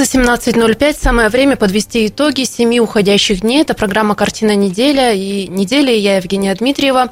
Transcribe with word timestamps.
Пятница, 0.00 0.18
17.05. 0.18 0.96
Самое 0.98 1.28
время 1.28 1.56
подвести 1.56 2.06
итоги 2.06 2.44
семи 2.44 2.80
уходящих 2.80 3.42
дней. 3.42 3.60
Это 3.60 3.74
программа 3.74 4.14
«Картина 4.14 4.56
неделя». 4.56 5.12
И 5.12 5.46
неделя 5.46 5.94
я 5.94 6.16
Евгения 6.16 6.54
Дмитриева. 6.54 7.10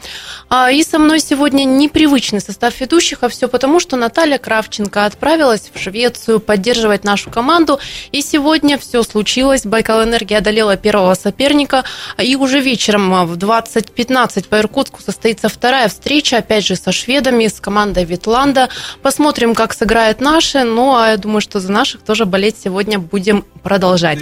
А, 0.48 0.70
и 0.70 0.82
со 0.82 0.98
мной 0.98 1.20
сегодня 1.20 1.64
непривычный 1.64 2.40
состав 2.40 2.80
ведущих, 2.80 3.18
а 3.20 3.28
все 3.28 3.46
потому, 3.46 3.78
что 3.78 3.96
Наталья 3.96 4.38
Кравченко 4.38 5.04
отправилась 5.04 5.70
в 5.72 5.78
Швецию 5.78 6.40
поддерживать 6.40 7.04
нашу 7.04 7.30
команду. 7.30 7.78
И 8.10 8.22
сегодня 8.22 8.78
все 8.78 9.02
случилось. 9.02 9.66
Байкал 9.66 10.04
Энергия 10.04 10.38
одолела 10.38 10.78
первого 10.78 11.12
соперника. 11.12 11.84
И 12.16 12.36
уже 12.36 12.60
вечером 12.60 13.26
в 13.26 13.36
20.15 13.36 14.48
по 14.48 14.60
Иркутску 14.60 15.02
состоится 15.02 15.50
вторая 15.50 15.88
встреча, 15.88 16.38
опять 16.38 16.64
же, 16.64 16.74
со 16.74 16.92
шведами, 16.92 17.48
с 17.48 17.60
командой 17.60 18.06
Витланда. 18.06 18.70
Посмотрим, 19.02 19.54
как 19.54 19.74
сыграет 19.74 20.22
наши. 20.22 20.64
Ну, 20.64 20.96
а 20.96 21.10
я 21.10 21.16
думаю, 21.18 21.42
что 21.42 21.60
за 21.60 21.70
наших 21.70 22.00
тоже 22.00 22.24
болеть 22.24 22.56
сегодня 22.58 22.77
будем 22.86 23.44
продолжать. 23.62 24.20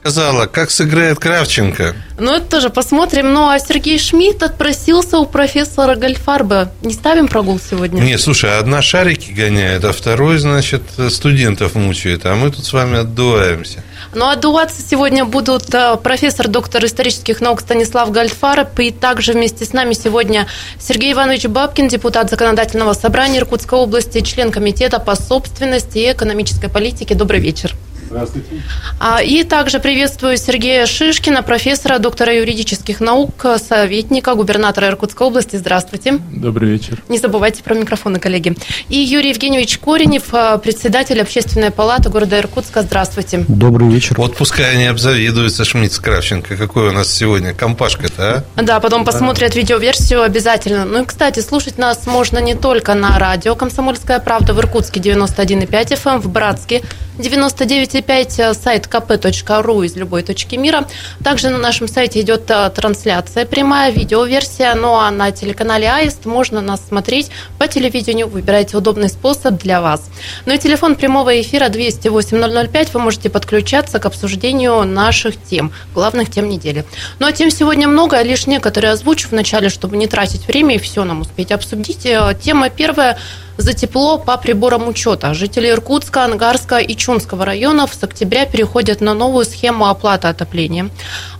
Сказала, 0.00 0.46
как 0.46 0.70
сыграет 0.70 1.18
Кравченко. 1.18 1.94
Ну, 2.18 2.32
это 2.32 2.46
тоже 2.46 2.70
посмотрим. 2.70 3.32
Ну, 3.32 3.48
а 3.48 3.58
Сергей 3.58 3.98
Шмидт 3.98 4.42
отпросился 4.42 5.18
у 5.18 5.26
профессора 5.26 5.96
Гольфарба. 5.96 6.70
Не 6.82 6.94
ставим 6.94 7.28
прогул 7.28 7.58
сегодня? 7.58 8.00
Не, 8.00 8.16
слушай, 8.16 8.58
одна 8.58 8.80
шарики 8.80 9.32
гоняет, 9.32 9.84
а 9.84 9.92
второй, 9.92 10.38
значит, 10.38 10.82
студентов 11.10 11.74
мучает, 11.74 12.24
а 12.24 12.34
мы 12.34 12.50
тут 12.50 12.64
с 12.64 12.72
вами 12.72 12.98
отдуваемся. 12.98 13.82
Ну, 14.14 14.28
отдуваться 14.28 14.80
сегодня 14.80 15.24
будут 15.24 15.74
э, 15.74 15.96
профессор, 16.02 16.48
доктор 16.48 16.84
исторических 16.84 17.40
наук 17.40 17.60
Станислав 17.60 18.10
Гальфарб, 18.10 18.78
и 18.80 18.90
также 18.90 19.32
вместе 19.32 19.64
с 19.64 19.72
нами 19.72 19.92
сегодня 19.92 20.46
Сергей 20.78 21.12
Иванович 21.12 21.46
Бабкин, 21.46 21.88
депутат 21.88 22.30
Законодательного 22.30 22.94
собрания 22.94 23.40
Иркутской 23.40 23.78
области, 23.78 24.20
член 24.20 24.50
Комитета 24.50 25.00
по 25.00 25.16
собственности 25.16 25.98
и 25.98 26.12
экономической 26.12 26.70
политике. 26.70 27.14
Добрый 27.14 27.40
вечер. 27.40 27.74
Здравствуйте. 28.06 28.62
А, 28.98 29.22
и 29.22 29.42
также 29.42 29.80
приветствую 29.80 30.36
Сергея 30.36 30.86
Шишкина, 30.86 31.42
профессора, 31.42 31.98
доктора 31.98 32.34
юридических 32.34 33.00
наук, 33.00 33.44
советника 33.58 34.34
губернатора 34.34 34.88
Иркутской 34.88 35.26
области. 35.26 35.56
Здравствуйте. 35.56 36.18
Добрый 36.30 36.70
вечер. 36.70 37.02
Не 37.08 37.18
забывайте 37.18 37.62
про 37.62 37.74
микрофоны, 37.74 38.18
коллеги. 38.18 38.56
И 38.88 38.96
Юрий 38.98 39.30
Евгеньевич 39.30 39.78
Коренев, 39.78 40.32
а, 40.32 40.58
председатель 40.58 41.20
Общественной 41.20 41.70
палаты 41.70 42.08
города 42.08 42.38
Иркутска. 42.38 42.82
Здравствуйте. 42.82 43.44
Добрый 43.48 43.88
вечер. 43.88 44.16
Вот 44.18 44.36
пускай 44.36 44.72
они 44.72 44.86
обзавидуются 44.86 45.64
Шмидт 45.64 45.98
Кравченко. 45.98 46.56
Какой 46.56 46.88
у 46.88 46.92
нас 46.92 47.12
сегодня 47.12 47.54
компашка-то, 47.54 48.44
а? 48.56 48.62
Да, 48.62 48.80
потом 48.80 49.04
посмотрят 49.04 49.54
видеоверсию 49.54 50.22
обязательно. 50.22 50.84
Ну 50.84 51.02
и, 51.02 51.06
кстати, 51.06 51.40
слушать 51.40 51.78
нас 51.78 52.06
можно 52.06 52.38
не 52.38 52.54
только 52.54 52.94
на 52.94 53.18
радио 53.18 53.54
«Комсомольская 53.54 54.20
правда» 54.20 54.54
в 54.54 54.60
Иркутске 54.60 55.00
91,5 55.00 55.92
FM, 55.92 56.18
в 56.18 56.28
Братске 56.28 56.82
99,5 57.18 57.95
э, 58.00 58.54
сайт 58.54 58.86
kp.ru 58.86 59.84
из 59.84 59.96
любой 59.96 60.22
точки 60.22 60.56
мира. 60.56 60.86
Также 61.22 61.50
на 61.50 61.58
нашем 61.58 61.88
сайте 61.88 62.20
идет 62.20 62.50
э, 62.50 62.70
трансляция 62.70 63.46
прямая, 63.46 63.92
видеоверсия. 63.92 64.74
Ну 64.74 64.94
а 64.94 65.10
на 65.10 65.30
телеканале 65.30 65.90
Аист 65.90 66.26
можно 66.26 66.60
нас 66.60 66.80
смотреть 66.86 67.30
по 67.58 67.68
телевидению. 67.68 68.28
Выбирайте 68.28 68.76
удобный 68.76 69.08
способ 69.08 69.54
для 69.58 69.80
вас. 69.80 70.08
Ну 70.44 70.54
и 70.54 70.58
телефон 70.58 70.96
прямого 70.96 71.40
эфира 71.40 71.68
208 71.68 72.68
005. 72.68 72.94
Вы 72.94 73.00
можете 73.00 73.30
подключаться 73.30 73.98
к 73.98 74.06
обсуждению 74.06 74.84
наших 74.84 75.42
тем, 75.42 75.72
главных 75.94 76.30
тем 76.30 76.48
недели. 76.48 76.84
Ну 77.18 77.26
а 77.26 77.32
тем 77.32 77.50
сегодня 77.50 77.88
много, 77.88 78.20
лишь 78.22 78.46
некоторые 78.46 78.92
озвучу 78.92 79.28
в 79.28 79.32
начале, 79.32 79.68
чтобы 79.68 79.96
не 79.96 80.06
тратить 80.06 80.46
время 80.46 80.76
и 80.76 80.78
все 80.78 81.04
нам 81.04 81.20
успеть 81.20 81.52
обсудить. 81.52 82.06
Э, 82.06 82.34
тема 82.40 82.70
первая– 82.70 83.18
за 83.56 83.72
тепло 83.72 84.18
по 84.18 84.36
приборам 84.36 84.88
учета. 84.88 85.34
Жители 85.34 85.68
Иркутска, 85.70 86.24
Ангарска 86.24 86.78
и 86.78 86.94
Чунского 86.94 87.44
районов 87.44 87.94
с 87.94 88.02
октября 88.02 88.46
переходят 88.46 89.00
на 89.00 89.14
новую 89.14 89.44
схему 89.44 89.86
оплаты 89.86 90.28
отопления. 90.28 90.90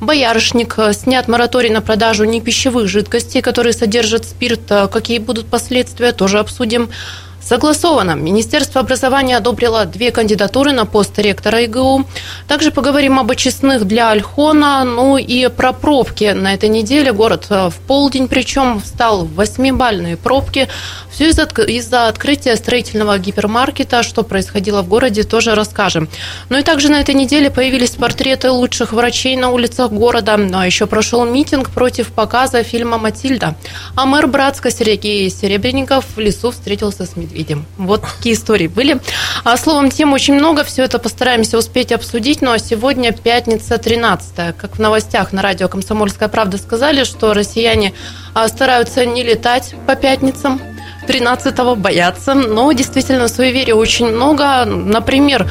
Боярышник 0.00 0.78
снят 0.92 1.28
мораторий 1.28 1.70
на 1.70 1.82
продажу 1.82 2.24
непищевых 2.24 2.88
жидкостей, 2.88 3.42
которые 3.42 3.72
содержат 3.72 4.24
спирт. 4.24 4.60
Какие 4.92 5.18
будут 5.18 5.46
последствия, 5.46 6.12
тоже 6.12 6.38
обсудим. 6.38 6.90
Согласовано. 7.46 8.16
Министерство 8.16 8.80
образования 8.80 9.36
одобрило 9.36 9.84
две 9.84 10.10
кандидатуры 10.10 10.72
на 10.72 10.84
пост 10.84 11.16
ректора 11.20 11.62
ИГУ. 11.62 12.04
Также 12.48 12.72
поговорим 12.72 13.20
об 13.20 13.30
очистных 13.30 13.84
для 13.84 14.10
Альхона, 14.10 14.82
ну 14.82 15.16
и 15.16 15.46
про 15.46 15.72
пробки. 15.72 16.32
На 16.32 16.54
этой 16.54 16.68
неделе 16.68 17.12
город 17.12 17.46
э, 17.50 17.68
в 17.68 17.76
полдень, 17.86 18.26
причем 18.26 18.80
встал 18.80 19.24
в 19.24 19.34
восьмибальные 19.36 20.16
пробки. 20.16 20.66
Все 21.08 21.28
из-за 21.28 21.44
из 21.44 21.92
открытия 21.92 22.56
строительного 22.56 23.16
гипермаркета, 23.16 24.02
что 24.02 24.24
происходило 24.24 24.82
в 24.82 24.88
городе, 24.88 25.22
тоже 25.22 25.54
расскажем. 25.54 26.08
Ну 26.48 26.58
и 26.58 26.62
также 26.64 26.88
на 26.88 27.00
этой 27.00 27.14
неделе 27.14 27.48
появились 27.48 27.90
портреты 27.90 28.50
лучших 28.50 28.92
врачей 28.92 29.36
на 29.36 29.50
улицах 29.50 29.92
города. 29.92 30.36
Ну 30.36 30.58
а 30.58 30.66
еще 30.66 30.86
прошел 30.86 31.24
митинг 31.24 31.70
против 31.70 32.08
показа 32.08 32.64
фильма 32.64 32.98
«Матильда». 32.98 33.54
А 33.94 34.04
мэр 34.04 34.26
Братска 34.26 34.72
Сергей 34.72 35.30
Серебренников 35.30 36.04
в 36.16 36.18
лесу 36.18 36.50
встретился 36.50 37.06
с 37.06 37.14
медведем 37.14 37.35
видим. 37.36 37.66
Вот 37.76 38.02
такие 38.02 38.34
истории 38.34 38.66
были. 38.66 38.98
А 39.44 39.56
словом, 39.56 39.90
тем 39.90 40.12
очень 40.12 40.34
много. 40.34 40.64
Все 40.64 40.82
это 40.82 40.98
постараемся 40.98 41.58
успеть 41.58 41.92
обсудить. 41.92 42.42
Ну 42.42 42.50
а 42.50 42.58
сегодня 42.58 43.12
пятница 43.12 43.78
13 43.78 44.56
Как 44.56 44.76
в 44.76 44.78
новостях 44.78 45.32
на 45.32 45.42
радио 45.42 45.68
«Комсомольская 45.68 46.28
правда» 46.28 46.58
сказали, 46.58 47.04
что 47.04 47.34
россияне 47.34 47.92
а, 48.34 48.48
стараются 48.48 49.04
не 49.04 49.22
летать 49.22 49.74
по 49.86 49.94
пятницам. 49.94 50.60
13-го 51.06 51.76
боятся. 51.76 52.34
Но 52.34 52.72
действительно, 52.72 53.28
суеверия 53.28 53.74
очень 53.74 54.06
много. 54.06 54.64
Например, 54.64 55.48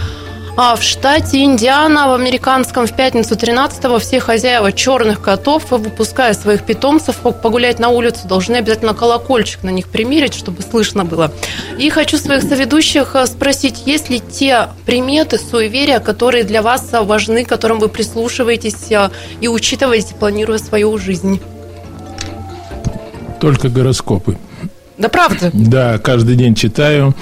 а 0.57 0.75
в 0.75 0.83
штате 0.83 1.43
Индиана, 1.43 2.07
в 2.07 2.13
американском, 2.13 2.87
в 2.87 2.95
пятницу 2.95 3.35
13-го 3.35 3.99
все 3.99 4.19
хозяева 4.19 4.71
черных 4.71 5.21
котов, 5.21 5.71
выпуская 5.71 6.33
своих 6.33 6.63
питомцев 6.63 7.17
погулять 7.17 7.79
на 7.79 7.89
улицу, 7.89 8.27
должны 8.27 8.55
обязательно 8.55 8.93
колокольчик 8.93 9.63
на 9.63 9.69
них 9.69 9.89
примерить, 9.89 10.33
чтобы 10.33 10.61
слышно 10.61 11.03
было. 11.03 11.31
И 11.77 11.89
хочу 11.89 12.17
своих 12.17 12.43
соведущих 12.43 13.15
э, 13.15 13.25
спросить, 13.25 13.83
есть 13.85 14.09
ли 14.09 14.21
те 14.21 14.69
приметы, 14.85 15.37
суеверия, 15.37 15.99
которые 15.99 16.45
для 16.45 16.61
вас 16.61 16.89
важны, 16.91 17.43
к 17.43 17.49
которым 17.49 17.79
вы 17.79 17.89
прислушиваетесь 17.89 18.91
э, 18.91 19.09
и 19.41 19.49
учитываете, 19.49 20.15
планируя 20.15 20.57
свою 20.57 20.97
жизнь? 20.97 21.41
Только 23.41 23.67
гороскопы. 23.67 24.37
Да 24.97 25.09
правда? 25.09 25.49
Да, 25.53 25.97
каждый 25.97 26.35
день 26.35 26.55
читаю. 26.55 27.13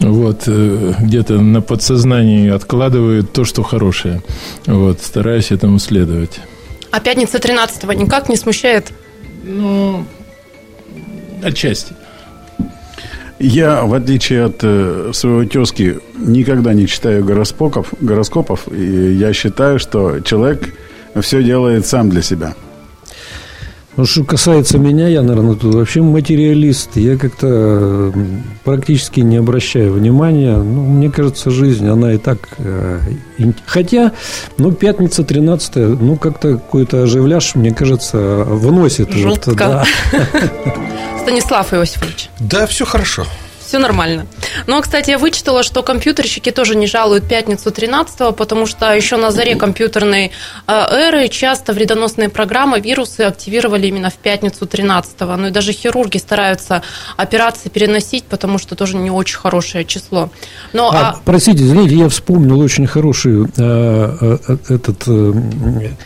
Вот, 0.00 0.42
э, 0.46 0.94
где-то 1.00 1.40
на 1.40 1.62
подсознании 1.62 2.50
откладываю 2.50 3.24
то, 3.24 3.44
что 3.44 3.62
хорошее. 3.62 4.22
Вот, 4.66 5.00
стараюсь 5.00 5.50
этому 5.50 5.78
следовать. 5.78 6.40
А 6.90 7.00
пятница 7.00 7.38
13-го 7.38 7.92
никак 7.92 8.28
не 8.28 8.36
смущает? 8.36 8.92
Ну, 9.42 10.04
отчасти. 11.42 11.94
Я, 13.38 13.82
в 13.84 13.94
отличие 13.94 14.44
от 14.44 14.60
э, 14.62 15.10
своего 15.12 15.44
тезки, 15.44 15.98
никогда 16.16 16.72
не 16.72 16.86
читаю 16.86 17.24
гороскопов, 17.24 17.88
гороскопов. 18.00 18.68
И 18.70 19.14
я 19.14 19.32
считаю, 19.32 19.78
что 19.78 20.20
человек 20.20 20.74
все 21.20 21.42
делает 21.42 21.86
сам 21.86 22.10
для 22.10 22.22
себя. 22.22 22.54
Ну, 23.96 24.06
что 24.06 24.24
касается 24.24 24.78
меня, 24.78 25.06
я, 25.06 25.22
наверное, 25.22 25.54
тут 25.54 25.74
вообще 25.74 26.02
материалист. 26.02 26.96
Я 26.96 27.16
как-то 27.16 28.12
практически 28.64 29.20
не 29.20 29.36
обращаю 29.36 29.92
внимания. 29.92 30.56
Ну, 30.56 30.84
мне 30.84 31.10
кажется, 31.10 31.50
жизнь, 31.50 31.86
она 31.86 32.12
и 32.12 32.18
так... 32.18 32.48
Э, 32.58 33.00
хотя, 33.66 34.12
ну, 34.58 34.72
пятница 34.72 35.22
13 35.22 35.76
ну, 36.00 36.16
как-то 36.16 36.54
какой-то 36.54 37.04
оживляш, 37.04 37.54
мне 37.54 37.72
кажется, 37.72 38.44
вносит. 38.44 39.12
Жутко. 39.12 39.50
Вот, 39.50 39.56
да. 39.58 39.84
Станислав 41.22 41.72
Иосифович. 41.72 42.30
Да, 42.40 42.66
все 42.66 42.84
хорошо 42.84 43.24
все 43.74 43.80
нормально. 43.80 44.26
Но, 44.68 44.80
кстати, 44.80 45.10
я 45.10 45.18
вычитала, 45.18 45.64
что 45.64 45.82
компьютерщики 45.82 46.52
тоже 46.52 46.76
не 46.76 46.86
жалуют 46.86 47.26
пятницу 47.28 47.72
13 47.72 48.36
потому 48.36 48.66
что 48.66 48.94
еще 48.94 49.16
на 49.16 49.32
заре 49.32 49.56
компьютерной 49.56 50.30
э, 50.68 50.72
эры 50.72 51.26
часто 51.26 51.72
вредоносные 51.72 52.28
программы, 52.28 52.78
вирусы 52.78 53.22
активировали 53.22 53.88
именно 53.88 54.10
в 54.10 54.14
пятницу 54.14 54.64
13 54.66 55.20
Ну 55.20 55.48
и 55.48 55.50
даже 55.50 55.72
хирурги 55.72 56.18
стараются 56.18 56.82
операции 57.16 57.68
переносить, 57.68 58.22
потому 58.24 58.58
что 58.58 58.76
тоже 58.76 58.96
не 58.96 59.10
очень 59.10 59.38
хорошее 59.38 59.84
число. 59.84 60.30
Но, 60.72 60.90
а, 60.90 60.98
а... 61.00 61.16
Простите, 61.24 61.64
извините, 61.64 61.96
я 61.96 62.08
вспомнил 62.08 62.60
очень 62.60 62.86
хороший 62.86 63.46
э, 63.56 64.38
э, 64.46 64.56
этот 64.68 65.02
это, 65.02 65.10
наверное, 65.10 65.96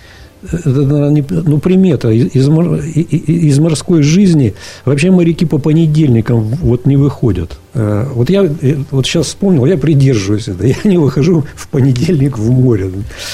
ну, 0.43 1.58
примета 1.58 2.11
из, 2.11 2.35
из 2.35 3.58
морской 3.58 4.02
жизни. 4.02 4.55
Вообще 4.85 5.11
моряки 5.11 5.46
по 5.46 5.58
понедельникам 5.58 6.43
вот 6.62 6.87
не 6.87 6.96
выходят. 6.96 7.58
Э, 7.75 8.06
вот 8.12 8.31
я 8.31 8.44
э, 8.44 8.76
вот 8.91 9.06
сейчас 9.06 9.26
вспомнил, 9.26 9.67
я 9.67 9.76
придерживаюсь 9.76 10.49
этого. 10.49 10.67
Я 10.67 10.76
не 10.85 10.99
выхожу 10.99 11.44
в 11.55 11.69
понедельник 11.69 12.38
в 12.38 12.50
море. 12.50 12.91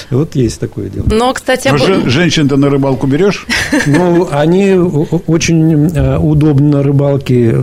Вот 0.09 0.35
есть 0.35 0.59
такое 0.59 0.89
дело. 0.89 1.05
Но, 1.07 1.33
кстати... 1.33 1.69
Но 1.69 1.75
об... 1.75 2.07
женщин-то 2.07 2.57
на 2.57 2.69
рыбалку 2.69 3.07
берешь? 3.07 3.45
Ну, 3.85 4.27
они 4.31 4.73
очень 5.27 5.87
э, 5.95 6.17
удобны 6.17 6.69
на 6.69 6.83
рыбалке 6.83 7.55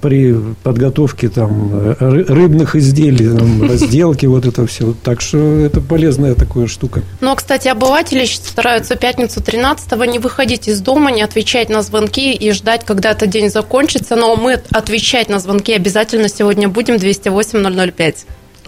при 0.00 0.36
подготовке 0.62 1.28
там, 1.28 1.94
рыбных 1.98 2.76
изделий, 2.76 3.36
там, 3.36 3.62
разделки, 3.68 4.26
вот 4.26 4.46
это 4.46 4.66
все. 4.66 4.94
Так 5.02 5.20
что 5.20 5.38
это 5.38 5.80
полезная 5.80 6.34
такая 6.34 6.66
штука. 6.66 7.02
Но, 7.20 7.34
кстати, 7.34 7.68
обыватели 7.68 8.24
стараются 8.24 8.96
пятницу 8.96 9.40
13-го 9.40 10.04
не 10.04 10.18
выходить 10.18 10.68
из 10.68 10.80
дома, 10.80 11.10
не 11.10 11.22
отвечать 11.22 11.68
на 11.68 11.82
звонки 11.82 12.32
и 12.32 12.52
ждать, 12.52 12.84
когда 12.84 13.10
этот 13.10 13.30
день 13.30 13.50
закончится. 13.50 14.16
Но 14.16 14.36
мы 14.36 14.60
отвечать 14.70 15.28
на 15.28 15.38
звонки 15.38 15.72
обязательно 15.72 16.21
обязательно 16.22 16.28
сегодня 16.28 16.68
будем 16.68 16.94
208-005. 16.96 18.16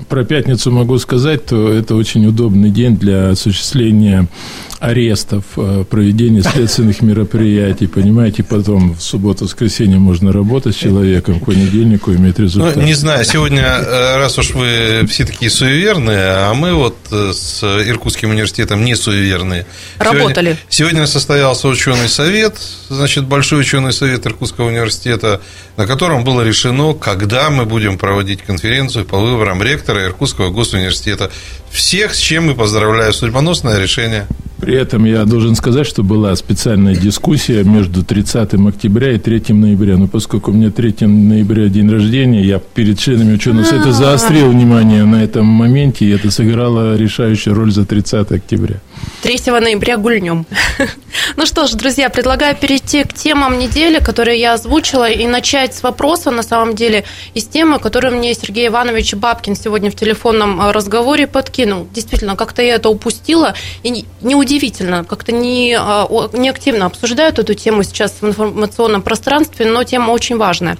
Про 0.08 0.24
пятницу 0.24 0.70
могу 0.72 0.98
сказать, 0.98 1.46
то 1.46 1.72
это 1.72 1.94
очень 1.94 2.26
удобный 2.26 2.70
день 2.70 2.96
для 2.96 3.30
осуществления 3.30 4.26
арестов, 4.84 5.44
э, 5.56 5.84
проведения 5.88 6.42
следственных 6.42 7.00
мероприятий, 7.00 7.86
понимаете, 7.86 8.42
потом 8.42 8.94
в 8.94 9.00
субботу-воскресенье 9.00 9.98
можно 9.98 10.32
работать 10.32 10.76
с 10.76 10.78
человеком, 10.78 11.40
к 11.40 11.46
понедельнику 11.46 12.12
иметь 12.12 12.38
результат. 12.38 12.76
Ну, 12.76 12.82
не 12.82 12.94
знаю, 12.94 13.24
сегодня, 13.24 13.62
э, 13.62 14.16
раз 14.18 14.38
уж 14.38 14.50
вы 14.50 15.06
все 15.08 15.24
такие 15.24 15.50
суеверные, 15.50 16.48
а 16.48 16.54
мы 16.54 16.74
вот 16.74 16.96
э, 17.10 17.32
с 17.32 17.62
Иркутским 17.64 18.30
университетом 18.30 18.84
не 18.84 18.94
суеверные. 18.94 19.66
Работали. 19.98 20.58
Сегодня, 20.68 20.68
сегодня 20.68 21.06
состоялся 21.06 21.68
ученый 21.68 22.08
совет, 22.08 22.56
значит, 22.88 23.24
большой 23.24 23.60
ученый 23.60 23.92
совет 23.92 24.26
Иркутского 24.26 24.68
университета, 24.68 25.40
на 25.76 25.86
котором 25.86 26.24
было 26.24 26.42
решено, 26.42 26.92
когда 26.92 27.48
мы 27.48 27.64
будем 27.64 27.96
проводить 27.96 28.42
конференцию 28.42 29.06
по 29.06 29.18
выборам 29.18 29.62
ректора 29.62 30.04
Иркутского 30.04 30.50
госуниверситета. 30.50 31.30
Всех, 31.74 32.14
с 32.14 32.18
чем 32.18 32.46
мы 32.46 32.54
поздравляю, 32.54 33.12
судьбоносное 33.12 33.80
решение. 33.80 34.28
При 34.60 34.76
этом 34.76 35.04
я 35.04 35.24
должен 35.24 35.56
сказать, 35.56 35.88
что 35.88 36.04
была 36.04 36.34
специальная 36.36 36.94
дискуссия 36.94 37.64
между 37.64 38.04
30 38.04 38.54
октября 38.54 39.10
и 39.10 39.18
3 39.18 39.46
ноября. 39.48 39.96
Но 39.96 40.06
поскольку 40.06 40.52
у 40.52 40.54
меня 40.54 40.70
3 40.70 41.08
ноября 41.08 41.68
день 41.68 41.90
рождения, 41.90 42.44
я 42.44 42.60
перед 42.60 43.00
членами 43.00 43.34
ученого 43.34 43.64
совета 43.64 43.92
заострил 43.92 44.50
внимание 44.50 45.04
на 45.04 45.24
этом 45.24 45.46
моменте, 45.46 46.06
и 46.06 46.10
это 46.10 46.30
сыграло 46.30 46.96
решающую 46.96 47.56
роль 47.56 47.72
за 47.72 47.84
30 47.84 48.30
октября. 48.30 48.80
3 49.22 49.40
ноября 49.60 49.96
гульнем. 49.96 50.46
Ну 51.36 51.46
что 51.46 51.66
ж, 51.66 51.72
друзья, 51.72 52.10
предлагаю 52.10 52.56
перейти 52.56 53.04
к 53.04 53.12
темам 53.12 53.58
недели, 53.58 53.98
которые 53.98 54.38
я 54.38 54.54
озвучила, 54.54 55.08
и 55.08 55.26
начать 55.26 55.74
с 55.74 55.82
вопроса, 55.82 56.30
на 56.30 56.42
самом 56.42 56.74
деле, 56.74 57.04
из 57.34 57.44
темы, 57.46 57.78
которую 57.78 58.16
мне 58.16 58.34
Сергей 58.34 58.66
Иванович 58.66 59.14
Бабкин 59.14 59.56
сегодня 59.56 59.90
в 59.90 59.96
телефонном 59.96 60.70
разговоре 60.70 61.26
подкинул. 61.26 61.86
Действительно, 61.92 62.36
как-то 62.36 62.62
я 62.62 62.74
это 62.74 62.88
упустила, 62.88 63.54
и 63.82 64.04
неудивительно, 64.20 65.04
как-то 65.04 65.32
не, 65.32 65.76
а, 65.78 66.08
не 66.32 66.48
активно 66.48 66.86
обсуждают 66.86 67.38
эту 67.38 67.54
тему 67.54 67.84
сейчас 67.84 68.14
в 68.20 68.26
информационном 68.26 69.02
пространстве, 69.02 69.66
но 69.66 69.84
тема 69.84 70.10
очень 70.10 70.36
важная. 70.36 70.78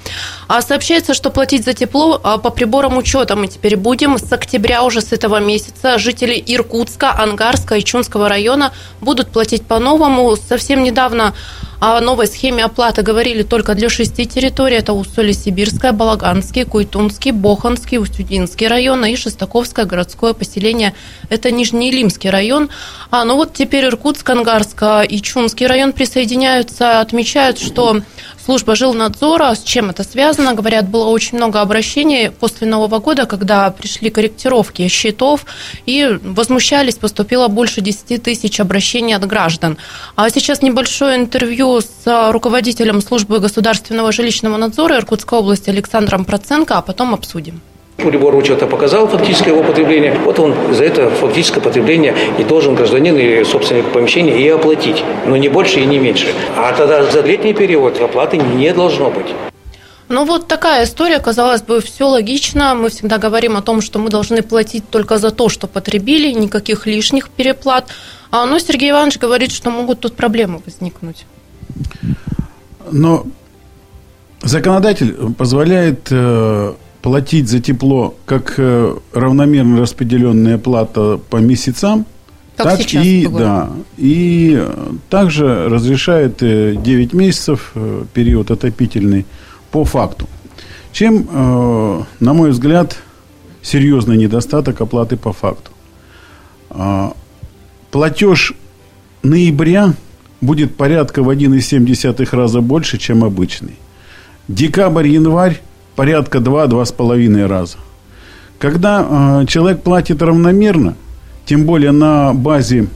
А 0.49 0.62
сообщается, 0.62 1.15
что 1.15 1.31
платить 1.31 1.65
за 1.65 1.75
тепло 1.75 2.20
а, 2.23 2.38
по 2.38 2.50
приборам 2.50 2.97
учета 2.97 3.37
мы 3.37 3.47
теперь 3.47 3.77
будем 3.77 4.19
с 4.19 4.32
октября 4.32 4.82
уже 4.82 5.00
с 5.00 5.12
этого 5.12 5.38
месяца. 5.41 5.99
Жители 5.99 6.43
Иркутска, 6.47 7.12
Ангарска 7.12 7.77
и 7.77 7.85
Чунского 8.15 8.29
района 8.29 8.73
будут 9.01 9.29
платить 9.29 9.67
по-новому. 9.67 10.37
Совсем 10.37 10.85
недавно 10.85 11.35
о 11.81 12.01
новой 12.01 12.29
схеме 12.29 12.65
оплаты 12.65 13.03
говорили 13.03 13.43
только 13.43 13.75
для 13.75 13.89
шести 13.89 14.25
территорий. 14.25 14.77
Это 14.77 14.93
Усолье-Сибирская, 14.93 15.93
Балаганский, 15.93 16.65
Куйтунский, 16.65 17.33
Боханский, 17.33 17.99
Устюдинский 17.99 18.69
район 18.69 19.05
и 19.05 19.17
Шестаковское 19.17 19.85
городское 19.85 20.33
поселение. 20.33 20.95
Это 21.29 21.51
Нижнеилимский 21.51 22.31
район. 22.31 22.71
А 23.11 23.25
ну 23.25 23.35
вот 23.35 23.53
теперь 23.53 23.85
Иркутск, 23.87 24.31
Ангарск 24.31 24.81
и 25.09 25.21
Чунский 25.21 25.67
район 25.67 25.93
присоединяются, 25.93 27.01
отмечают, 27.01 27.59
что 27.59 28.01
служба 28.44 28.75
жилнадзора, 28.76 29.55
с 29.55 29.62
чем 29.62 29.91
это 29.91 30.05
связано, 30.05 30.55
говорят, 30.55 30.88
было 30.88 31.06
очень 31.06 31.38
много 31.38 31.61
обращений 31.61 32.31
после 32.31 32.67
Нового 32.67 32.99
года, 32.99 33.26
когда 33.26 33.70
пришли 33.70 34.11
корректировки 34.11 34.87
счетов 34.88 35.46
и 35.87 36.19
возмущались, 36.23 36.96
поступило 36.96 37.49
больше 37.49 37.81
10 37.81 38.23
тысяч 38.23 38.61
обращений 38.61 39.14
от 39.14 39.26
граждан. 39.26 39.79
А 40.17 40.29
сейчас 40.29 40.62
небольшое 40.62 41.17
интервью 41.17 41.81
с 41.81 42.31
руководителем 42.32 43.00
службы 43.00 43.41
государственного 43.41 44.12
жилищного 44.12 44.56
надзора 44.56 44.96
Иркутской 44.96 45.38
области 45.38 45.70
Александром 45.70 46.25
Проценко, 46.25 46.76
а 46.76 46.82
потом 46.82 47.14
обсудим. 47.14 47.62
Прибор 47.96 48.35
учета 48.35 48.67
показал 48.67 49.06
фактическое 49.06 49.55
его 49.55 49.62
потребление. 49.62 50.19
Вот 50.25 50.38
он 50.38 50.55
за 50.73 50.85
это 50.85 51.11
фактическое 51.11 51.62
потребление 51.62 52.14
и 52.38 52.44
должен 52.44 52.75
гражданин 52.75 53.17
и 53.17 53.44
собственник 53.44 53.93
помещения 53.93 54.37
и 54.37 54.49
оплатить. 54.49 55.02
Но 55.26 55.37
не 55.37 55.49
больше 55.49 55.81
и 55.81 55.87
не 55.87 55.99
меньше. 55.99 56.26
А 56.56 56.73
тогда 56.73 57.05
за 57.05 57.23
летний 57.23 57.55
период 57.55 58.00
оплаты 58.00 58.37
не 58.37 58.73
должно 58.73 59.11
быть. 59.11 59.26
Ну 60.08 60.25
вот 60.26 60.49
такая 60.49 60.85
история, 60.85 61.19
казалось 61.19 61.62
бы, 61.62 61.81
все 61.81 62.06
логично. 62.06 62.75
Мы 62.75 62.91
всегда 62.91 63.19
говорим 63.19 63.56
о 63.56 63.62
том, 63.62 63.81
что 63.81 63.99
мы 63.99 64.11
должны 64.11 64.43
платить 64.43 64.88
только 64.91 65.19
за 65.19 65.31
то, 65.31 65.49
что 65.49 65.67
потребили, 65.67 66.31
никаких 66.32 66.87
лишних 66.87 67.31
переплат. 67.31 67.88
А, 68.31 68.44
но 68.44 68.58
Сергей 68.58 68.91
Иванович 68.91 69.19
говорит, 69.19 69.50
что 69.50 69.70
могут 69.70 70.00
тут 70.00 70.14
проблемы 70.14 70.61
возникнуть. 70.67 71.25
Но 72.91 73.25
законодатель 74.43 75.14
позволяет 75.38 76.08
э, 76.11 76.75
платить 77.05 77.51
за 77.51 77.61
тепло 77.61 78.15
как 78.25 78.55
э, 78.56 78.97
равномерно 79.12 79.83
распределенная 79.83 80.56
плата 80.56 81.21
по 81.29 81.37
месяцам, 81.37 82.06
как 82.56 82.67
так 82.67 82.81
сейчас 82.81 83.05
и, 83.05 83.27
да, 83.27 83.69
и 83.99 84.67
также 85.11 85.69
разрешает 85.69 86.39
9 86.39 86.83
э, 86.83 87.17
месяцев 87.17 87.73
э, 87.75 88.05
период 88.15 88.51
отопительный 88.51 89.27
по 89.71 89.85
факту. 89.85 90.27
Чем, 90.93 92.06
на 92.21 92.33
мой 92.33 92.53
взгляд, 92.53 92.97
серьезный 93.61 94.17
недостаток 94.17 94.81
оплаты 94.81 95.17
по 95.17 95.33
факту. 95.33 95.73
Платеж 97.91 98.55
ноября 99.25 99.93
будет 100.41 100.77
порядка 100.77 101.25
в 101.25 101.29
1,7 101.29 102.29
раза 102.31 102.61
больше, 102.61 102.97
чем 102.97 103.25
обычный. 103.25 103.75
Декабрь-январь 104.47 105.61
порядка 105.96 106.38
2-2,5 106.38 107.46
раза. 107.46 107.76
Когда 108.58 109.43
э, 109.43 109.46
человек 109.46 109.82
платит 109.82 110.23
равномерно, 110.23 110.96
тем 111.44 111.64
более 111.64 111.93
на 111.93 112.32
базе 112.32 112.88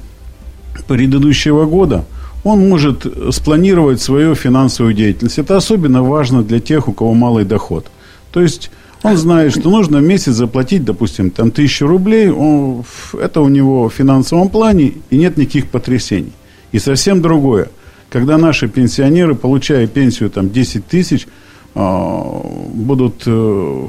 предыдущего 0.86 1.66
года, 1.66 2.04
он 2.44 2.69
может 2.69 3.06
спланировать 3.31 4.00
свою 4.00 4.34
финансовую 4.34 4.94
деятельность. 4.94 5.38
Это 5.38 5.56
особенно 5.56 6.02
важно 6.02 6.43
для 6.43 6.60
тех, 6.60 6.88
у 6.88 6.93
кого 6.93 7.12
малый 7.14 7.44
доход. 7.44 7.86
То 8.32 8.40
есть 8.40 8.70
он 9.02 9.17
знает, 9.17 9.52
что 9.52 9.70
нужно 9.70 9.98
в 9.98 10.02
месяц 10.02 10.32
заплатить, 10.32 10.84
допустим, 10.84 11.31
там 11.31 11.50
тысячу 11.50 11.86
рублей, 11.86 12.31
он, 12.31 12.84
это 13.20 13.40
у 13.40 13.48
него 13.48 13.88
в 13.88 13.93
финансовом 13.93 14.48
плане, 14.48 14.94
и 15.10 15.17
нет 15.17 15.36
никаких 15.36 15.69
потрясений. 15.69 16.32
И 16.72 16.78
совсем 16.78 17.22
другое, 17.22 17.69
когда 18.10 18.38
наши 18.38 18.69
пенсионеры, 18.69 19.34
получая 19.34 19.86
пенсию 19.86 20.31
там 20.31 20.50
10 20.50 20.86
тысяч, 20.86 21.26
будут 21.75 23.22
э, 23.27 23.89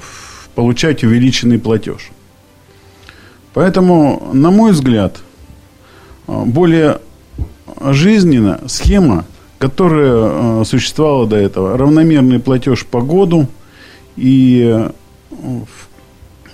получать 0.56 1.04
увеличенный 1.04 1.60
платеж. 1.60 2.10
Поэтому, 3.54 4.30
на 4.34 4.52
мой 4.52 4.72
взгляд, 4.72 5.22
а, 6.28 6.44
более 6.46 7.00
жизненна 7.82 8.60
схема, 8.68 9.26
которая 9.58 10.62
э, 10.62 10.64
существовала 10.66 11.28
до 11.28 11.36
этого. 11.36 11.78
Равномерный 11.78 12.40
платеж 12.40 12.86
по 12.86 13.02
году 13.02 13.48
и 14.16 14.64
э, 14.70 14.92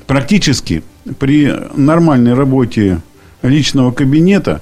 практически 0.08 0.84
при 1.20 1.54
нормальной 1.76 2.34
работе 2.34 3.02
личного 3.42 3.92
кабинета 3.92 4.62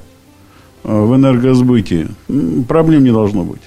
в 0.84 1.16
энергосбытии 1.16 2.08
проблем 2.68 3.04
не 3.06 3.12
должно 3.12 3.44
быть. 3.44 3.62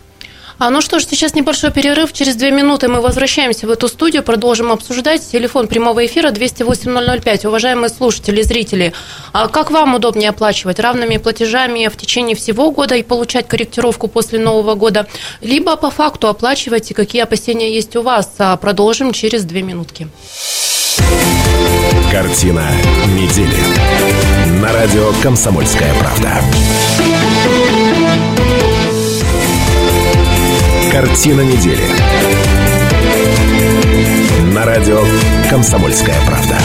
А, 0.58 0.70
ну 0.70 0.80
что 0.80 0.98
ж, 0.98 1.04
сейчас 1.04 1.34
небольшой 1.34 1.70
перерыв. 1.70 2.12
Через 2.14 2.34
две 2.34 2.50
минуты 2.50 2.88
мы 2.88 3.02
возвращаемся 3.02 3.66
в 3.66 3.70
эту 3.70 3.88
студию, 3.88 4.22
продолжим 4.22 4.72
обсуждать. 4.72 5.22
Телефон 5.30 5.68
прямого 5.68 6.06
эфира 6.06 6.30
208 6.30 7.46
Уважаемые 7.46 7.90
слушатели, 7.90 8.40
зрители, 8.40 8.94
а 9.32 9.48
как 9.48 9.70
вам 9.70 9.94
удобнее 9.94 10.30
оплачивать? 10.30 10.80
Равными 10.80 11.18
платежами 11.18 11.88
в 11.88 11.96
течение 11.96 12.34
всего 12.34 12.70
года 12.70 12.94
и 12.94 13.02
получать 13.02 13.48
корректировку 13.48 14.08
после 14.08 14.38
Нового 14.38 14.74
года? 14.74 15.06
Либо 15.42 15.76
по 15.76 15.90
факту 15.90 16.28
оплачивать, 16.28 16.90
и 16.90 16.94
какие 16.94 17.22
опасения 17.22 17.74
есть 17.74 17.94
у 17.96 18.02
вас? 18.02 18.30
А 18.38 18.56
продолжим 18.56 19.12
через 19.12 19.44
две 19.44 19.62
минутки. 19.62 20.08
Картина 22.10 22.66
недели. 23.08 23.60
На 24.62 24.72
радио 24.72 25.12
«Комсомольская 25.22 25.92
правда». 26.00 26.40
Картина 30.96 31.42
недели. 31.42 31.82
На 34.54 34.64
радио 34.64 35.02
«Комсомольская 35.50 36.16
правда». 36.26 36.56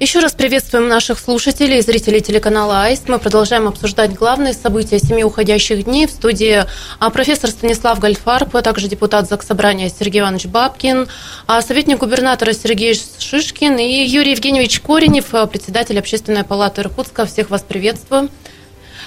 Еще 0.00 0.20
раз 0.20 0.32
приветствуем 0.32 0.88
наших 0.88 1.18
слушателей 1.18 1.80
и 1.80 1.82
зрителей 1.82 2.22
телеканала 2.22 2.84
АИС. 2.84 3.02
Мы 3.08 3.18
продолжаем 3.18 3.68
обсуждать 3.68 4.14
главные 4.14 4.54
события 4.54 4.98
семи 4.98 5.22
уходящих 5.22 5.84
дней. 5.84 6.06
В 6.06 6.12
студии 6.12 6.64
а, 6.98 7.10
профессор 7.10 7.50
Станислав 7.50 8.00
Гальфарб, 8.00 8.56
а 8.56 8.62
также 8.62 8.88
депутат 8.88 9.28
Заксобрания 9.28 9.90
Сергей 9.90 10.20
Иванович 10.22 10.46
Бабкин, 10.46 11.08
а, 11.46 11.60
советник 11.60 11.98
губернатора 11.98 12.54
Сергей 12.54 12.98
Шишкин 13.18 13.76
и 13.76 14.06
Юрий 14.06 14.30
Евгеньевич 14.30 14.80
Коренев, 14.80 15.26
председатель 15.50 15.98
Общественной 15.98 16.44
палаты 16.44 16.80
Иркутска. 16.80 17.26
Всех 17.26 17.50
вас 17.50 17.60
приветствую. 17.60 18.30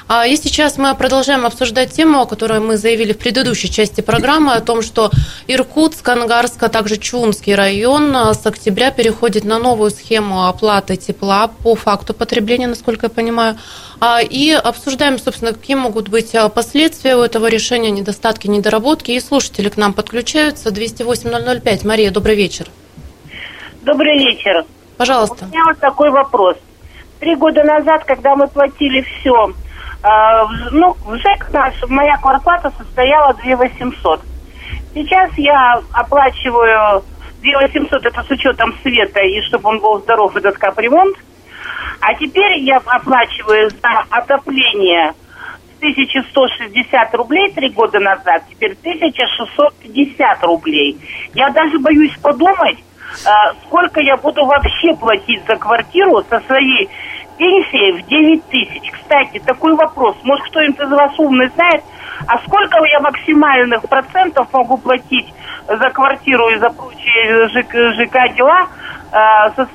А, 0.08 0.28
и 0.28 0.36
сейчас 0.36 0.78
мы 0.78 0.94
продолжаем 0.96 1.46
обсуждать 1.46 1.92
тему, 1.92 2.22
о 2.22 2.26
которой 2.26 2.60
мы 2.60 2.76
заявили 2.78 3.14
в 3.14 3.18
предыдущей 3.18 3.70
части 3.72 4.02
программы, 4.02 4.54
о 4.54 4.60
том, 4.60 4.82
что 4.82 5.12
Иркутск, 5.48 6.08
Ангарск, 6.10 6.62
а 6.62 6.70
также 6.70 6.98
Чунский 6.98 7.56
район 7.56 8.16
а, 8.16 8.34
с 8.34 8.46
октября 8.46 8.92
переходит 8.92 9.46
на 9.46 9.60
новую 9.60 9.92
схему 9.92 10.48
оплаты 10.48 10.98
тепла 10.98 11.48
по 11.48 11.76
факту 11.76 12.14
потребления, 12.14 12.68
насколько 12.68 13.06
я 13.06 13.10
понимаю. 13.10 13.58
А, 14.02 14.22
и 14.22 14.52
обсуждаем, 14.52 15.18
собственно, 15.18 15.54
какие 15.54 15.78
могут 15.78 16.10
быть 16.10 16.36
последствия 16.54 17.16
у 17.16 17.22
этого 17.22 17.48
решения, 17.48 17.90
недостатки, 17.90 18.48
недоработки. 18.48 19.12
И 19.12 19.20
слушатели 19.22 19.70
к 19.70 19.78
нам 19.78 19.94
подключаются. 19.94 20.70
208-005. 20.70 21.88
Мария, 21.88 22.12
добрый 22.12 22.36
вечер. 22.36 22.68
Добрый 23.84 24.18
вечер. 24.18 24.66
Пожалуйста. 24.98 25.46
У 25.46 25.48
меня 25.48 25.64
вот 25.66 25.80
такой 25.80 26.10
вопрос. 26.10 26.58
Три 27.20 27.36
года 27.36 27.64
назад, 27.64 28.04
когда 28.04 28.36
мы 28.36 28.48
платили 28.48 29.02
все 29.02 29.54
а, 30.04 30.46
ну, 30.72 30.98
ЖЭК 31.08 31.48
наш, 31.54 31.74
моя 31.88 32.18
квартплата 32.18 32.72
состояла 32.78 33.34
2 33.36 33.56
800. 33.56 34.22
Сейчас 34.94 35.32
я 35.38 35.82
оплачиваю 35.94 37.04
2 37.42 37.62
800, 37.62 38.06
это 38.06 38.24
с 38.24 38.30
учетом 38.30 38.76
света, 38.82 39.22
и 39.22 39.42
чтобы 39.48 39.70
он 39.70 39.80
был 39.80 40.00
здоров, 40.02 40.36
этот 40.36 40.58
капремонт. 40.58 41.16
А 42.02 42.14
теперь 42.16 42.60
я 42.60 42.82
оплачиваю 42.86 43.70
за 43.70 44.04
отопление 44.10 45.14
1160 45.78 47.16
рублей 47.16 47.54
три 47.54 47.70
года 47.70 48.00
назад, 48.02 48.44
теперь 48.50 48.74
1650 48.82 50.44
рублей. 50.44 50.98
Я 51.34 51.50
даже 51.50 51.80
боюсь 51.80 52.16
подумать, 52.22 52.78
а, 53.26 53.54
сколько 53.66 54.02
я 54.02 54.18
буду 54.18 54.46
вообще 54.46 54.94
платить 55.00 55.46
за 55.48 55.56
квартиру 55.56 56.24
со 56.30 56.42
своей 56.42 56.90
пенсии 57.44 58.02
в 58.02 58.08
9 58.08 58.46
тысяч. 58.46 58.92
Кстати, 58.92 59.40
такой 59.40 59.76
вопрос. 59.76 60.16
Может, 60.24 60.46
кто-нибудь 60.46 60.80
из 60.80 60.90
вас 60.90 61.20
умный 61.20 61.50
знает, 61.50 61.84
а 62.26 62.38
сколько 62.40 62.78
я 62.86 63.02
максимальных 63.02 63.82
процентов 63.82 64.48
могу 64.54 64.78
платить 64.78 65.34
за 65.68 65.90
квартиру 65.90 66.50
и 66.50 66.58
за 66.58 66.70
прочие 66.70 67.50
ЖК, 67.50 67.76
ЖК 67.96 68.34
дела 68.36 68.68
э, 69.12 69.52
со, 69.58 69.68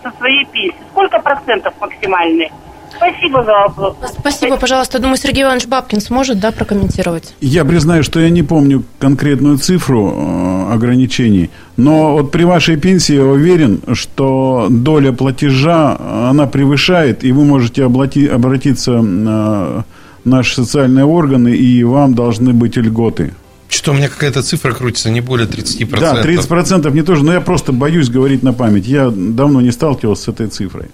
со 0.00 0.16
своей 0.16 0.44
пенсии? 0.46 0.78
Сколько 0.92 1.18
процентов 1.18 1.74
максимальные? 1.80 2.52
Спасибо 2.98 3.44
за 3.44 3.52
вопрос. 3.52 3.96
Спасибо, 4.18 4.56
пожалуйста. 4.56 4.98
Думаю, 4.98 5.16
Сергей 5.16 5.44
Иванович 5.44 5.66
Бабкин 5.66 6.00
сможет, 6.00 6.40
да, 6.40 6.50
прокомментировать? 6.50 7.34
Я 7.40 7.64
признаю, 7.64 8.02
что 8.02 8.20
я 8.20 8.30
не 8.30 8.42
помню 8.42 8.82
конкретную 8.98 9.58
цифру 9.58 10.12
э, 10.14 10.72
ограничений, 10.72 11.50
но 11.76 12.12
вот 12.12 12.30
при 12.30 12.44
вашей 12.44 12.76
пенсии 12.76 13.14
я 13.14 13.24
уверен, 13.24 13.80
что 13.92 14.66
доля 14.70 15.12
платежа, 15.12 15.96
она 16.30 16.46
превышает, 16.46 17.24
и 17.24 17.32
вы 17.32 17.44
можете 17.44 17.84
облати, 17.84 18.26
обратиться 18.26 19.00
на 19.00 19.84
наши 20.24 20.54
социальные 20.56 21.04
органы, 21.04 21.54
и 21.54 21.84
вам 21.84 22.14
должны 22.14 22.52
быть 22.52 22.76
льготы. 22.76 23.32
Что 23.68 23.92
у 23.92 23.94
меня 23.94 24.08
какая-то 24.08 24.42
цифра 24.42 24.72
крутится, 24.72 25.10
не 25.10 25.20
более 25.20 25.46
30%. 25.46 26.00
Да, 26.00 26.22
30% 26.22 26.90
не 26.92 27.02
тоже, 27.02 27.24
но 27.24 27.32
я 27.32 27.40
просто 27.40 27.72
боюсь 27.72 28.08
говорить 28.08 28.42
на 28.42 28.52
память. 28.52 28.86
Я 28.86 29.10
давно 29.10 29.60
не 29.60 29.70
сталкивался 29.70 30.24
с 30.24 30.28
этой 30.28 30.48
цифрой. 30.48 30.86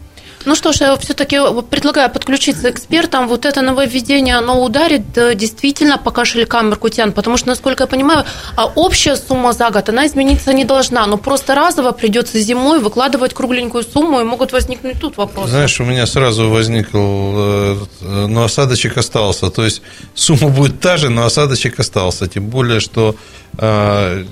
Ну 0.45 0.55
что 0.55 0.73
ж, 0.73 0.81
я 0.81 0.97
все-таки 0.97 1.39
предлагаю 1.71 2.11
подключиться 2.11 2.71
экспертам. 2.71 3.29
Вот 3.29 3.47
это 3.47 3.63
нововведение, 3.63 4.37
оно 4.37 4.63
ударит 4.63 5.03
действительно 5.37 5.99
по 5.99 6.11
кошелькам 6.11 6.71
иркутян, 6.71 7.13
потому 7.13 7.37
что, 7.37 7.49
насколько 7.49 7.85
я 7.85 7.87
понимаю, 7.87 8.25
а 8.57 8.67
общая 8.67 9.17
сумма 9.17 9.53
за 9.53 9.71
год, 9.71 9.89
она 9.89 10.07
измениться 10.07 10.53
не 10.53 10.65
должна, 10.65 11.07
но 11.07 11.17
просто 11.17 11.55
разово 11.55 11.93
придется 11.93 12.39
зимой 12.41 12.81
выкладывать 12.81 13.33
кругленькую 13.35 13.85
сумму, 13.85 14.21
и 14.21 14.25
могут 14.25 14.53
возникнуть 14.53 15.01
тут 15.01 15.17
вопросы. 15.17 15.51
Знаешь, 15.51 15.81
у 15.81 15.85
меня 15.85 16.07
сразу 16.07 16.51
возник, 16.51 16.89
э, 16.93 17.77
но 18.03 18.45
осадочек 18.45 18.99
остался, 18.99 19.51
то 19.51 19.65
есть 19.65 19.83
сумма 20.15 20.49
будет 20.49 20.81
та 20.81 20.97
же, 20.97 21.09
но 21.09 21.25
осадочек 21.25 21.81
остался, 21.81 22.27
тем 22.29 22.49
более, 22.49 22.81
что 22.81 23.17
а, 23.57 24.25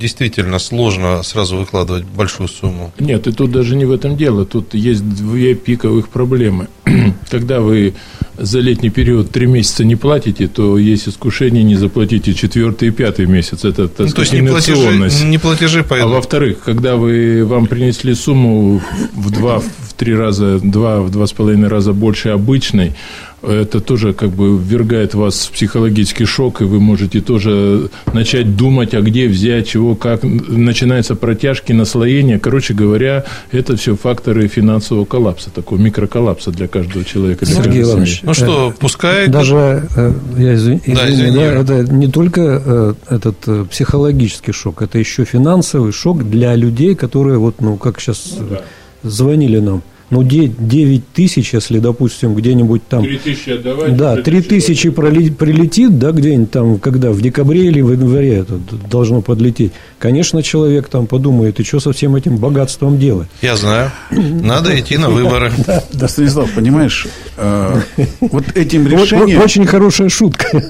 действительно 0.00 0.58
сложно 0.58 1.22
сразу 1.22 1.56
выкладывать 1.56 2.04
большую 2.04 2.48
сумму. 2.48 2.92
Нет, 2.98 3.26
и 3.26 3.32
тут 3.32 3.50
даже 3.50 3.76
не 3.76 3.84
в 3.84 3.92
этом 3.92 4.16
дело. 4.16 4.46
Тут 4.46 4.74
есть 4.74 5.06
две 5.06 5.51
пиковых 5.54 6.08
проблемы. 6.08 6.68
Когда 7.30 7.60
вы 7.60 7.94
за 8.38 8.60
летний 8.60 8.90
период 8.90 9.30
три 9.30 9.46
месяца 9.46 9.84
не 9.84 9.96
платите, 9.96 10.48
то 10.48 10.78
есть 10.78 11.08
искушение 11.08 11.62
не 11.62 11.76
заплатить 11.76 12.28
и 12.28 12.34
четвертый 12.34 12.88
и 12.88 12.90
пятый 12.90 13.26
месяц. 13.26 13.64
Это, 13.64 13.88
так 13.88 14.06
ну, 14.08 14.12
то 14.12 14.22
есть 14.22 14.32
не 14.32 14.42
платежи, 14.42 15.24
не 15.24 15.38
платежи. 15.38 15.84
А 15.88 16.06
во-вторых, 16.06 16.58
когда 16.64 16.96
вы, 16.96 17.44
вам 17.44 17.66
принесли 17.66 18.14
сумму 18.14 18.82
в 19.14 19.30
два, 19.30 19.62
три 20.02 20.16
раза, 20.16 20.58
два, 20.58 21.00
в 21.00 21.10
два 21.10 21.28
с 21.28 21.32
половиной 21.32 21.68
раза 21.68 21.92
больше 21.92 22.30
обычной, 22.30 22.92
это 23.40 23.80
тоже 23.80 24.12
как 24.12 24.30
бы 24.30 24.58
ввергает 24.58 25.14
вас 25.14 25.46
в 25.46 25.52
психологический 25.52 26.24
шок, 26.24 26.60
и 26.60 26.64
вы 26.64 26.80
можете 26.80 27.20
тоже 27.20 27.88
начать 28.12 28.56
думать, 28.56 28.94
а 28.94 29.00
где 29.00 29.28
взять, 29.28 29.68
чего, 29.68 29.94
как. 29.94 30.24
Начинаются 30.24 31.14
протяжки, 31.14 31.72
наслоения. 31.72 32.40
Короче 32.40 32.74
говоря, 32.74 33.24
это 33.52 33.76
все 33.76 33.96
факторы 33.96 34.48
финансового 34.48 35.04
коллапса, 35.04 35.50
такого 35.50 35.78
микроколлапса 35.78 36.50
для 36.50 36.66
каждого 36.66 37.04
человека. 37.04 37.46
Сергей 37.46 37.82
Иванович, 37.82 38.20
ну 38.22 38.34
что, 38.34 38.70
э, 38.70 38.80
пускай... 38.80 39.28
Даже, 39.28 39.88
э, 39.96 40.12
я 40.36 40.54
извини, 40.54 40.80
да, 40.86 41.10
извини, 41.10 41.36
да, 41.36 41.44
это 41.44 41.82
не 41.92 42.08
только 42.08 42.62
э, 42.64 42.94
этот 43.08 43.68
психологический 43.70 44.52
шок, 44.52 44.82
это 44.82 44.98
еще 44.98 45.24
финансовый 45.24 45.92
шок 45.92 46.28
для 46.28 46.56
людей, 46.56 46.96
которые 46.96 47.38
вот, 47.38 47.60
ну, 47.60 47.76
как 47.76 48.00
сейчас 48.00 48.34
ну, 48.38 48.46
да. 48.50 48.60
звонили 49.02 49.58
нам 49.60 49.82
ну, 50.12 50.22
9 50.22 51.08
тысяч, 51.14 51.54
если, 51.54 51.78
допустим, 51.78 52.34
где-нибудь 52.34 52.86
там... 52.86 53.02
3 53.02 53.18
тысячи 53.18 53.50
отдавать. 53.50 53.96
Да, 53.96 54.16
3 54.16 54.42
тысячи 54.42 54.90
прилетит, 54.90 55.98
да, 55.98 56.12
где-нибудь 56.12 56.50
там, 56.50 56.78
когда 56.78 57.10
в 57.12 57.22
декабре 57.22 57.64
или 57.68 57.80
в 57.80 57.90
январе 57.92 58.34
это 58.34 58.60
должно 58.90 59.22
подлететь. 59.22 59.72
Конечно, 59.98 60.42
человек 60.42 60.88
там 60.88 61.06
подумает, 61.06 61.60
и 61.60 61.64
что 61.64 61.80
со 61.80 61.92
всем 61.92 62.14
этим 62.14 62.36
богатством 62.36 62.98
делать? 62.98 63.28
Я 63.40 63.56
знаю. 63.56 63.90
Надо 64.10 64.78
идти 64.78 64.98
на 64.98 65.08
выборы. 65.08 65.50
Да, 65.92 66.08
Станислав, 66.08 66.50
понимаешь, 66.52 67.06
э, 67.36 67.80
вот 68.20 68.44
этим 68.54 68.86
решением... 68.86 69.40
Очень 69.40 69.66
хорошая 69.66 70.08
шутка. 70.08 70.62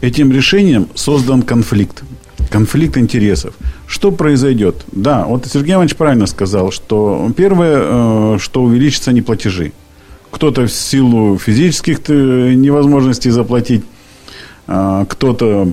Этим 0.00 0.32
решением 0.32 0.88
создан 0.94 1.42
конфликт 1.42 2.04
конфликт 2.50 2.96
интересов. 2.96 3.54
Что 3.90 4.12
произойдет? 4.12 4.84
Да, 4.92 5.24
вот 5.24 5.46
Сергей 5.46 5.72
Иванович 5.72 5.96
правильно 5.96 6.26
сказал, 6.26 6.70
что 6.70 7.28
первое, 7.36 7.80
э, 7.82 8.38
что 8.38 8.62
увеличатся 8.62 9.12
неплатежи. 9.12 9.72
Кто-то 10.30 10.68
в 10.68 10.72
силу 10.72 11.36
физических 11.38 11.98
э, 12.06 12.52
невозможностей 12.54 13.32
заплатить, 13.32 13.82
а 14.68 15.04
кто-то 15.06 15.72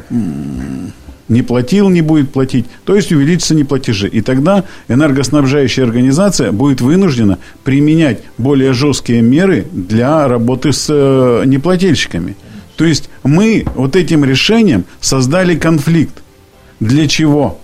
не 1.29 1.43
платил, 1.43 1.89
не 1.89 2.01
будет 2.01 2.31
платить, 2.31 2.65
то 2.86 2.95
есть 2.95 3.12
увеличатся 3.12 3.53
неплатежи. 3.53 4.07
И 4.07 4.21
тогда 4.21 4.63
энергоснабжающая 4.88 5.83
организация 5.83 6.51
будет 6.51 6.81
вынуждена 6.81 7.38
применять 7.63 8.24
более 8.39 8.74
жесткие 8.74 9.21
меры 9.21 9.67
для 9.71 10.27
работы 10.27 10.74
с 10.74 10.88
э, 10.89 11.43
неплательщиками. 11.45 12.36
То 12.77 12.86
есть 12.86 13.12
мы 13.24 13.63
вот 13.75 13.95
этим 13.95 14.25
решением 14.25 14.86
создали 15.01 15.55
конфликт. 15.55 16.24
Для 16.79 17.07
чего? 17.07 17.59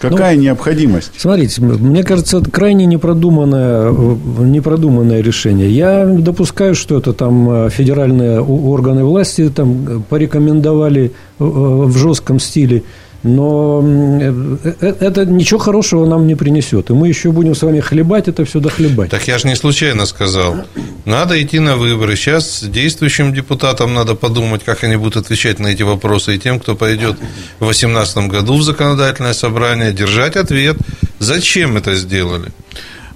Какая 0.00 0.36
ну, 0.36 0.42
необходимость? 0.42 1.12
Смотрите, 1.16 1.60
мне 1.60 2.04
кажется, 2.04 2.38
это 2.38 2.50
крайне 2.50 2.86
непродуманное, 2.86 3.90
непродуманное 3.90 5.20
решение. 5.20 5.70
Я 5.70 6.06
допускаю, 6.06 6.74
что 6.74 6.98
это 6.98 7.12
там 7.12 7.50
э, 7.50 7.70
федеральные 7.70 8.40
органы 8.40 9.04
власти 9.04 9.50
там 9.50 10.04
порекомендовали 10.08 11.06
э, 11.06 11.10
в 11.38 11.96
жестком 11.96 12.38
стиле 12.38 12.84
но 13.22 13.82
э, 13.84 14.56
э, 14.80 14.94
это 15.00 15.26
ничего 15.26 15.58
хорошего 15.58 16.06
нам 16.06 16.26
не 16.26 16.36
принесет. 16.36 16.90
И 16.90 16.92
мы 16.92 17.08
еще 17.08 17.32
будем 17.32 17.54
с 17.54 17.62
вами 17.62 17.80
хлебать 17.80 18.28
это 18.28 18.44
все 18.44 18.60
дохлебать. 18.60 19.10
Так 19.10 19.26
я 19.26 19.38
же 19.38 19.48
не 19.48 19.56
случайно 19.56 20.06
сказал. 20.06 20.56
Надо 21.04 21.40
идти 21.42 21.58
на 21.58 21.76
выборы. 21.76 22.16
Сейчас 22.16 22.62
действующим 22.62 23.34
депутатам 23.34 23.92
надо 23.94 24.14
подумать, 24.14 24.62
как 24.64 24.84
они 24.84 24.96
будут 24.96 25.16
отвечать 25.16 25.58
на 25.58 25.68
эти 25.68 25.82
вопросы. 25.82 26.36
И 26.36 26.38
тем, 26.38 26.60
кто 26.60 26.76
пойдет 26.76 27.16
в 27.58 27.64
2018 27.64 28.28
году 28.28 28.56
в 28.56 28.62
законодательное 28.62 29.34
собрание, 29.34 29.92
держать 29.92 30.36
ответ, 30.36 30.76
зачем 31.18 31.76
это 31.76 31.96
сделали. 31.96 32.52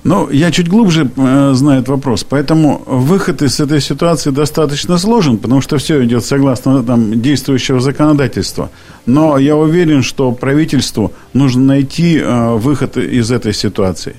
Ну, 0.04 0.28
я 0.30 0.50
чуть 0.50 0.68
глубже 0.68 1.08
э, 1.16 1.52
знаю 1.54 1.80
этот 1.80 1.90
вопрос, 1.90 2.24
поэтому 2.28 2.82
выход 2.86 3.40
из 3.40 3.60
этой 3.60 3.80
ситуации 3.80 4.30
достаточно 4.30 4.98
сложен, 4.98 5.38
потому 5.38 5.60
что 5.60 5.78
все 5.78 6.04
идет 6.04 6.24
согласно 6.24 6.82
там, 6.82 7.22
действующего 7.22 7.80
законодательства. 7.80 8.70
Но 9.06 9.38
я 9.38 9.54
уверен, 9.56 10.02
что 10.02 10.32
правительству 10.32 11.12
нужно 11.34 11.62
найти 11.62 12.18
э, 12.18 12.56
выход 12.56 12.96
из 12.96 13.30
этой 13.30 13.54
ситуации. 13.54 14.16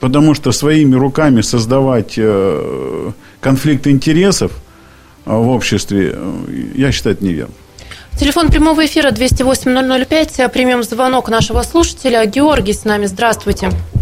Потому 0.00 0.34
что 0.34 0.50
своими 0.50 0.96
руками 0.96 1.40
создавать 1.42 2.14
э, 2.16 3.12
конфликт 3.40 3.86
интересов 3.86 4.50
э, 5.24 5.32
в 5.32 5.50
обществе, 5.50 6.14
э, 6.16 6.32
я 6.74 6.90
считаю, 6.90 7.14
это 7.14 7.24
неверно. 7.24 7.54
Телефон 8.18 8.48
прямого 8.48 8.84
эфира 8.84 9.12
208-005. 9.12 10.48
Примем 10.48 10.82
звонок 10.82 11.28
нашего 11.28 11.62
слушателя. 11.62 12.26
Георгий 12.26 12.72
с 12.72 12.84
нами. 12.84 13.06
Здравствуйте. 13.06 13.68
Э, 13.68 14.01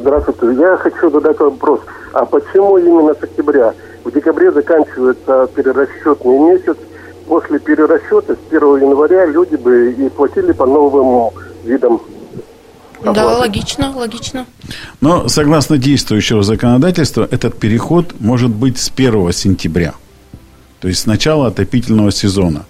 Здравствуйте. 0.00 0.60
Я 0.60 0.76
хочу 0.76 1.10
задать 1.10 1.38
вопрос. 1.38 1.80
А 2.12 2.24
почему 2.24 2.76
именно 2.78 3.14
с 3.14 3.22
октября? 3.22 3.72
В 4.04 4.12
декабре 4.12 4.52
заканчивается 4.52 5.48
перерасчетный 5.54 6.38
месяц. 6.38 6.76
После 7.26 7.58
перерасчета 7.58 8.34
с 8.34 8.52
1 8.52 8.60
января 8.76 9.26
люди 9.26 9.56
бы 9.56 9.92
и 9.92 10.08
платили 10.08 10.52
по 10.52 10.64
новым 10.66 11.30
видам 11.64 12.00
Да, 13.02 13.38
логично, 13.38 13.92
логично. 13.94 14.46
Но 15.00 15.28
согласно 15.28 15.76
действующего 15.76 16.42
законодательства, 16.42 17.28
этот 17.30 17.58
переход 17.58 18.14
может 18.18 18.50
быть 18.50 18.78
с 18.78 18.90
1 18.94 19.32
сентября. 19.32 19.94
То 20.80 20.88
есть 20.88 21.00
с 21.00 21.06
начала 21.06 21.48
отопительного 21.48 22.12
сезона. 22.12 22.64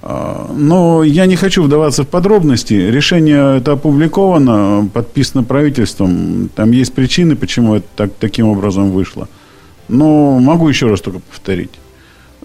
А, 0.00 0.50
Но 0.56 1.02
я 1.02 1.26
не 1.26 1.36
хочу 1.36 1.62
вдаваться 1.62 2.04
в 2.04 2.08
подробности. 2.08 2.74
Решение 2.74 3.58
это 3.58 3.72
опубликовано, 3.72 4.88
подписано 4.92 5.44
правительством. 5.44 6.48
Там 6.54 6.72
есть 6.72 6.92
причины, 6.92 7.36
почему 7.36 7.74
это 7.74 7.86
так, 7.96 8.12
таким 8.18 8.48
образом 8.48 8.90
вышло. 8.90 9.28
Но 9.88 10.38
могу 10.38 10.68
еще 10.68 10.86
раз 10.88 11.00
только 11.00 11.20
повторить. 11.20 11.72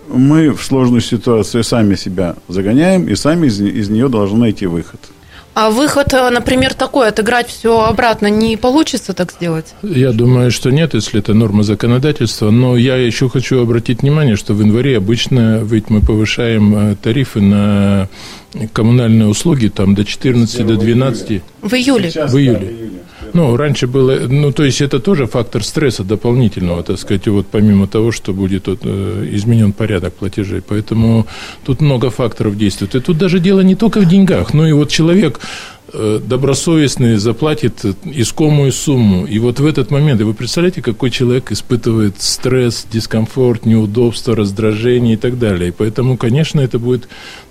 Мы 0.07 0.51
в 0.51 0.63
сложную 0.63 1.01
ситуацию 1.01 1.63
сами 1.63 1.95
себя 1.95 2.35
загоняем 2.47 3.07
и 3.07 3.15
сами 3.15 3.47
из, 3.47 3.59
из 3.59 3.89
нее 3.89 4.09
должны 4.09 4.39
найти 4.39 4.65
выход. 4.65 4.99
А 5.59 5.71
выход, 5.71 6.13
э, 6.13 6.29
например, 6.29 6.75
такой, 6.75 7.07
отыграть 7.07 7.47
все 7.47 7.81
обратно, 7.81 8.27
не 8.27 8.57
получится 8.57 9.13
так 9.13 9.31
сделать? 9.31 9.73
Я 9.81 10.11
думаю, 10.11 10.51
что 10.51 10.69
нет, 10.69 10.93
если 10.93 11.19
это 11.19 11.33
норма 11.33 11.63
законодательства. 11.63 12.51
Но 12.51 12.77
я 12.77 12.95
еще 12.95 13.27
хочу 13.27 13.63
обратить 13.63 14.03
внимание, 14.03 14.35
что 14.35 14.53
в 14.53 14.61
январе 14.61 14.97
обычно 14.97 15.61
ведь 15.63 15.89
мы 15.89 16.01
повышаем 16.01 16.75
э, 16.91 16.95
тарифы 17.01 17.41
на 17.41 18.07
коммунальные 18.71 19.29
услуги 19.29 19.69
там 19.69 19.95
до 19.95 20.05
14, 20.05 20.63
до 20.63 20.77
12. 20.77 21.41
В 21.63 21.73
июле. 21.73 22.11
в 22.11 22.37
июле. 22.37 22.91
Ну, 23.37 23.55
раньше 23.55 23.85
было, 23.85 24.27
ну, 24.27 24.51
то 24.51 24.63
есть 24.63 24.81
это 24.81 24.99
тоже 24.99 25.27
фактор 25.27 25.63
стресса 25.63 26.03
дополнительного, 26.03 26.81
так 26.81 26.97
сказать, 26.97 27.27
вот 27.27 27.45
помимо 27.45 27.85
того, 27.85 28.11
что 28.11 28.33
будет 28.33 28.67
вот, 28.67 28.79
э, 28.83 29.29
изменен 29.31 29.73
порядок 29.73 30.15
платежей. 30.15 30.61
Поэтому 30.67 31.27
тут 31.63 31.79
много 31.79 32.09
факторов 32.09 32.57
действует. 32.57 32.95
И 32.95 32.99
тут 32.99 33.19
даже 33.19 33.39
дело 33.39 33.61
не 33.61 33.75
только 33.75 33.99
в 33.99 34.05
деньгах, 34.05 34.55
но 34.55 34.67
и 34.67 34.71
вот 34.71 34.89
человек 34.89 35.39
э, 35.93 36.19
добросовестный 36.25 37.17
заплатит 37.17 37.85
искомую 38.05 38.71
сумму. 38.71 39.27
И 39.27 39.37
вот 39.37 39.59
в 39.59 39.65
этот 39.67 39.91
момент, 39.91 40.19
и 40.19 40.23
вы 40.23 40.33
представляете, 40.33 40.81
какой 40.81 41.11
человек 41.11 41.51
испытывает 41.51 42.19
стресс, 42.19 42.87
дискомфорт, 42.91 43.67
неудобство, 43.67 44.35
раздражение 44.35 45.13
и 45.13 45.17
так 45.17 45.37
далее. 45.37 45.69
И 45.69 45.71
поэтому, 45.71 46.17
конечно, 46.17 46.59
это 46.59 46.79
будет 46.79 47.07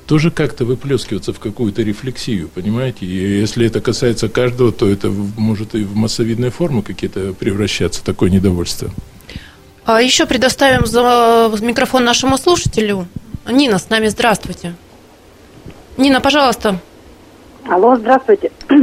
тоже 0.07 0.31
как-то 0.31 0.65
выплескиваться 0.65 1.33
в 1.33 1.41
какую-то 1.41 1.83
рефлексию, 1.83 2.49
понимаете? 2.49 3.07
И 3.07 3.41
если 3.41 3.67
это 3.67 3.81
касается 3.81 4.29
каждого, 4.29 4.73
то 4.73 4.89
это 4.89 5.11
может 5.37 5.75
и 5.75 5.83
в 5.83 5.97
массовидные 5.97 6.51
формы 6.51 6.83
какие-то 6.83 7.33
превращаться, 7.33 8.05
такое 8.05 8.31
недовольство. 8.31 8.91
А 9.85 10.01
еще 10.01 10.27
предоставим 10.27 10.87
за 10.87 11.53
микрофон 11.61 12.05
нашему 12.05 12.39
слушателю. 12.39 13.07
Нина 13.49 13.79
с 13.79 13.91
нами, 13.91 14.09
здравствуйте. 14.09 14.75
Нина, 15.97 16.21
пожалуйста. 16.21 16.79
Алло, 17.69 17.97
здравствуйте. 17.97 18.51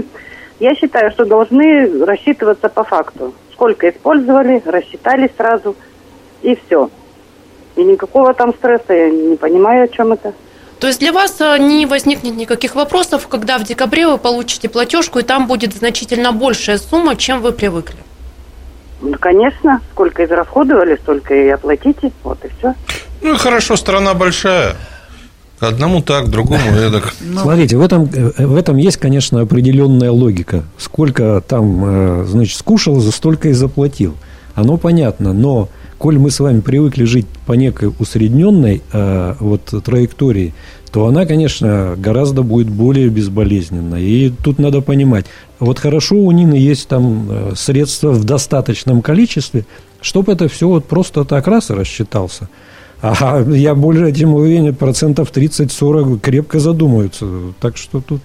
Я 0.60 0.76
считаю, 0.76 1.12
что 1.12 1.26
должны 1.26 2.06
рассчитываться 2.06 2.70
по 2.70 2.84
факту. 2.84 3.34
Сколько 3.54 3.90
использовали, 3.90 4.62
рассчитали 4.66 5.32
сразу, 5.38 5.76
и 6.42 6.56
все. 6.56 6.90
И 7.76 7.84
никакого 7.84 8.34
там 8.34 8.54
стресса, 8.54 8.94
я 8.94 9.10
не 9.10 9.36
понимаю, 9.36 9.86
о 9.86 9.88
чем 9.88 10.14
это. 10.14 10.34
То 10.84 10.88
есть 10.88 11.00
для 11.00 11.14
вас 11.14 11.40
э, 11.40 11.58
не 11.60 11.86
возникнет 11.86 12.36
никаких 12.36 12.76
вопросов, 12.76 13.30
когда 13.30 13.58
в 13.58 13.64
декабре 13.64 14.06
вы 14.06 14.18
получите 14.18 14.68
платежку, 14.68 15.20
и 15.20 15.24
там 15.24 15.48
будет 15.48 15.74
значительно 15.74 16.34
большая 16.34 16.78
сумма, 16.78 17.16
чем 17.16 17.42
вы 17.42 17.54
привыкли? 17.54 17.96
Ну, 19.00 19.16
конечно, 19.18 19.80
сколько 19.94 20.26
израсходовали, 20.26 20.98
столько 21.02 21.36
и 21.36 21.48
оплатите, 21.48 22.12
вот 22.26 22.44
и 22.44 22.50
все. 22.58 22.74
Ну 23.22 23.34
и 23.34 23.38
хорошо, 23.38 23.78
страна 23.78 24.14
большая. 24.14 24.76
Одному 25.62 26.02
так, 26.02 26.30
другому 26.30 26.76
эдак. 26.76 27.14
Смотрите, 27.34 27.78
в 27.78 27.82
этом, 27.82 28.10
э, 28.14 28.46
в 28.46 28.58
этом 28.58 28.76
есть, 28.76 28.98
конечно, 28.98 29.40
определенная 29.40 30.12
логика. 30.12 30.66
Сколько 30.78 31.42
там, 31.48 31.86
э, 31.86 32.26
значит, 32.26 32.58
скушал, 32.58 33.00
за 33.00 33.14
столько 33.14 33.48
и 33.48 33.54
заплатил. 33.54 34.18
Оно 34.54 34.76
понятно, 34.76 35.32
но 35.32 35.70
коль 36.04 36.20
мы 36.20 36.32
с 36.32 36.42
вами 36.42 36.60
привыкли 36.60 37.06
жить 37.06 37.28
по 37.46 37.54
некой 37.54 37.90
усредненной 37.98 38.82
э, 38.92 39.36
вот, 39.40 39.74
траектории, 39.86 40.54
то 40.92 41.08
она, 41.08 41.26
конечно, 41.26 41.96
гораздо 41.98 42.44
будет 42.44 42.70
более 42.70 43.08
безболезненна. 43.08 43.96
И 43.96 44.30
тут 44.30 44.60
надо 44.60 44.82
понимать, 44.82 45.28
вот 45.62 45.80
хорошо 45.80 46.18
у 46.18 46.30
Нины 46.34 46.56
есть 46.56 46.90
там 46.90 47.28
э, 47.30 47.54
средства 47.56 48.12
в 48.12 48.26
достаточном 48.26 49.02
количестве, 49.02 49.66
чтобы 50.02 50.34
это 50.34 50.50
все 50.50 50.68
вот 50.68 50.84
просто 50.84 51.24
так 51.24 51.48
раз 51.48 51.70
и 51.70 51.74
рассчитался. 51.74 52.50
А 53.02 53.42
я 53.50 53.74
более 53.74 54.14
чем 54.14 54.34
уверен, 54.34 54.76
процентов 54.76 55.32
30-40 55.34 56.20
крепко 56.20 56.60
задумаются. 56.60 57.26
Так 57.62 57.78
что 57.78 58.02
тут... 58.02 58.20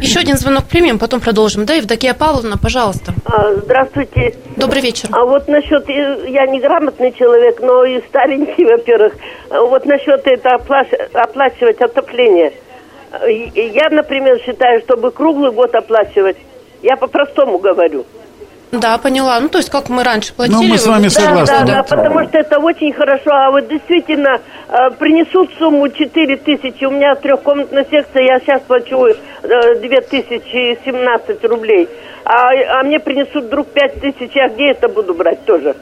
Еще 0.00 0.20
один 0.20 0.36
звонок 0.36 0.64
примем, 0.64 0.98
потом 0.98 1.20
продолжим. 1.20 1.64
Да, 1.64 1.74
Евдокия 1.74 2.14
Павловна, 2.14 2.58
пожалуйста. 2.58 3.12
А, 3.24 3.54
Здравствуйте. 3.54 4.34
Добрый 4.56 4.82
вечер. 4.82 5.08
А 5.12 5.24
вот 5.24 5.46
насчет, 5.48 5.88
э, 5.88 6.28
я 6.30 6.46
неграмотный 6.46 7.12
человек, 7.12 7.60
но 7.60 7.84
и 7.84 8.00
старенький, 8.08 8.64
во-первых, 8.70 9.14
А 9.50 9.60
вот 9.60 9.86
насчет 9.86 10.26
это 10.26 10.56
опла- 10.56 11.12
оплачивать 11.12 11.80
отопление. 11.80 12.52
Я, 13.54 13.90
например, 13.90 14.40
считаю, 14.44 14.80
чтобы 14.80 15.12
круглый 15.12 15.52
год 15.52 15.72
оплачивать, 15.74 16.36
я 16.82 16.96
по-простому 16.96 17.58
говорю. 17.58 18.04
Да, 18.72 18.98
поняла. 18.98 19.38
Ну, 19.40 19.48
то 19.48 19.58
есть, 19.58 19.70
как 19.70 19.88
мы 19.88 20.02
раньше 20.02 20.32
платили. 20.34 20.56
Ну, 20.56 20.62
мы 20.64 20.78
с 20.78 20.86
вами 20.86 21.04
вы- 21.04 21.10
согласны. 21.10 21.46
Да, 21.46 21.64
да, 21.64 21.72
да. 21.74 21.82
потому 21.82 22.24
что 22.24 22.38
это 22.38 22.58
очень 22.58 22.92
хорошо. 22.92 23.30
А 23.30 23.50
вот 23.50 23.68
действительно 23.68 24.40
э, 24.68 24.90
принесут 24.98 25.50
сумму 25.58 25.88
4 25.88 26.36
тысячи. 26.38 26.84
У 26.84 26.90
меня 26.90 27.14
трехкомнатная 27.14 27.86
секция, 27.90 28.22
я 28.24 28.40
сейчас 28.40 28.62
плачу 28.62 29.06
э, 29.06 29.14
2 29.42 30.00
тысячи 30.10 30.78
17 30.84 31.44
рублей. 31.44 31.88
А, 32.24 32.80
а 32.80 32.82
мне 32.82 32.98
принесут 32.98 33.44
вдруг 33.44 33.68
5 33.68 34.00
тысяч, 34.00 34.30
я 34.34 34.48
где 34.48 34.70
это 34.70 34.88
буду 34.88 35.14
брать 35.14 35.44
тоже? 35.44 35.76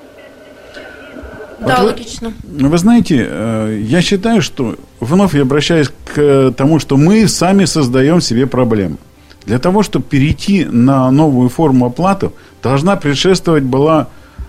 Да, 1.61 1.77
вы- 1.81 1.87
логично. 1.87 2.33
Вы 2.43 2.79
знаете, 2.79 3.27
э, 3.29 3.79
я 3.81 4.03
считаю, 4.03 4.43
что 4.43 4.75
вновь 5.01 5.35
я 5.35 5.43
обращаюсь 5.43 5.89
к 6.15 6.53
тому, 6.57 6.79
что 6.81 6.97
мы 6.97 7.29
сами 7.29 7.65
создаем 7.65 8.21
себе 8.21 8.47
проблемы. 8.47 8.97
Для 9.47 9.59
того, 9.59 9.83
чтобы 9.83 10.05
перейти 10.05 10.65
на 10.65 11.11
новую 11.11 11.49
форму 11.49 11.87
оплаты, 11.87 12.31
должна 12.63 12.97
предшествовать 12.97 13.65
была 13.65 14.09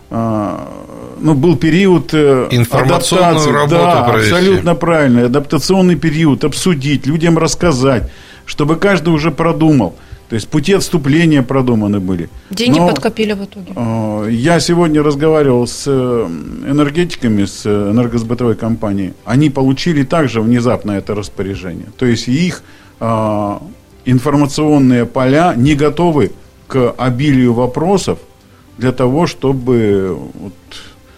э, 0.10 0.58
ну, 1.20 1.34
был 1.34 1.56
период 1.58 2.14
э, 2.14 2.48
Информационную 2.52 3.30
адаптации. 3.30 3.52
работу 3.52 3.76
да, 3.76 4.04
провести. 4.04 4.32
абсолютно 4.34 4.76
правильно. 4.76 5.26
Адаптационный 5.26 5.96
период, 5.96 6.44
обсудить, 6.44 7.08
людям 7.08 7.38
рассказать, 7.38 8.12
чтобы 8.46 8.76
каждый 8.76 9.10
уже 9.14 9.32
продумал. 9.32 9.96
То 10.30 10.36
есть 10.36 10.48
пути 10.48 10.74
отступления 10.74 11.44
продуманы 11.44 12.00
были. 12.00 12.30
Деньги 12.50 12.80
Но- 12.80 12.88
подкопили 12.88 13.34
в 13.34 13.44
итоге. 13.44 13.74
Э, 13.76 14.28
Я 14.32 14.60
сегодня 14.60 15.02
разговаривал 15.04 15.68
с 15.68 15.84
э, 15.88 16.28
энергетиками, 16.68 17.46
с 17.46 17.64
э, 17.66 17.92
энергосбытовой 17.92 18.56
компанией. 18.56 19.14
Они 19.26 19.50
получили 19.50 20.04
также 20.04 20.42
внезапно 20.42 20.92
это 20.92 21.14
распоряжение. 21.16 21.88
То 21.98 22.06
есть 22.06 22.28
их 22.28 22.64
э, 23.00 23.58
информационные 24.06 25.06
поля 25.06 25.54
не 25.56 25.76
готовы 25.76 26.32
к 26.68 26.94
обилию 26.98 27.54
вопросов 27.54 28.20
для 28.78 28.92
того, 28.92 29.28
чтобы 29.28 30.18
вот, 30.34 30.54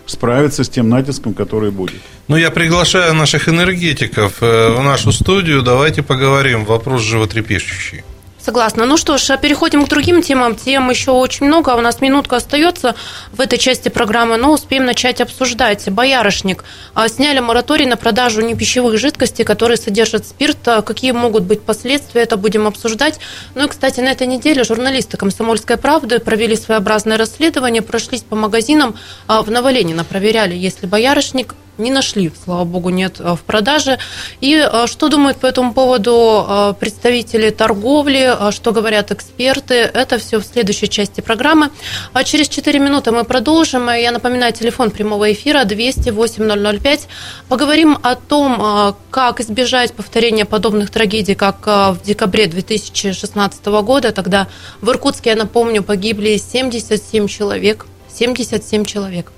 справиться 0.05 0.63
с 0.63 0.69
тем 0.69 0.89
натиском, 0.89 1.33
который 1.33 1.71
будет. 1.71 2.01
Ну, 2.27 2.35
я 2.35 2.51
приглашаю 2.51 3.13
наших 3.13 3.47
энергетиков 3.49 4.41
э, 4.41 4.69
в 4.69 4.83
нашу 4.83 5.11
студию. 5.11 5.61
Давайте 5.61 6.01
поговорим. 6.01 6.65
Вопрос 6.65 7.01
животрепещущий. 7.01 8.03
Согласна. 8.45 8.85
Ну 8.85 8.95
что 8.95 9.17
ж, 9.17 9.37
переходим 9.37 9.83
к 9.83 9.89
другим 9.89 10.21
темам. 10.21 10.55
Тем 10.55 10.91
еще 10.91 11.09
очень 11.09 11.47
много. 11.47 11.71
У 11.71 11.81
нас 11.81 11.99
минутка 11.99 12.35
остается 12.35 12.93
в 13.31 13.41
этой 13.41 13.57
части 13.57 13.89
программы, 13.89 14.37
но 14.37 14.51
успеем 14.51 14.85
начать 14.85 15.19
обсуждать. 15.19 15.89
Боярышник. 15.89 16.63
А, 16.93 17.07
сняли 17.07 17.39
мораторий 17.39 17.87
на 17.87 17.97
продажу 17.97 18.41
непищевых 18.41 18.99
жидкостей, 18.99 19.43
которые 19.43 19.77
содержат 19.77 20.27
спирт. 20.27 20.59
А, 20.67 20.83
какие 20.83 21.11
могут 21.11 21.41
быть 21.41 21.63
последствия, 21.63 22.21
это 22.21 22.37
будем 22.37 22.67
обсуждать. 22.67 23.17
Ну 23.55 23.65
и, 23.65 23.67
кстати, 23.67 23.99
на 23.99 24.09
этой 24.09 24.27
неделе 24.27 24.63
журналисты 24.63 25.17
«Комсомольской 25.17 25.77
правды» 25.77 26.19
провели 26.19 26.55
своеобразное 26.55 27.17
расследование, 27.17 27.81
прошлись 27.81 28.21
по 28.21 28.35
магазинам 28.35 28.95
а, 29.25 29.41
в 29.41 29.49
Новоленина, 29.49 30.03
проверяли, 30.03 30.53
есть 30.53 30.83
ли 30.83 30.87
боярышник, 30.87 31.55
не 31.77 31.91
нашли, 31.91 32.31
слава 32.43 32.63
богу, 32.63 32.89
нет 32.89 33.19
в 33.19 33.39
продаже. 33.45 33.99
И 34.41 34.67
что 34.85 35.09
думают 35.09 35.37
по 35.37 35.45
этому 35.45 35.73
поводу 35.73 36.75
представители 36.79 37.49
торговли, 37.49 38.35
что 38.51 38.71
говорят 38.71 39.11
эксперты, 39.11 39.75
это 39.75 40.17
все 40.17 40.39
в 40.39 40.45
следующей 40.45 40.89
части 40.89 41.21
программы. 41.21 41.69
А 42.13 42.23
через 42.23 42.47
4 42.49 42.79
минуты 42.79 43.11
мы 43.11 43.23
продолжим. 43.23 43.89
Я 43.89 44.11
напоминаю, 44.11 44.53
телефон 44.53 44.91
прямого 44.91 45.31
эфира 45.31 45.63
208 45.65 46.79
005. 46.79 47.07
Поговорим 47.49 47.97
о 48.01 48.15
том, 48.15 48.95
как 49.11 49.39
избежать 49.41 49.93
повторения 49.93 50.45
подобных 50.45 50.89
трагедий, 50.89 51.35
как 51.35 51.65
в 51.65 51.99
декабре 52.03 52.47
2016 52.47 53.65
года. 53.65 54.11
Тогда 54.11 54.47
в 54.81 54.89
Иркутске, 54.89 55.31
я 55.31 55.35
напомню, 55.35 55.83
погибли 55.83 56.37
77 56.37 57.27
человек. 57.27 57.85
77 58.17 58.85
человек. 58.85 59.31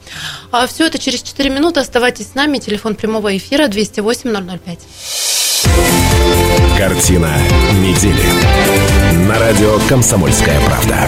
А 0.52 0.68
все 0.68 0.88
это 0.88 0.98
через 0.98 1.22
4 1.22 1.50
минуты. 1.50 1.80
Оставайтесь 1.80 2.28
с 2.32 2.36
нами. 2.36 2.58
Телефон 2.58 2.96
прямого 2.96 3.36
эфира 3.36 3.68
208 3.68 4.60
005. 4.66 4.80
Картина 6.78 7.32
недели. 7.82 8.24
На 9.28 9.40
радио 9.40 9.80
«Комсомольская 9.90 10.60
правда». 10.62 11.08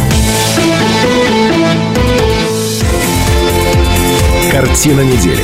Картина 4.52 5.02
недели. 5.02 5.44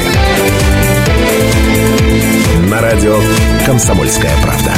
На 2.70 2.82
радио 2.82 3.20
«Комсомольская 3.66 4.36
правда». 4.42 4.74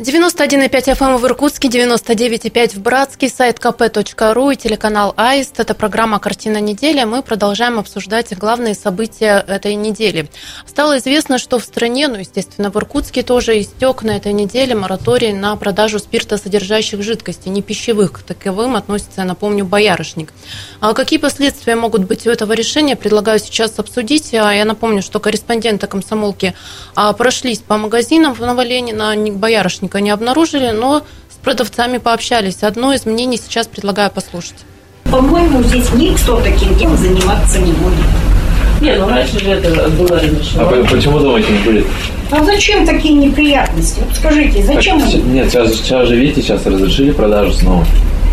91,5 0.00 0.96
FM 0.96 1.18
в 1.18 1.26
Иркутске, 1.26 1.68
99,5 1.68 2.76
в 2.76 2.80
Братске, 2.80 3.28
сайт 3.28 3.58
kp.ru 3.58 4.54
и 4.54 4.56
телеканал 4.56 5.12
АИСТ. 5.14 5.60
Это 5.60 5.74
программа 5.74 6.18
«Картина 6.18 6.58
недели». 6.58 7.04
Мы 7.04 7.22
продолжаем 7.22 7.78
обсуждать 7.78 8.34
главные 8.38 8.74
события 8.74 9.44
этой 9.46 9.74
недели. 9.74 10.30
Стало 10.66 10.96
известно, 10.96 11.36
что 11.36 11.58
в 11.58 11.64
стране, 11.64 12.08
ну, 12.08 12.16
естественно, 12.16 12.70
в 12.70 12.76
Иркутске 12.76 13.22
тоже 13.22 13.60
истек 13.60 14.02
на 14.02 14.12
этой 14.12 14.32
неделе 14.32 14.74
мораторий 14.74 15.34
на 15.34 15.54
продажу 15.56 15.98
спиртосодержащих 15.98 17.02
жидкостей, 17.02 17.50
не 17.50 17.60
пищевых. 17.60 18.12
К 18.12 18.22
таковым 18.22 18.76
относится, 18.76 19.24
напомню, 19.24 19.66
боярышник. 19.66 20.32
А 20.80 20.94
какие 20.94 21.18
последствия 21.18 21.76
могут 21.76 22.04
быть 22.04 22.26
у 22.26 22.30
этого 22.30 22.54
решения, 22.54 22.96
предлагаю 22.96 23.38
сейчас 23.38 23.78
обсудить. 23.78 24.32
А 24.32 24.50
я 24.54 24.64
напомню, 24.64 25.02
что 25.02 25.20
корреспонденты 25.20 25.86
комсомолки 25.86 26.54
а, 26.94 27.12
прошлись 27.12 27.58
по 27.58 27.76
магазинам 27.76 28.32
в 28.32 28.40
Новоленина, 28.40 29.14
боярышник 29.32 29.89
не 29.98 30.10
обнаружили, 30.10 30.70
но 30.70 31.02
с 31.28 31.36
продавцами 31.42 31.98
пообщались. 31.98 32.62
Одно 32.62 32.92
из 32.92 33.06
мнений 33.06 33.38
сейчас 33.38 33.66
предлагаю 33.66 34.10
послушать. 34.10 34.56
По-моему, 35.10 35.62
здесь 35.62 35.92
никто 35.94 36.40
таким 36.40 36.74
делом 36.76 36.96
заниматься 36.96 37.58
не 37.58 37.72
будет. 37.72 38.04
Не, 38.80 38.94
ну 38.96 39.08
раньше 39.08 39.38
же 39.38 39.50
это 39.50 39.88
было 39.90 40.08
разрешено. 40.08 40.68
А 40.68 40.84
почему 40.90 41.18
думаете 41.18 41.52
не 41.52 41.58
будет? 41.58 41.86
А 42.30 42.44
зачем 42.44 42.86
такие 42.86 43.14
неприятности? 43.14 44.00
Вот 44.06 44.16
скажите, 44.16 44.62
зачем? 44.62 45.00
Так, 45.00 45.14
нет, 45.24 45.50
сейчас, 45.50 45.74
сейчас 45.74 46.08
же, 46.08 46.16
видите, 46.16 46.42
сейчас 46.42 46.64
разрешили 46.64 47.10
продажу 47.10 47.52
снова. 47.52 47.84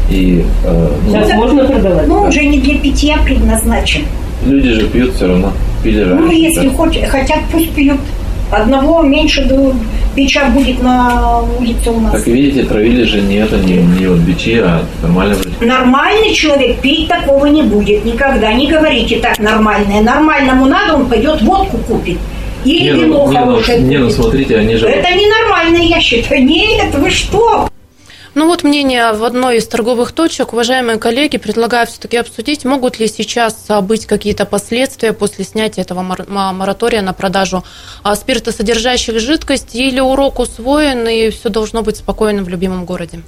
И, 0.10 0.46
э, 0.64 0.90
ну, 1.08 1.12
сейчас 1.12 1.34
можно 1.34 1.66
продавать? 1.66 2.08
Ну, 2.08 2.22
он 2.22 2.32
же 2.32 2.46
не 2.46 2.60
для 2.60 2.78
питья 2.78 3.18
предназначен. 3.18 4.06
Люди 4.46 4.72
же 4.72 4.88
пьют 4.88 5.16
все 5.16 5.28
равно. 5.28 5.52
Пили 5.84 6.02
раньше. 6.02 6.24
Ну, 6.24 6.32
если 6.32 6.70
хоть, 6.70 7.04
хотят, 7.08 7.40
пусть 7.52 7.72
пьют. 7.72 8.00
Одного 8.52 9.02
меньше 9.02 9.48
бича 10.16 10.46
будет 10.50 10.82
на 10.82 11.42
улице 11.60 11.90
у 11.92 12.00
нас. 12.00 12.14
Как 12.14 12.28
видите, 12.28 12.64
травили 12.64 13.04
же 13.04 13.22
не 13.22 13.36
это, 13.36 13.58
не, 13.58 13.76
не 13.76 14.08
вот 14.08 14.20
бичи, 14.20 14.62
а 14.64 14.84
нормально. 15.02 15.36
Нормальный 15.60 16.34
человек 16.34 16.80
пить 16.80 17.08
такого 17.08 17.46
не 17.48 17.64
будет 17.64 18.06
никогда. 18.06 18.54
Не 18.54 18.68
говорите 18.68 19.18
так 19.18 19.38
нормальное. 19.40 20.02
Нормальному 20.02 20.66
надо, 20.66 20.96
он 20.96 21.08
пойдет 21.08 21.42
водку 21.42 21.78
купит. 21.78 22.18
Или 22.66 22.92
не, 22.92 23.02
вино 23.02 23.28
ну, 23.28 23.34
хорошее. 23.34 23.80
Не, 23.80 23.84
ну, 23.84 23.90
не, 23.90 23.98
ну 23.98 24.10
смотрите, 24.10 24.58
они 24.58 24.76
же... 24.76 24.88
Это 24.88 25.10
ненормально, 25.12 25.78
я 25.78 26.00
считаю. 26.02 26.44
Нет, 26.44 26.94
вы 26.96 27.10
что? 27.10 27.70
Ну 28.38 28.46
вот 28.46 28.64
мнение 28.64 29.14
в 29.14 29.24
одной 29.24 29.58
из 29.58 29.68
торговых 29.68 30.12
точек. 30.12 30.54
Уважаемые 30.54 31.00
коллеги, 31.00 31.38
предлагаю 31.38 31.88
все-таки 31.88 32.18
обсудить, 32.18 32.66
могут 32.66 33.00
ли 33.00 33.08
сейчас 33.08 33.66
быть 33.82 34.06
какие-то 34.06 34.46
последствия 34.46 35.12
после 35.12 35.44
снятия 35.44 35.84
этого 35.84 36.04
моратория 36.04 37.02
на 37.02 37.14
продажу 37.14 37.64
а, 38.04 38.16
спиртосодержащих 38.16 39.20
жидкостей 39.20 39.88
или 39.88 40.00
урок 40.00 40.38
усвоен 40.38 41.08
и 41.08 41.32
все 41.32 41.50
должно 41.50 41.82
быть 41.82 41.98
спокойно 41.98 42.44
в 42.44 42.50
любимом 42.50 42.86
городе? 42.86 43.22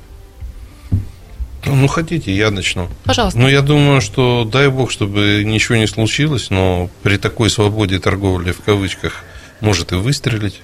Ну, 1.65 1.87
хотите, 1.87 2.31
я 2.31 2.51
начну. 2.51 2.87
Пожалуйста. 3.03 3.39
Ну, 3.39 3.47
я 3.47 3.63
думаю, 3.63 4.01
что 4.01 4.43
дай 4.45 4.67
бог, 4.67 4.91
чтобы 4.91 5.41
ничего 5.43 5.79
не 5.79 5.87
случилось, 5.87 6.51
но 6.51 6.87
при 7.01 7.17
такой 7.17 7.49
свободе 7.49 7.97
торговли, 7.97 8.51
в 8.51 8.61
кавычках, 8.61 9.23
может 9.59 9.91
и 9.91 9.95
выстрелить. 9.95 10.61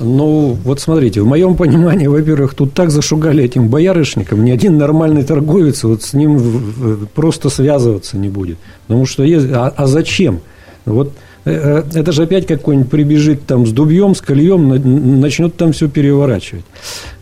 Ну, 0.00 0.56
вот 0.64 0.80
смотрите, 0.80 1.20
в 1.20 1.26
моем 1.26 1.56
понимании, 1.56 2.06
во-первых, 2.06 2.54
тут 2.54 2.72
так 2.72 2.90
зашугали 2.90 3.44
этим 3.44 3.68
боярышником, 3.68 4.42
ни 4.44 4.50
один 4.50 4.78
нормальный 4.78 5.22
торговец 5.24 5.84
вот 5.84 6.02
с 6.02 6.14
ним 6.14 7.06
просто 7.14 7.50
связываться 7.50 8.16
не 8.16 8.30
будет. 8.30 8.56
Потому 8.86 9.04
что, 9.04 9.24
есть, 9.24 9.48
а, 9.52 9.72
а 9.76 9.86
зачем? 9.86 10.40
Вот 10.86 11.12
э, 11.44 11.82
э, 11.94 11.98
это 12.00 12.12
же 12.12 12.22
опять 12.22 12.46
какой-нибудь 12.46 12.90
прибежит 12.90 13.46
там 13.46 13.66
с 13.66 13.72
дубьем, 13.72 14.14
с 14.14 14.22
кольем, 14.22 15.20
начнет 15.20 15.56
там 15.56 15.72
все 15.72 15.86
переворачивать. 15.86 16.64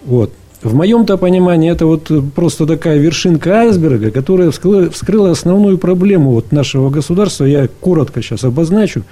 Вот. 0.06 0.32
В 0.62 0.74
моем-то 0.74 1.18
понимании 1.18 1.72
это 1.72 1.86
вот 1.86 2.10
просто 2.34 2.66
такая 2.66 2.98
вершинка 2.98 3.60
айсберга, 3.60 4.12
которая 4.12 4.52
вскрыла, 4.52 5.30
основную 5.32 5.78
проблему 5.78 6.30
вот 6.30 6.52
нашего 6.52 6.90
государства. 6.90 7.44
Я 7.44 7.68
коротко 7.80 8.22
сейчас 8.22 8.44
обозначу. 8.44 9.02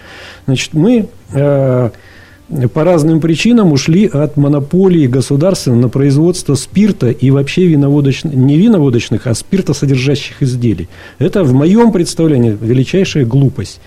Значит, 0.46 0.74
мы 0.74 1.08
э, 1.32 1.90
по 2.72 2.84
разным 2.84 3.20
причинам 3.20 3.72
ушли 3.72 4.06
от 4.06 4.36
монополии 4.36 5.06
государства 5.06 5.74
на 5.74 5.88
производство 5.88 6.54
спирта 6.54 7.10
и 7.10 7.30
вообще 7.30 7.66
виноводочных, 7.66 8.34
не 8.34 8.56
виноводочных, 8.56 9.26
а 9.26 9.34
спиртосодержащих 9.34 10.42
изделий. 10.42 10.88
Это 11.18 11.42
в 11.42 11.52
моем 11.52 11.90
представлении 11.90 12.56
величайшая 12.60 13.24
глупость. 13.24 13.80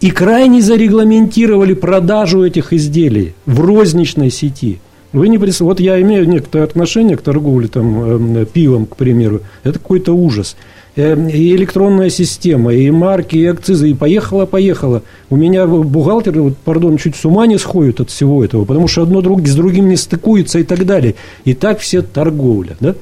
И 0.00 0.10
крайне 0.10 0.62
зарегламентировали 0.62 1.74
продажу 1.74 2.42
этих 2.42 2.72
изделий 2.72 3.34
в 3.44 3.60
розничной 3.60 4.30
сети. 4.30 4.80
Вы 5.12 5.28
не 5.28 5.36
представляете, 5.38 5.64
вот 5.64 5.80
я 5.80 6.00
имею 6.00 6.26
некоторое 6.26 6.64
отношение 6.64 7.18
к 7.18 7.22
торговле 7.22 7.68
там, 7.68 8.36
э, 8.36 8.46
пивом, 8.46 8.86
к 8.86 8.96
примеру. 8.96 9.42
Это 9.62 9.78
какой-то 9.78 10.14
ужас. 10.14 10.56
Эм, 10.96 11.28
и 11.28 11.54
электронная 11.54 12.10
система, 12.10 12.74
и 12.74 12.90
марки, 12.90 13.36
и 13.36 13.46
акцизы, 13.46 13.90
и 13.90 13.94
поехала-поехала. 13.94 15.02
У 15.28 15.36
меня 15.36 15.66
бухгалтер, 15.66 16.40
вот, 16.40 16.56
пардон, 16.56 16.96
чуть 16.96 17.14
с 17.14 17.24
ума 17.24 17.46
не 17.46 17.58
сходит 17.58 18.00
от 18.00 18.10
всего 18.10 18.44
этого, 18.44 18.64
потому 18.64 18.88
что 18.88 19.02
одно 19.02 19.20
друг, 19.20 19.46
с 19.46 19.54
другим 19.54 19.88
не 19.88 19.96
стыкуется 19.96 20.58
и 20.58 20.64
так 20.64 20.84
далее. 20.84 21.14
И 21.44 21.54
так 21.54 21.78
все 21.78 22.02
торговля, 22.02 22.76
да? 22.80 22.96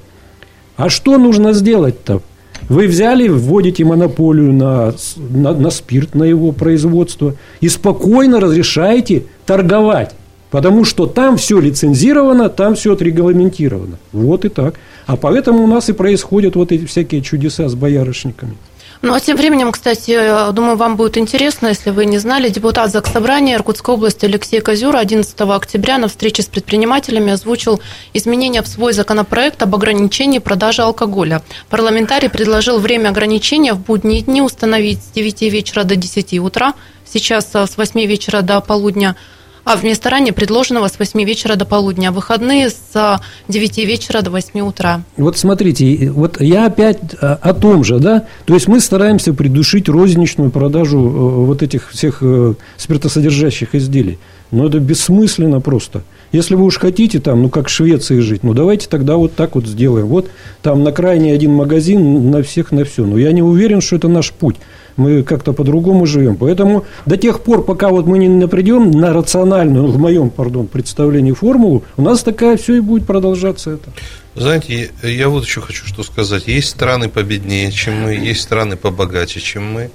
А 0.77 0.90
что 0.90 1.16
нужно 1.16 1.55
сделать-то? 1.55 2.20
Вы 2.68 2.88
взяли, 2.88 3.29
вводите 3.29 3.85
монополию 3.85 4.53
на, 4.53 4.92
на, 5.16 5.55
на 5.55 5.70
спирт, 5.70 6.14
на 6.14 6.24
его 6.24 6.53
производство, 6.53 7.37
и 7.61 7.68
спокойно 7.70 8.38
разрешаете 8.38 9.24
торговать. 9.46 10.14
Потому 10.51 10.85
что 10.85 11.07
там 11.07 11.37
все 11.37 11.61
лицензировано, 11.61 12.49
там 12.49 12.75
все 12.75 12.95
отрегламентировано. 12.95 13.99
Вот 14.13 14.45
и 14.45 14.49
так. 14.49 14.75
А 15.07 15.17
поэтому 15.17 15.63
у 15.63 15.67
нас 15.67 15.89
и 15.89 15.93
происходят 15.93 16.57
вот 16.57 16.73
эти 16.73 16.87
всякие 16.87 17.23
чудеса 17.23 17.69
с 17.69 17.75
боярышниками. 17.75 18.57
Ну, 19.01 19.15
а 19.15 19.21
тем 19.21 19.37
временем, 19.37 19.71
кстати, 19.71 20.53
думаю, 20.53 20.77
вам 20.77 20.97
будет 20.97 21.19
интересно, 21.19 21.69
если 21.69 21.91
вы 21.91 22.05
не 22.05 22.19
знали, 22.19 22.49
депутат 22.49 22.91
Заксобрания 22.91 23.55
Иркутской 23.55 23.95
области 23.95 24.25
Алексей 24.25 24.61
Козюр 24.61 24.97
11 24.97 25.41
октября 25.41 25.99
на 25.99 26.09
встрече 26.09 26.43
с 26.43 26.47
предпринимателями 26.47 27.33
озвучил 27.33 27.81
изменения 28.13 28.61
в 28.61 28.67
свой 28.67 28.93
законопроект 28.93 29.63
об 29.63 29.73
ограничении 29.77 30.41
продажи 30.41 30.83
алкоголя. 30.83 31.43
Парламентарий 31.71 32.29
предложил 32.29 32.81
время 32.81 33.11
ограничения 33.11 33.73
в 33.73 33.81
будние 33.81 34.23
дни 34.23 34.43
установить 34.43 34.99
с 34.99 35.13
9 35.13 35.43
вечера 35.43 35.85
до 35.85 35.95
10 35.95 36.41
утра, 36.41 36.75
сейчас 37.05 37.53
с 37.55 37.77
8 37.77 38.05
вечера 38.05 38.43
до 38.43 38.61
полудня– 38.61 39.15
а 39.68 39.76
вместо 39.76 40.09
ранее 40.09 40.33
предложенного 40.33 40.88
с 40.88 40.98
8 40.98 41.22
вечера 41.24 41.54
до 41.54 41.66
полудня, 41.66 42.11
выходные 42.11 42.70
с 42.70 43.20
9 43.48 43.78
вечера 43.78 44.22
до 44.22 44.31
8 44.31 44.61
утра. 44.61 45.02
Вот 45.18 45.37
смотрите, 45.37 46.11
вот 46.11 46.40
я 46.40 46.64
опять 46.64 46.98
о 47.20 47.52
том 47.52 47.85
же, 47.85 47.98
да, 47.98 48.24
то 48.46 48.54
есть 48.54 48.66
мы 48.66 48.81
стараемся 48.81 49.35
придушить 49.35 49.90
розничную 49.90 50.50
продажу 50.50 50.98
э, 50.98 51.11
вот 51.11 51.62
этих 51.62 51.90
всех 51.90 52.22
э, 52.22 52.54
спиртосодержащих 52.78 53.74
изделий, 53.74 54.18
но 54.50 54.68
это 54.68 54.78
бессмысленно 54.78 55.61
просто. 55.61 56.02
Если 56.33 56.55
вы 56.55 56.64
уж 56.64 56.79
хотите 56.79 57.21
там, 57.21 57.43
ну, 57.43 57.49
как 57.49 57.69
в 57.69 57.71
Швеции 57.71 58.21
жить, 58.21 58.43
ну, 58.43 58.53
давайте 58.53 58.88
тогда 58.88 59.17
вот 59.17 59.35
так 59.35 59.55
вот 59.55 59.67
сделаем. 59.67 60.07
Вот 60.07 60.29
там 60.62 60.85
на 60.85 60.93
крайне 60.93 61.33
один 61.33 61.53
магазин 61.53 62.31
на 62.31 62.43
всех 62.43 62.71
на 62.71 62.85
все. 62.85 63.07
Но 63.07 63.17
я 63.17 63.33
не 63.33 63.43
уверен, 63.43 63.81
что 63.81 63.97
это 63.97 64.09
наш 64.09 64.33
путь. 64.33 64.57
Мы 64.97 65.23
как-то 65.23 65.53
по-другому 65.53 66.07
живем. 66.07 66.37
Поэтому 66.37 66.85
до 67.07 67.17
тех 67.17 67.41
пор, 67.41 67.64
пока 67.64 67.88
вот 67.88 68.07
мы 68.07 68.19
не 68.19 68.29
напридем 68.29 68.91
на 68.91 69.12
рациональную, 69.12 69.87
в 69.87 69.99
моем, 69.99 70.29
пардон, 70.29 70.67
представлении 70.67 71.33
формулу, 71.33 71.85
у 71.97 72.03
нас 72.03 72.23
такая 72.23 72.57
все 72.57 72.75
и 72.75 72.81
будет 72.81 73.07
продолжаться 73.07 73.71
это. 73.71 73.91
Знаете, 74.35 74.91
я 75.03 75.29
вот 75.29 75.45
еще 75.45 75.61
хочу 75.61 75.87
что 75.87 76.03
сказать. 76.03 76.47
Есть 76.47 76.71
страны 76.71 77.09
победнее, 77.09 77.71
чем 77.71 78.03
мы, 78.03 78.14
есть 78.14 78.43
страны 78.43 78.77
побогаче, 78.77 79.41
чем 79.41 79.73
мы. 79.73 79.91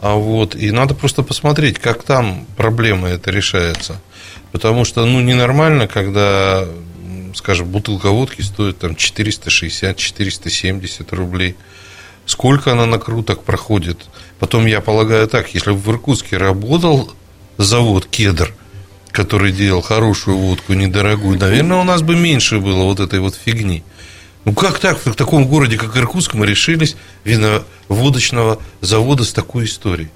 А 0.00 0.14
вот, 0.14 0.54
и 0.54 0.70
надо 0.70 0.94
просто 0.94 1.22
посмотреть, 1.22 1.78
как 1.78 2.02
там 2.02 2.46
проблема 2.56 3.08
это 3.08 3.30
решается. 3.30 4.00
Потому 4.52 4.84
что, 4.84 5.04
ну, 5.04 5.20
ненормально, 5.20 5.86
когда, 5.86 6.66
скажем, 7.34 7.68
бутылка 7.68 8.10
водки 8.10 8.42
стоит 8.42 8.78
там 8.78 8.92
460-470 8.92 11.14
рублей. 11.14 11.56
Сколько 12.24 12.72
она 12.72 12.86
накруток 12.86 13.42
проходит? 13.42 14.06
Потом, 14.38 14.66
я 14.66 14.80
полагаю 14.80 15.28
так, 15.28 15.54
если 15.54 15.70
в 15.70 15.90
Иркутске 15.90 16.36
работал 16.36 17.12
завод 17.56 18.06
«Кедр», 18.06 18.54
который 19.12 19.52
делал 19.52 19.82
хорошую 19.82 20.38
водку, 20.38 20.74
недорогую, 20.74 21.38
наверное, 21.38 21.78
у 21.78 21.84
нас 21.84 22.02
бы 22.02 22.16
меньше 22.16 22.58
было 22.58 22.84
вот 22.84 23.00
этой 23.00 23.20
вот 23.20 23.34
фигни. 23.34 23.84
Ну 24.44 24.54
как 24.54 24.78
так, 24.78 25.04
в 25.04 25.14
таком 25.14 25.46
городе, 25.46 25.76
как 25.76 25.96
Иркутск, 25.96 26.34
мы 26.34 26.46
решились 26.46 26.96
виноводочного 27.24 28.60
завода 28.80 29.24
с 29.24 29.32
такой 29.32 29.64
историей? 29.64 30.10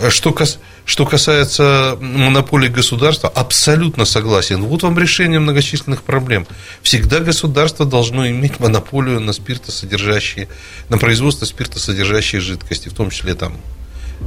А 0.00 0.10
что, 0.10 0.32
кас, 0.32 0.58
что 0.84 1.04
касается 1.04 1.96
монополии 2.00 2.68
государства, 2.68 3.28
абсолютно 3.28 4.04
согласен. 4.04 4.62
Вот 4.62 4.82
вам 4.82 4.98
решение 4.98 5.38
многочисленных 5.38 6.02
проблем. 6.02 6.46
Всегда 6.82 7.20
государство 7.20 7.84
должно 7.84 8.28
иметь 8.28 8.58
монополию 8.58 9.20
на 9.20 9.32
спиртосодержащие, 9.32 10.48
на 10.88 10.98
производство 10.98 11.44
спиртосодержащие 11.44 12.40
жидкости, 12.40 12.88
в 12.88 12.94
том 12.94 13.10
числе 13.10 13.34
там 13.34 13.56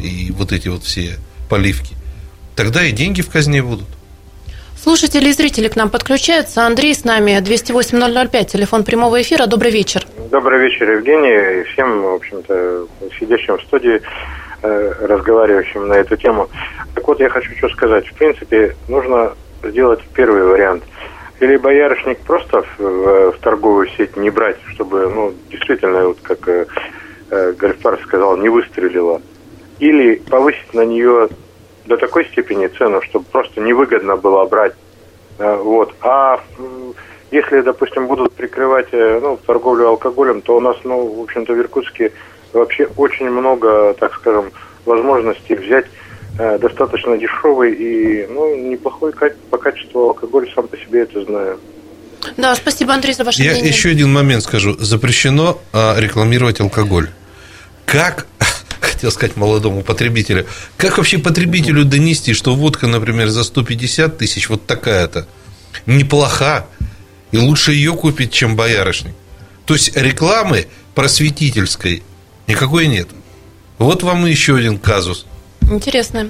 и 0.02 0.32
вот 0.32 0.52
эти 0.52 0.68
вот 0.68 0.84
все 0.84 1.18
поливки. 1.50 1.96
Тогда 2.56 2.84
и 2.84 2.92
деньги 2.92 3.22
в 3.22 3.30
казне 3.30 3.62
будут. 3.62 3.88
Слушатели 4.82 5.30
и 5.30 5.34
зрители 5.34 5.68
к 5.68 5.76
нам 5.76 5.90
подключаются. 5.90 6.66
Андрей 6.66 6.94
с 6.94 7.04
нами, 7.06 7.32
208-005, 7.42 8.46
телефон 8.46 8.84
прямого 8.84 9.22
эфира. 9.22 9.48
Добрый 9.48 9.72
вечер. 9.72 10.06
Добрый 10.30 10.60
вечер, 10.60 10.92
Евгений, 10.92 11.62
и 11.62 11.64
всем, 11.74 12.02
в 12.04 12.14
общем-то, 12.14 12.88
сидящим 13.20 13.58
в 13.58 13.62
студии, 13.64 13.96
э, 13.96 14.00
разговаривающим 15.02 15.88
на 15.88 15.94
эту 15.94 16.18
тему. 16.18 16.50
Так 16.94 17.08
вот, 17.08 17.20
я 17.20 17.30
хочу 17.30 17.52
что 17.58 17.70
сказать. 17.70 18.08
В 18.08 18.14
принципе, 18.14 18.76
нужно 18.88 19.34
сделать 19.64 20.02
первый 20.14 20.44
вариант. 20.44 20.84
Или 21.40 21.58
боярышник 21.58 22.20
просто 22.20 22.62
в, 22.62 22.80
в, 22.80 23.32
в 23.34 23.38
торговую 23.40 23.88
сеть 23.90 24.16
не 24.16 24.30
брать, 24.30 24.58
чтобы, 24.68 25.10
ну, 25.10 25.34
действительно, 25.52 26.08
вот 26.08 26.18
как 26.22 26.48
э, 26.48 26.66
э, 27.30 27.54
Гольфар 27.54 28.00
сказал, 28.04 28.38
не 28.38 28.48
выстрелила. 28.48 29.22
Или 29.80 30.16
повысить 30.16 30.74
на 30.74 30.86
нее 30.86 31.28
до 31.86 31.98
такой 31.98 32.26
степени 32.26 32.68
цену, 32.68 33.02
чтобы 33.02 33.26
просто 33.26 33.60
невыгодно 33.60 34.16
было 34.16 34.46
брать. 34.46 34.74
Э, 35.38 35.58
вот. 35.58 35.94
А 36.02 36.40
если, 37.32 37.62
допустим, 37.62 38.08
будут 38.08 38.34
прикрывать 38.34 38.88
э, 38.94 39.20
ну, 39.22 39.38
торговлю 39.46 39.90
алкоголем, 39.90 40.42
то 40.42 40.56
у 40.56 40.62
нас, 40.62 40.78
ну, 40.86 41.06
в 41.06 41.24
общем-то, 41.24 41.54
в 41.54 41.60
Иркутске 41.60 42.14
вообще 42.60 42.86
очень 42.98 43.30
много, 43.30 43.94
так 44.00 44.14
скажем, 44.16 44.52
возможностей 44.86 45.56
взять 45.56 45.86
э, 46.40 46.58
достаточно 46.60 47.18
дешевый 47.18 47.74
и 47.74 48.28
ну, 48.28 48.56
неплохой 48.56 49.14
по 49.50 49.58
качеству 49.58 50.10
алкоголь, 50.10 50.52
сам 50.54 50.68
по 50.68 50.78
себе 50.78 51.02
это 51.02 51.24
знаю. 51.24 51.60
Да, 52.38 52.56
спасибо, 52.56 52.94
Андрей, 52.94 53.14
за 53.14 53.24
ваше 53.24 53.42
Я 53.42 53.52
мнение. 53.52 53.70
еще 53.70 53.90
один 53.90 54.12
момент 54.12 54.44
скажу. 54.44 54.76
Запрещено 54.80 55.62
а, 55.74 55.96
рекламировать 56.00 56.60
алкоголь. 56.60 57.10
Как 57.86 58.26
хотел 58.80 59.12
сказать 59.12 59.36
молодому 59.36 59.84
потребителю. 59.84 60.46
Как 60.78 60.98
вообще 60.98 61.18
потребителю 61.18 61.86
донести, 61.86 62.34
что 62.34 62.56
водка, 62.56 62.88
например, 62.88 63.30
за 63.30 63.44
150 63.44 64.18
тысяч, 64.18 64.50
вот 64.50 64.66
такая-то, 64.66 65.28
неплоха, 65.86 66.66
и 67.32 67.38
лучше 67.38 67.74
ее 67.74 67.94
купить, 67.94 68.32
чем 68.32 68.56
боярышник? 68.56 69.14
То 69.66 69.74
есть 69.74 69.96
рекламы 69.96 70.68
просветительской 70.94 72.04
никакой 72.48 72.88
нет. 72.88 73.10
Вот 73.78 74.04
вам 74.04 74.26
еще 74.26 74.56
один 74.56 74.78
казус– 74.80 75.26
Интересно. 75.72 76.30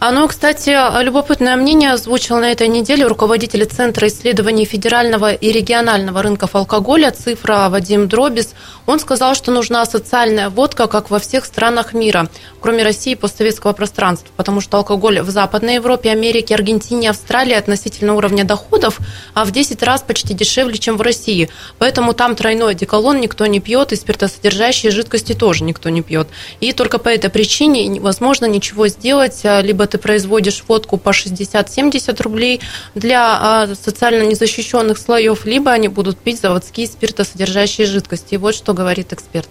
Оно, 0.00 0.26
кстати, 0.26 0.76
любопытное 1.04 1.54
мнение 1.54 1.92
озвучил 1.92 2.38
на 2.38 2.50
этой 2.50 2.66
неделе 2.66 3.06
руководитель 3.06 3.64
Центра 3.66 4.08
исследований 4.08 4.64
федерального 4.64 5.32
и 5.32 5.52
регионального 5.52 6.20
рынков 6.20 6.56
алкоголя 6.56 7.12
«Цифра» 7.12 7.68
Вадим 7.68 8.08
Дробис. 8.08 8.54
Он 8.86 8.98
сказал, 8.98 9.36
что 9.36 9.52
нужна 9.52 9.84
социальная 9.86 10.50
водка, 10.50 10.88
как 10.88 11.10
во 11.10 11.20
всех 11.20 11.44
странах 11.44 11.94
мира, 11.94 12.28
кроме 12.60 12.82
России 12.82 13.12
и 13.12 13.16
постсоветского 13.16 13.72
пространства, 13.72 14.28
потому 14.36 14.60
что 14.60 14.78
алкоголь 14.78 15.20
в 15.20 15.30
Западной 15.30 15.76
Европе, 15.76 16.10
Америке, 16.10 16.56
Аргентине, 16.56 17.10
Австралии 17.10 17.54
относительно 17.54 18.14
уровня 18.14 18.42
доходов 18.42 18.98
а 19.34 19.44
в 19.44 19.52
10 19.52 19.80
раз 19.84 20.02
почти 20.02 20.34
дешевле, 20.34 20.78
чем 20.78 20.96
в 20.96 21.02
России. 21.02 21.48
Поэтому 21.78 22.14
там 22.14 22.34
тройной 22.34 22.72
одеколон 22.72 23.20
никто 23.20 23.46
не 23.46 23.60
пьет, 23.60 23.92
и 23.92 23.96
спиртосодержащие 23.96 24.90
жидкости 24.90 25.34
тоже 25.34 25.62
никто 25.62 25.88
не 25.88 26.02
пьет. 26.02 26.26
И 26.58 26.72
только 26.72 26.98
по 26.98 27.08
этой 27.08 27.30
причине 27.30 27.86
невозможно 27.86 28.46
ничего 28.46 28.71
ничего 28.72 28.88
сделать, 28.88 29.40
а, 29.44 29.60
либо 29.60 29.86
ты 29.86 29.98
производишь 29.98 30.64
водку 30.66 30.96
по 30.96 31.10
60-70 31.10 32.22
рублей 32.22 32.60
для 32.94 33.38
а, 33.40 33.68
социально 33.74 34.22
незащищенных 34.22 34.98
слоев, 34.98 35.44
либо 35.44 35.70
они 35.70 35.88
будут 35.88 36.18
пить 36.18 36.40
заводские 36.40 36.86
спиртосодержащие 36.86 37.86
жидкости. 37.86 38.34
И 38.34 38.36
вот 38.36 38.54
что 38.54 38.72
говорит 38.72 39.12
эксперт. 39.12 39.48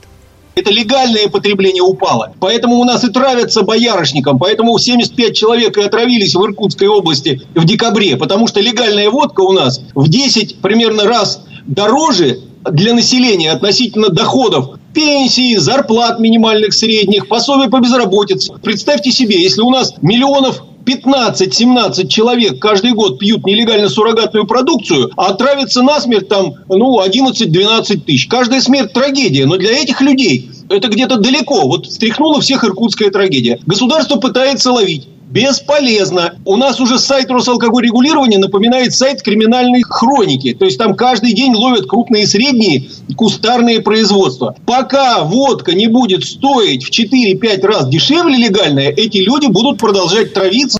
Это 0.53 0.69
легальное 0.69 1.29
потребление 1.29 1.81
упало. 1.81 2.34
Поэтому 2.39 2.77
у 2.77 2.84
нас 2.84 3.03
и 3.05 3.10
травятся 3.10 3.62
боярышником. 3.62 4.38
Поэтому 4.38 4.77
75 4.77 5.36
человек 5.36 5.77
и 5.77 5.81
отравились 5.81 6.36
в 6.36 6.43
Иркутской 6.43 6.88
области 6.88 7.41
в 7.55 7.63
декабре. 7.63 8.17
Потому 8.17 8.47
что 8.47 8.60
легальная 8.60 9.10
водка 9.10 9.41
у 9.41 9.53
нас 9.53 9.79
в 9.95 10.10
10 10.10 10.57
примерно 10.57 11.05
раз 11.05 11.41
дороже 11.65 12.41
для 12.69 12.93
населения 12.93 13.51
относительно 13.51 14.10
доходов 14.10 14.81
пенсии, 14.93 15.56
зарплат 15.56 16.19
минимальных, 16.19 16.73
средних, 16.73 17.27
пособий 17.27 17.69
по 17.69 17.80
безработице. 17.80 18.54
Представьте 18.62 19.12
себе, 19.12 19.41
если 19.41 19.62
у 19.62 19.69
нас 19.69 19.93
миллионов 20.01 20.63
15-17 20.86 22.08
человек 22.08 22.60
каждый 22.60 22.93
год 22.93 23.19
пьют 23.19 23.45
нелегально 23.45 23.89
суррогатную 23.89 24.47
продукцию, 24.47 25.12
а 25.15 25.27
отравятся 25.27 25.84
насмерть 25.84 26.27
там, 26.27 26.54
ну, 26.67 26.99
11-12 27.06 28.01
тысяч. 28.01 28.27
Каждая 28.27 28.62
смерть 28.62 28.93
трагедия, 28.93 29.45
но 29.45 29.58
для 29.58 29.71
этих 29.71 30.01
людей 30.01 30.49
это 30.69 30.88
где-то 30.88 31.17
далеко. 31.17 31.67
Вот 31.67 31.86
встряхнула 31.86 32.41
всех 32.41 32.63
иркутская 32.63 33.12
трагедия. 33.12 33.60
Государство 33.65 34.17
пытается 34.17 34.71
ловить. 34.71 35.08
Бесполезно. 35.32 36.36
У 36.44 36.58
нас 36.58 36.82
уже 36.82 37.00
сайт 37.00 37.32
Росалкогорегулирования 37.32 38.38
напоминает 38.38 38.94
сайт 38.94 39.22
криминальной 39.22 39.82
хроники. 39.82 40.54
То 40.54 40.65
есть 40.65 40.78
там 40.78 40.94
каждый 40.94 41.32
день 41.32 41.54
ловят 41.56 41.88
крупные 41.88 42.24
и 42.24 42.28
средние 42.28 42.89
кустарные 43.15 43.80
производства. 43.80 44.56
Пока 44.65 45.24
водка 45.24 45.74
не 45.74 45.88
будет 45.88 46.26
стоить 46.26 46.84
в 46.84 46.91
4-5 46.91 47.65
раз 47.65 47.88
дешевле 47.88 48.36
легальная, 48.36 48.89
эти 48.89 49.17
люди 49.17 49.48
будут 49.48 49.80
продолжать 49.80 50.34
травиться. 50.34 50.80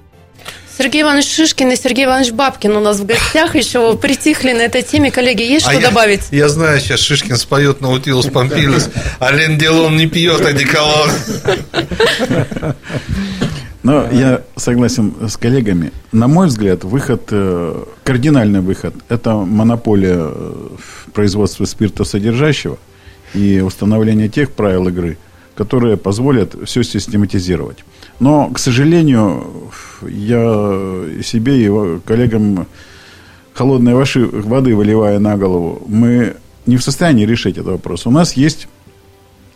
Сергей 0.78 1.04
Иванович 1.04 1.28
Шишкин 1.34 1.72
и 1.72 1.76
Сергей 1.78 2.06
Иванович 2.06 2.32
Бабкин 2.32 2.76
у 2.76 2.80
нас 2.82 2.98
в 3.00 3.06
гостях 3.06 3.56
еще 3.56 3.96
притихли 3.96 4.52
на 4.52 4.64
этой 4.64 4.82
теме. 4.82 5.12
Коллеги, 5.12 5.44
есть 5.44 5.66
а 5.68 5.72
что 5.72 5.80
я, 5.80 5.88
добавить? 5.88 6.24
Я 6.32 6.50
знаю, 6.50 6.80
сейчас 6.80 7.00
Шишкин 7.02 7.38
споет 7.38 7.82
Наутилус 7.82 8.26
Помпилис, 8.26 8.90
а 9.20 9.32
Лен 9.32 9.58
Делон 9.58 9.96
не 9.96 10.08
пьет 10.08 10.42
одеколон. 10.42 11.10
Но 13.84 14.08
я 14.12 14.44
согласен 14.56 15.14
с 15.28 15.38
коллегами. 15.38 15.92
На 16.12 16.28
мой 16.28 16.48
взгляд, 16.48 16.84
выход, 16.84 17.30
э, 17.32 17.84
кардинальный 18.04 18.62
выход, 18.62 18.94
это 19.10 19.36
монополия 19.36 20.20
э, 20.20 20.68
производства 21.14 21.66
спиртосодержащего 21.66 22.78
и 23.34 23.60
установление 23.60 24.30
тех 24.30 24.52
правил 24.52 24.88
игры, 24.90 25.18
которые 25.56 25.98
позволят 25.98 26.56
все 26.66 26.84
систематизировать. 26.84 27.84
Но, 28.20 28.50
к 28.50 28.60
сожалению, 28.60 29.72
я 30.08 31.06
себе 31.24 31.66
и 31.66 32.00
коллегам 32.06 32.68
холодной 33.54 33.94
воды 33.96 34.76
выливая 34.76 35.18
на 35.20 35.38
голову, 35.38 35.82
мы 35.88 36.36
не 36.68 36.78
в 36.78 36.84
состоянии 36.84 37.26
решить 37.26 37.58
этот 37.58 37.72
вопрос. 37.72 38.06
У 38.06 38.12
нас 38.12 38.34
есть 38.34 38.68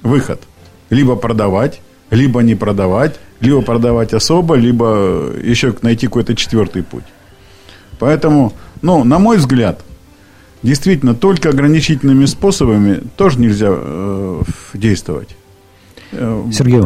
выход. 0.01 0.41
Либо 0.89 1.15
продавать, 1.15 1.81
либо 2.09 2.41
не 2.41 2.55
продавать, 2.55 3.19
либо 3.39 3.61
продавать 3.61 4.13
особо, 4.13 4.55
либо 4.55 5.31
еще 5.43 5.73
найти 5.81 6.07
какой-то 6.07 6.35
четвертый 6.35 6.83
путь. 6.83 7.03
Поэтому, 7.99 8.53
ну, 8.81 9.03
на 9.03 9.19
мой 9.19 9.37
взгляд, 9.37 9.81
действительно, 10.63 11.15
только 11.15 11.49
ограничительными 11.49 12.25
способами 12.25 13.01
тоже 13.17 13.39
нельзя 13.39 13.69
э, 13.69 14.41
действовать. 14.73 15.29
Сергей, 16.11 16.83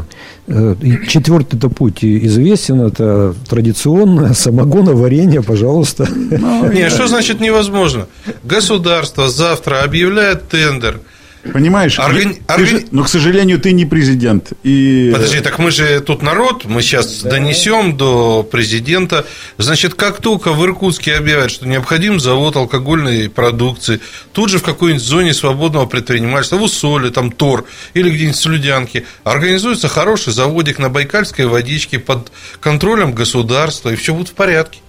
э, 0.48 0.76
четвертый-то 1.08 1.70
путь 1.70 2.04
известен, 2.04 2.82
это 2.82 3.36
традиционное 3.48 4.34
самогоноварение, 4.34 5.44
пожалуйста. 5.44 6.08
Ну, 6.10 6.72
не, 6.72 6.90
что 6.90 7.08
значит 7.08 7.40
невозможно? 7.40 8.08
Государство 8.44 9.30
завтра 9.30 9.84
объявляет 9.84 10.50
тендер– 10.50 11.00
Понимаешь, 11.42 11.98
Органи... 12.00 12.42
Ты 12.56 12.66
же, 12.66 12.86
но, 12.92 13.04
к 13.04 13.10
сожалению, 13.10 13.60
ты 13.60 13.72
не 13.72 13.86
президент. 13.86 14.52
И... 14.64 15.10
Подожди, 15.14 15.40
так 15.40 15.58
мы 15.58 15.72
же 15.72 16.02
тут 16.02 16.22
народ, 16.22 16.66
мы 16.66 16.82
сейчас 16.82 17.22
да. 17.22 17.32
донесем 17.32 17.96
до 17.96 18.44
президента. 18.44 19.26
Значит, 19.58 19.94
как 19.94 20.20
только 20.22 20.52
в 20.52 20.64
Иркутске 20.66 21.16
объявят, 21.16 21.50
что 21.50 21.66
необходим 21.66 22.20
завод 22.20 22.58
алкогольной 22.58 23.30
продукции, 23.30 24.02
тут 24.34 24.50
же 24.50 24.60
в 24.60 24.64
какой-нибудь 24.64 25.02
зоне 25.02 25.34
свободного 25.34 25.86
предпринимательства, 25.86 26.58
в 26.58 26.64
Усоле, 26.64 27.10
там 27.10 27.32
Тор 27.32 27.66
или 27.94 28.10
где-нибудь 28.10 28.36
в 28.36 28.42
Слюдянке, 28.42 29.06
организуется 29.24 29.88
хороший 29.88 30.34
заводик 30.34 30.78
на 30.78 30.90
Байкальской 30.90 31.46
водичке 31.46 32.00
под 32.00 32.34
контролем 32.60 33.14
государства, 33.14 33.92
и 33.92 33.96
все 33.96 34.14
будет 34.14 34.28
в 34.28 34.34
порядке. 34.34 34.80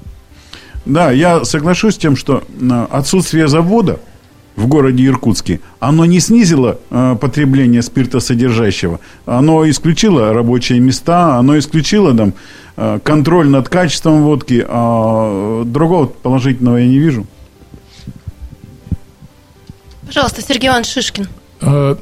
Да, 0.84 1.12
я 1.12 1.44
соглашусь 1.44 1.94
с 1.94 1.98
тем, 1.98 2.16
что 2.16 2.42
отсутствие 2.90 3.46
завода– 3.46 4.00
в 4.56 4.66
городе 4.66 5.06
Иркутске, 5.06 5.60
оно 5.78 6.04
не 6.04 6.20
снизило 6.20 6.78
э, 6.90 7.16
потребление 7.20 7.82
спиртосодержащего, 7.82 9.00
оно 9.26 9.68
исключило 9.68 10.32
рабочие 10.32 10.80
места, 10.80 11.36
оно 11.36 11.58
исключило 11.58 12.16
там 12.16 12.34
э, 12.76 12.98
контроль 13.02 13.48
над 13.48 13.68
качеством 13.68 14.22
водки, 14.22 14.64
а 14.68 15.64
другого 15.64 16.06
положительного 16.06 16.78
я 16.78 16.86
не 16.86 16.98
вижу. 16.98 17.26
Пожалуйста, 20.06 20.42
Сергей 20.42 20.68
Иванович 20.68 20.88
Шишкин. 20.88 21.28
А, 21.60 21.96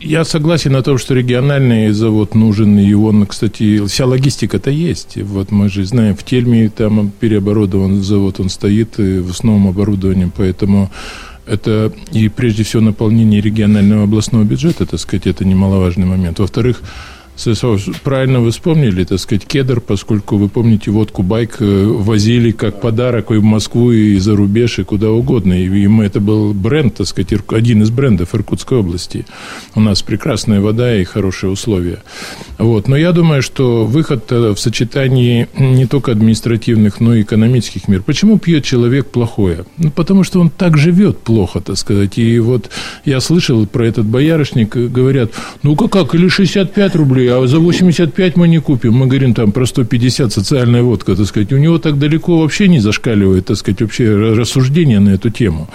я 0.00 0.24
согласен 0.24 0.72
на 0.72 0.82
том, 0.82 0.98
что 0.98 1.14
региональный 1.14 1.90
завод 1.92 2.34
нужен, 2.34 2.78
и 2.78 2.92
он, 2.94 3.26
кстати, 3.26 3.84
вся 3.86 4.06
логистика-то 4.06 4.70
есть. 4.70 5.16
Вот 5.16 5.50
мы 5.50 5.68
же 5.68 5.84
знаем, 5.84 6.16
в 6.16 6.24
Тельме 6.24 6.68
там 6.68 7.10
переоборудован 7.10 8.02
завод, 8.02 8.40
он 8.40 8.48
стоит 8.48 8.98
в 8.98 9.30
основном 9.30 9.68
оборудованием, 9.68 10.32
поэтому 10.36 10.90
это 11.46 11.92
и 12.12 12.28
прежде 12.28 12.64
всего 12.64 12.82
наполнение 12.82 13.40
регионального 13.40 14.04
областного 14.04 14.44
бюджета, 14.44 14.86
так 14.86 15.00
сказать, 15.00 15.26
это 15.26 15.44
немаловажный 15.44 16.06
момент. 16.06 16.38
Во-вторых, 16.38 16.82
правильно 18.02 18.40
вы 18.40 18.50
вспомнили, 18.50 19.04
так 19.04 19.18
сказать, 19.18 19.46
кедр, 19.46 19.80
поскольку 19.80 20.36
вы 20.36 20.48
помните, 20.48 20.90
водку 20.90 21.22
байк 21.22 21.56
э, 21.60 21.84
возили 21.86 22.50
как 22.50 22.80
подарок 22.80 23.30
и 23.30 23.36
в 23.36 23.44
Москву, 23.44 23.92
и 23.92 24.18
за 24.18 24.34
рубеж, 24.34 24.78
и 24.78 24.84
куда 24.84 25.10
угодно. 25.10 25.52
И 25.52 25.86
мы, 25.86 26.04
это 26.04 26.20
был 26.20 26.54
бренд, 26.54 26.96
так 26.96 27.06
сказать, 27.06 27.32
один 27.48 27.82
из 27.82 27.90
брендов 27.90 28.34
Иркутской 28.34 28.78
области. 28.78 29.26
У 29.74 29.80
нас 29.80 30.02
прекрасная 30.02 30.60
вода 30.60 30.96
и 30.96 31.04
хорошие 31.04 31.50
условия. 31.50 32.02
Вот. 32.58 32.88
Но 32.88 32.96
я 32.96 33.12
думаю, 33.12 33.42
что 33.42 33.84
выход 33.84 34.32
э, 34.32 34.54
в 34.54 34.58
сочетании 34.58 35.48
не 35.58 35.86
только 35.86 36.12
административных, 36.12 37.00
но 37.00 37.14
и 37.14 37.22
экономических 37.22 37.88
мер. 37.88 38.02
Почему 38.02 38.38
пьет 38.38 38.64
человек 38.64 39.06
плохое? 39.06 39.64
Ну, 39.78 39.90
потому 39.90 40.24
что 40.24 40.40
он 40.40 40.50
так 40.50 40.76
живет 40.78 41.18
плохо, 41.18 41.60
так 41.60 41.76
сказать. 41.76 42.18
И 42.18 42.38
вот 42.38 42.70
я 43.04 43.20
слышал 43.20 43.66
про 43.66 43.86
этот 43.86 44.06
боярышник, 44.06 44.74
говорят, 44.74 45.32
ну 45.62 45.76
как, 45.76 45.90
как 45.90 46.14
или 46.14 46.28
65 46.28 46.96
рублей, 46.96 47.25
а 47.26 47.46
за 47.46 47.58
85 47.58 48.36
мы 48.36 48.48
не 48.48 48.60
купим. 48.60 48.94
Мы 48.94 49.06
говорим 49.06 49.34
там 49.34 49.52
про 49.52 49.66
150 49.66 50.32
социальная 50.32 50.82
водка, 50.82 51.16
так 51.16 51.26
сказать. 51.26 51.52
У 51.52 51.58
него 51.58 51.78
так 51.78 51.98
далеко 51.98 52.38
вообще 52.38 52.68
не 52.68 52.80
зашкаливает, 52.80 53.46
так 53.46 53.56
сказать, 53.56 53.80
вообще 53.80 54.14
рассуждение 54.14 55.00
на 55.00 55.10
эту 55.10 55.30
тему. 55.30 55.68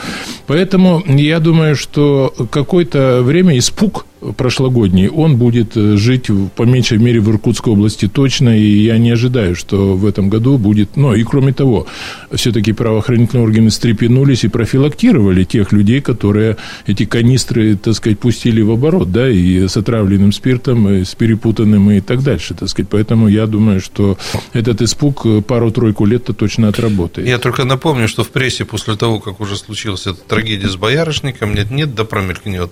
Поэтому 0.48 1.04
я 1.08 1.40
думаю, 1.40 1.76
что 1.76 2.34
какое-то 2.52 3.22
время 3.24 3.58
испуг 3.58 4.06
прошлогодний, 4.38 5.10
он 5.10 5.38
будет 5.38 5.76
э, 5.76 5.98
жить 5.98 6.30
по 6.56 6.64
меньшей 6.64 7.00
мере 7.00 7.20
в 7.20 7.30
Иркутской 7.30 7.74
области 7.74 8.08
точно, 8.08 8.58
и 8.58 8.84
я 8.84 8.98
не 8.98 9.12
ожидаю, 9.12 9.56
что 9.56 9.96
в 9.96 10.06
этом 10.06 10.30
году 10.30 10.58
будет... 10.58 10.96
Ну, 10.96 11.14
и 11.14 11.24
кроме 11.24 11.54
того, 11.54 11.88
все-таки 12.32 12.72
правоохранительные 12.74 13.44
органы 13.44 13.72
стрепенулись 13.72 14.44
и 14.44 14.48
профилактировали 14.48 15.44
тех 15.44 15.72
людей, 15.72 16.02
которые 16.02 16.58
эти 16.86 17.06
канистры, 17.06 17.76
так 17.76 17.96
сказать, 17.96 18.20
пустили 18.20 18.62
в 18.62 18.72
оборот, 18.72 19.12
да, 19.12 19.30
и 19.30 19.68
с 19.68 19.76
отравленным 19.76 20.32
спиртом, 20.32 20.88
и 20.90 21.04
с 21.04 21.16
перепутанным 21.16 21.92
и 21.92 22.02
так 22.02 22.24
дальше, 22.24 22.54
так 22.54 22.70
сказать. 22.70 22.90
Поэтому 22.90 23.28
я 23.28 23.48
думаю, 23.48 23.82
что 23.82 24.18
этот 24.54 24.82
испуг 24.82 25.26
пару-тройку 25.46 26.06
лет-то 26.06 26.34
точно 26.34 26.68
отработает. 26.68 27.28
Я 27.28 27.40
только 27.40 27.64
напомню, 27.64 28.08
что 28.08 28.24
в 28.24 28.30
прессе 28.30 28.66
после 28.66 28.96
того, 28.96 29.20
как 29.20 29.40
уже 29.40 29.58
случилась 29.58 30.06
эта 30.06 30.20
трагедия 30.22 30.70
с 30.70 30.76
боярышником, 30.76 31.56
нет-нет, 31.56 31.96
да 31.96 32.06
промелькнет. 32.06 32.72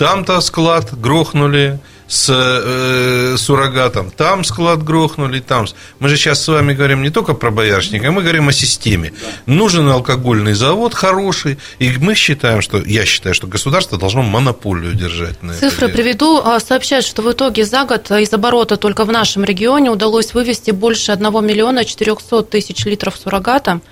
Там-то 0.00 0.40
склад 0.40 0.98
грохнули 0.98 1.78
с 2.08 2.30
э, 2.30 3.36
суррогатом, 3.36 4.10
там 4.10 4.44
склад 4.44 4.82
грохнули, 4.82 5.40
там. 5.40 5.66
Мы 5.98 6.08
же 6.08 6.16
сейчас 6.16 6.42
с 6.42 6.48
вами 6.48 6.72
говорим 6.72 7.02
не 7.02 7.10
только 7.10 7.34
про 7.34 7.50
боярышника, 7.50 8.10
мы 8.10 8.22
говорим 8.22 8.48
о 8.48 8.52
системе. 8.52 9.12
Да. 9.12 9.52
Нужен 9.52 9.86
алкогольный 9.90 10.54
завод 10.54 10.94
хороший, 10.94 11.58
и 11.78 11.90
мы 11.98 12.14
считаем, 12.14 12.62
что, 12.62 12.78
я 12.78 13.04
считаю, 13.04 13.34
что 13.34 13.46
государство 13.46 13.98
должно 13.98 14.22
монополию 14.22 14.94
держать 14.94 15.42
на 15.42 15.52
Цифры 15.52 15.88
это 15.88 15.94
приведу. 15.94 16.40
А, 16.42 16.58
сообщают, 16.60 17.04
что 17.04 17.20
в 17.20 17.30
итоге 17.30 17.66
за 17.66 17.84
год 17.84 18.10
из 18.10 18.32
оборота 18.32 18.78
только 18.78 19.04
в 19.04 19.12
нашем 19.12 19.44
регионе 19.44 19.90
удалось 19.90 20.32
вывести 20.32 20.70
больше 20.70 21.12
1 21.12 21.44
миллиона 21.44 21.84
400 21.84 22.44
тысяч 22.44 22.86
литров 22.86 23.18
суррогата. 23.18 23.82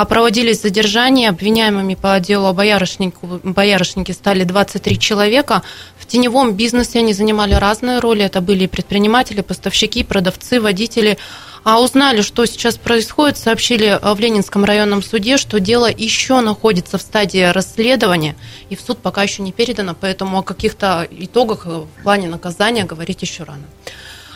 А 0.00 0.04
проводились 0.04 0.62
задержания 0.62 1.28
обвиняемыми 1.28 1.96
по 1.96 2.20
делу 2.20 2.46
о 2.46 2.52
боярышнику, 2.52 3.40
боярышнике 3.42 4.12
стали 4.12 4.44
23 4.44 4.96
человека. 4.96 5.64
В 5.98 6.06
теневом 6.06 6.54
бизнесе 6.54 7.00
они 7.00 7.12
занимали 7.12 7.54
разные 7.54 7.98
роли. 7.98 8.22
Это 8.22 8.40
были 8.40 8.68
предприниматели, 8.68 9.40
поставщики, 9.40 10.04
продавцы, 10.04 10.60
водители. 10.60 11.18
А 11.64 11.80
узнали, 11.80 12.22
что 12.22 12.46
сейчас 12.46 12.76
происходит, 12.76 13.38
сообщили 13.38 13.98
в 14.00 14.20
Ленинском 14.20 14.64
районном 14.64 15.02
суде, 15.02 15.36
что 15.36 15.58
дело 15.58 15.90
еще 15.90 16.42
находится 16.42 16.96
в 16.96 17.02
стадии 17.02 17.50
расследования, 17.50 18.36
и 18.70 18.76
в 18.76 18.80
суд 18.80 18.98
пока 18.98 19.24
еще 19.24 19.42
не 19.42 19.50
передано, 19.50 19.96
поэтому 20.00 20.38
о 20.38 20.42
каких-то 20.44 21.08
итогах 21.10 21.66
в 21.66 21.88
плане 22.04 22.28
наказания 22.28 22.84
говорить 22.84 23.22
еще 23.22 23.42
рано. 23.42 23.64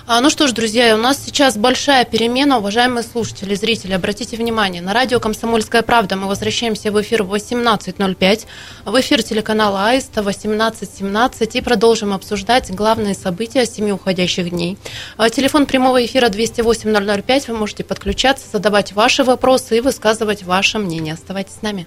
А, 0.04 0.20
ну 0.20 0.30
что 0.30 0.48
ж, 0.48 0.52
друзья, 0.52 0.96
у 0.96 0.98
нас 0.98 1.22
сейчас 1.24 1.56
большая 1.56 2.04
перемена. 2.04 2.58
Уважаемые 2.58 3.04
слушатели, 3.04 3.54
зрители, 3.54 3.92
обратите 3.92 4.36
внимание, 4.36 4.82
на 4.82 4.92
радио 4.92 5.20
«Комсомольская 5.20 5.82
правда» 5.82 6.16
мы 6.16 6.26
возвращаемся 6.26 6.90
в 6.90 7.00
эфир 7.00 7.22
в 7.22 7.32
18.05, 7.32 8.46
в 8.84 9.00
эфир 9.00 9.22
телеканала 9.22 9.86
«Аиста» 9.86 10.22
18.17 10.22 11.50
и 11.52 11.60
продолжим 11.60 12.12
обсуждать 12.12 12.74
главные 12.74 13.14
события 13.14 13.64
семи 13.64 13.92
уходящих 13.92 14.50
дней. 14.50 14.76
А, 15.16 15.30
телефон 15.30 15.66
прямого 15.66 16.04
эфира 16.04 16.28
208-005, 16.28 17.44
вы 17.52 17.56
можете 17.56 17.84
подключаться, 17.84 18.46
задавать 18.52 18.92
ваши 18.94 19.22
вопросы 19.22 19.78
и 19.78 19.80
высказывать 19.80 20.42
ваше 20.42 20.78
мнение. 20.78 21.14
Оставайтесь 21.14 21.54
с 21.54 21.62
нами. 21.62 21.86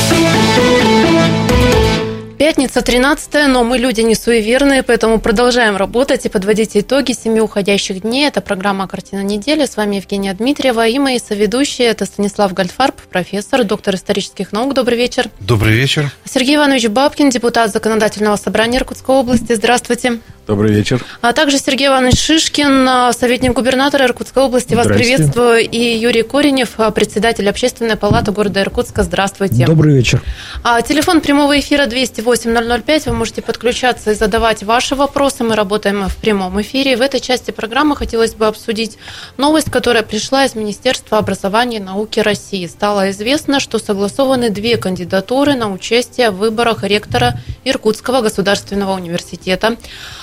Пятница 2.41 2.81
13 2.81 3.49
но 3.49 3.63
мы 3.63 3.77
люди 3.77 4.01
не 4.01 4.15
суеверные, 4.15 4.81
поэтому 4.81 5.19
продолжаем 5.19 5.77
работать 5.77 6.25
и 6.25 6.29
подводить 6.29 6.75
итоги 6.75 7.11
семи 7.11 7.39
уходящих 7.39 8.01
дней. 8.01 8.25
Это 8.27 8.41
программа 8.41 8.87
«Картина 8.87 9.21
недели». 9.21 9.67
С 9.67 9.77
вами 9.77 9.97
Евгения 9.97 10.33
Дмитриева 10.33 10.87
и 10.87 10.97
мои 10.97 11.19
соведущие. 11.19 11.89
Это 11.89 12.05
Станислав 12.05 12.51
Гальфарб, 12.53 12.95
профессор, 13.11 13.63
доктор 13.63 13.93
исторических 13.93 14.53
наук. 14.53 14.73
Добрый 14.73 14.97
вечер. 14.97 15.29
Добрый 15.39 15.75
вечер. 15.75 16.11
Сергей 16.25 16.55
Иванович 16.55 16.87
Бабкин, 16.87 17.29
депутат 17.29 17.71
Законодательного 17.71 18.37
собрания 18.37 18.79
Иркутской 18.79 19.13
области. 19.13 19.53
Здравствуйте. 19.53 20.17
Добрый 20.47 20.73
вечер. 20.73 21.05
А 21.21 21.33
также 21.33 21.59
Сергей 21.59 21.87
Иванович 21.87 22.19
Шишкин, 22.19 23.13
советник 23.13 23.53
губернатора 23.53 24.05
Иркутской 24.05 24.43
области. 24.43 24.73
Вас 24.73 24.87
приветствую. 24.87 25.59
И 25.61 25.77
Юрий 25.77 26.23
Коренев, 26.23 26.71
председатель 26.95 27.47
общественной 27.47 27.95
палаты 27.95 28.31
города 28.31 28.59
Иркутска. 28.61 29.03
Здравствуйте. 29.03 29.65
Добрый 29.65 29.95
вечер. 29.95 30.21
А, 30.63 30.81
телефон 30.81 31.21
прямого 31.21 31.57
эфира 31.59 31.85
208-005. 32.31 33.09
Вы 33.09 33.13
можете 33.13 33.41
подключаться 33.41 34.11
и 34.11 34.13
задавать 34.13 34.63
ваши 34.63 34.95
вопросы. 34.95 35.43
Мы 35.43 35.55
работаем 35.55 36.07
в 36.07 36.15
прямом 36.17 36.61
эфире. 36.61 36.95
В 36.95 37.01
этой 37.01 37.19
части 37.19 37.51
программы 37.51 37.95
хотелось 37.95 38.33
бы 38.33 38.47
обсудить 38.47 38.97
новость, 39.37 39.69
которая 39.69 40.03
пришла 40.03 40.45
из 40.45 40.55
Министерства 40.55 41.17
образования 41.17 41.77
и 41.77 41.81
науки 41.81 42.19
России. 42.19 42.65
Стало 42.67 43.11
известно, 43.11 43.59
что 43.59 43.79
согласованы 43.79 44.49
две 44.49 44.77
кандидатуры 44.77 45.55
на 45.55 45.71
участие 45.71 46.31
в 46.31 46.37
выборах 46.37 46.83
ректора 46.83 47.39
Иркутского 47.65 48.21
государственного 48.21 48.93
университета. 48.93 49.77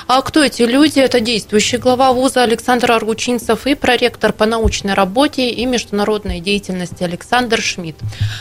А 0.07 0.23
кто 0.23 0.42
эти 0.42 0.62
люди? 0.62 1.01
Это 1.01 1.21
действующий 1.21 1.77
глава 1.77 2.12
вуза 2.12 2.42
Александр 2.42 2.92
Аргучинцев 2.92 3.66
и 3.66 3.75
проректор 3.75 4.33
по 4.33 4.47
научной 4.47 4.94
работе 4.94 5.51
и 5.51 5.66
международной 5.66 6.40
деятельности 6.40 7.03
Александр 7.03 7.61
Шмидт. 7.61 7.99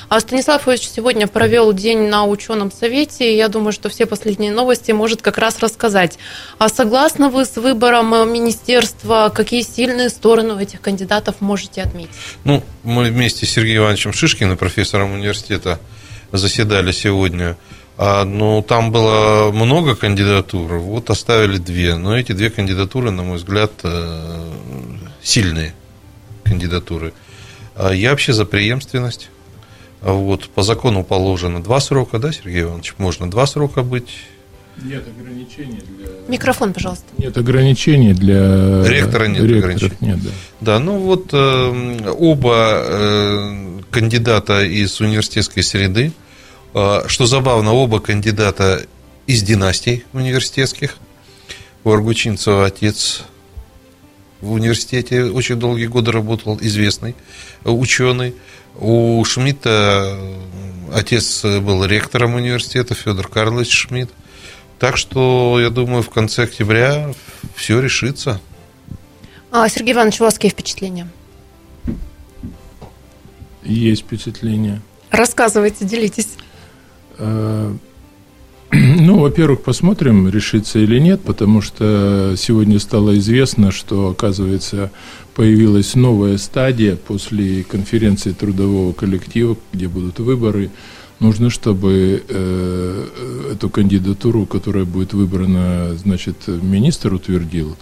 А 0.08 0.20
Станислав 0.20 0.68
Ильич 0.68 0.88
сегодня 0.88 1.28
провел 1.28 1.74
день 1.74 2.08
на 2.08 2.26
ученом 2.26 2.72
совете, 2.72 3.36
я 3.36 3.50
думаю, 3.50 3.57
что 3.72 3.90
все 3.90 4.06
последние 4.06 4.52
новости 4.52 4.92
может 4.92 5.22
как 5.22 5.38
раз 5.38 5.60
рассказать. 5.60 6.18
А 6.58 6.70
согласны 6.70 7.30
вы 7.30 7.46
с 7.46 7.56
выбором 7.58 8.10
министерства? 8.32 9.32
Какие 9.34 9.62
сильные 9.62 10.10
стороны 10.10 10.54
у 10.54 10.60
этих 10.60 10.82
кандидатов 10.82 11.42
можете 11.42 11.82
отметить? 11.82 12.16
Ну, 12.44 12.64
мы 12.84 13.06
вместе 13.10 13.46
с 13.46 13.50
Сергеем 13.50 13.84
Ивановичем 13.84 14.14
Шишкиным, 14.14 14.58
профессором 14.58 15.14
университета, 15.14 15.80
заседали 16.32 16.92
сегодня 16.92 17.58
а, 18.00 18.26
ну, 18.26 18.62
там 18.62 18.92
было 18.92 19.52
много 19.52 19.96
кандидатур, 19.96 20.78
вот 20.78 21.10
оставили 21.10 21.58
две. 21.58 21.96
Но 21.96 22.18
эти 22.18 22.32
две 22.32 22.52
кандидатуры, 22.52 23.10
на 23.10 23.24
мой 23.24 23.38
взгляд, 23.38 23.72
э, 23.84 24.52
сильные 25.24 25.74
кандидатуры. 26.44 27.14
А 27.76 27.92
я 27.92 28.12
вообще 28.12 28.34
за 28.34 28.46
преемственность. 28.46 29.30
Вот, 30.14 30.48
по 30.48 30.64
закону 30.64 31.04
положено 31.04 31.62
два 31.62 31.82
срока, 31.82 32.18
да, 32.18 32.32
Сергей 32.32 32.62
Иванович? 32.62 32.94
Можно 32.98 33.30
два 33.30 33.46
срока 33.46 33.84
быть. 33.84 34.08
Нет 34.82 35.04
ограничений 35.06 35.82
для... 35.86 36.08
Микрофон, 36.30 36.72
пожалуйста. 36.72 37.06
Нет 37.18 37.38
ограничений 37.38 38.14
для... 38.14 38.88
Ректора 38.88 39.26
нет 39.26 39.44
ограничений. 39.44 39.98
Нет, 40.00 40.24
да. 40.24 40.30
да, 40.62 40.80
ну 40.80 41.00
вот 41.00 41.32
э, 41.34 42.12
оба 42.18 42.84
э, 42.86 43.80
кандидата 43.92 44.64
из 44.64 45.02
университетской 45.02 45.62
среды, 45.62 46.14
а, 46.74 47.04
что 47.08 47.26
забавно, 47.26 47.74
оба 47.74 48.00
кандидата 48.00 48.86
из 49.26 49.44
династий 49.44 50.06
университетских. 50.14 50.98
У 51.84 51.92
Аргучинцева 51.92 52.66
отец 52.66 53.24
в 54.40 54.52
университете 54.54 55.26
очень 55.26 55.56
долгие 55.56 55.88
годы 55.88 56.14
работал, 56.14 56.58
известный 56.62 57.14
ученый. 57.66 58.36
У 58.80 59.24
Шмидта 59.26 60.18
отец 60.94 61.44
был 61.44 61.84
ректором 61.86 62.36
университета, 62.36 62.94
Федор 62.94 63.28
Карлович 63.28 63.72
Шмидт. 63.72 64.12
Так 64.80 64.98
что, 64.98 65.60
я 65.60 65.70
думаю, 65.70 66.04
в 66.04 66.10
конце 66.10 66.44
октября 66.44 67.12
все 67.56 67.82
решится. 67.82 68.40
А, 69.52 69.68
Сергей 69.70 69.94
Иванович, 69.94 70.22
у 70.22 70.26
вас 70.26 70.36
какие 70.36 70.52
впечатления? 70.52 71.08
Есть 73.64 74.04
впечатления. 74.04 74.82
Рассказывайте, 75.10 75.84
делитесь. 75.86 76.30
Э, 78.72 78.76
ну, 78.78 79.20
во-первых, 79.20 79.62
посмотрим, 79.62 80.28
решится 80.30 80.80
или 80.80 81.00
нет, 81.00 81.22
потому 81.22 81.62
что 81.62 82.36
сегодня 82.38 82.80
стало 82.80 83.18
известно, 83.18 83.72
что, 83.72 84.10
оказывается, 84.10 84.92
появилась 85.36 85.96
новая 85.96 86.38
стадия 86.38 86.96
после 86.96 87.64
конференции 87.64 88.32
трудового 88.32 88.94
коллектива, 88.94 89.58
где 89.74 89.88
будут 89.88 90.20
выборы. 90.20 90.70
Нужно, 91.20 91.50
чтобы 91.50 92.24
э, 92.28 93.08
эту 93.54 93.70
кандидатуру, 93.70 94.46
которая 94.46 94.86
будет 94.86 95.14
выбрана, 95.14 95.96
значит, 95.96 96.48
министр 96.48 97.14
утвердил 97.14 97.76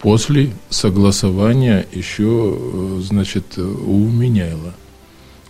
после 0.00 0.52
согласования 0.68 1.86
еще, 1.92 2.56
э, 2.56 3.00
значит, 3.02 3.58
у 3.58 4.08
Меняйла. 4.08 4.74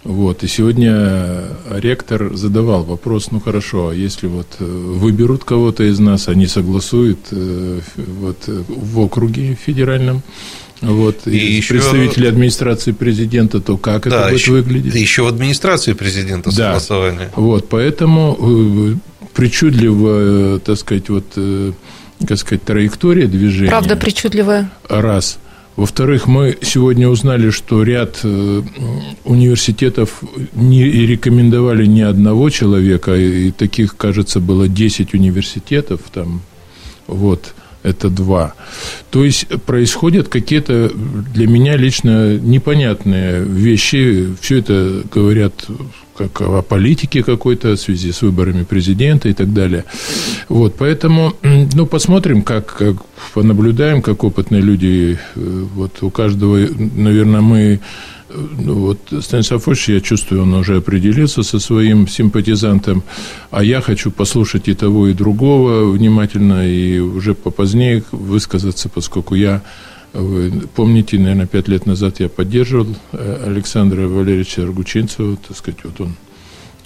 Вот, 0.06 0.44
и 0.44 0.46
сегодня 0.46 1.42
ректор 1.68 2.32
задавал 2.36 2.84
вопрос, 2.84 3.32
ну 3.32 3.40
хорошо, 3.40 3.88
а 3.88 3.92
если 3.92 4.28
вот 4.28 4.46
э, 4.60 4.64
выберут 4.64 5.42
кого-то 5.42 5.82
из 5.82 5.98
нас, 5.98 6.28
они 6.28 6.46
согласуют 6.46 7.18
э, 7.32 7.80
вот, 7.96 8.36
в 8.46 9.00
округе 9.00 9.56
федеральном, 9.56 10.22
вот, 10.80 11.26
и, 11.26 11.36
и 11.36 11.54
еще... 11.56 11.74
представители 11.74 12.28
администрации 12.28 12.92
президента, 12.92 13.60
то 13.60 13.76
как 13.78 14.08
да, 14.08 14.20
это 14.20 14.28
будет 14.28 14.40
еще, 14.40 14.52
выглядеть? 14.52 14.94
Еще 14.94 15.22
в 15.22 15.26
администрации 15.26 15.92
президента 15.94 16.50
да. 16.50 16.66
согласование. 16.78 17.32
Вот, 17.34 17.68
поэтому 17.68 18.38
э, 18.38 19.26
причудливо, 19.34 20.60
так 20.60 20.78
сказать, 20.78 21.08
вот, 21.08 21.36
как 22.28 22.38
сказать, 22.38 22.62
траектория 22.62 23.26
движения. 23.26 23.70
Правда, 23.70 23.96
причудливая. 23.96 24.70
Раз. 24.88 25.38
Во-вторых, 25.76 26.26
мы 26.26 26.56
сегодня 26.62 27.06
узнали, 27.06 27.50
что 27.50 27.82
ряд 27.82 28.20
э, 28.24 28.62
университетов 29.24 30.22
не 30.54 30.84
рекомендовали 30.84 31.84
ни 31.84 32.00
одного 32.00 32.48
человека, 32.48 33.14
и 33.14 33.50
таких, 33.50 33.94
кажется, 33.96 34.40
было 34.40 34.68
10 34.68 35.12
университетов 35.12 36.00
там, 36.12 36.40
вот, 37.06 37.54
это 37.82 38.08
два. 38.08 38.54
То 39.10 39.22
есть 39.22 39.48
происходят 39.66 40.28
какие-то 40.28 40.90
для 41.34 41.46
меня 41.46 41.76
лично 41.76 42.38
непонятные 42.38 43.44
вещи. 43.44 44.34
Все 44.40 44.58
это 44.58 45.02
говорят 45.12 45.66
как 46.16 46.40
о 46.40 46.62
политике 46.62 47.22
какой-то 47.22 47.76
в 47.76 47.80
связи 47.80 48.12
с 48.12 48.22
выборами 48.22 48.64
президента 48.64 49.28
и 49.28 49.32
так 49.32 49.52
далее. 49.52 49.84
Вот, 50.48 50.74
поэтому, 50.78 51.34
ну, 51.42 51.86
посмотрим, 51.86 52.42
как, 52.42 52.76
как 52.76 52.96
понаблюдаем, 53.34 54.02
как 54.02 54.24
опытные 54.24 54.62
люди, 54.62 55.18
э, 55.34 55.64
вот 55.74 56.02
у 56.02 56.10
каждого, 56.10 56.58
наверное, 56.96 57.40
мы 57.40 57.80
ну, 58.58 58.74
вот 58.74 58.98
Станислав 59.22 59.68
Ильич, 59.68 59.88
я 59.88 60.00
чувствую, 60.00 60.42
он 60.42 60.54
уже 60.54 60.76
определился 60.76 61.42
со 61.42 61.58
своим 61.58 62.08
симпатизантом, 62.08 63.02
а 63.50 63.62
я 63.62 63.80
хочу 63.80 64.10
послушать 64.10 64.68
и 64.68 64.74
того, 64.74 65.08
и 65.08 65.14
другого 65.14 65.90
внимательно, 65.90 66.68
и 66.68 66.98
уже 66.98 67.34
попозднее 67.34 68.02
высказаться, 68.12 68.88
поскольку 68.88 69.34
я 69.34 69.62
вы 70.12 70.50
помните, 70.74 71.18
наверное, 71.18 71.46
пять 71.46 71.68
лет 71.68 71.86
назад 71.86 72.20
я 72.20 72.28
поддерживал 72.28 72.88
э, 73.12 73.44
Александра 73.46 74.08
Валерьевича 74.08 74.62
Аргучинцева, 74.62 75.36
так 75.36 75.56
сказать, 75.56 75.80
вот 75.84 76.00
он 76.00 76.16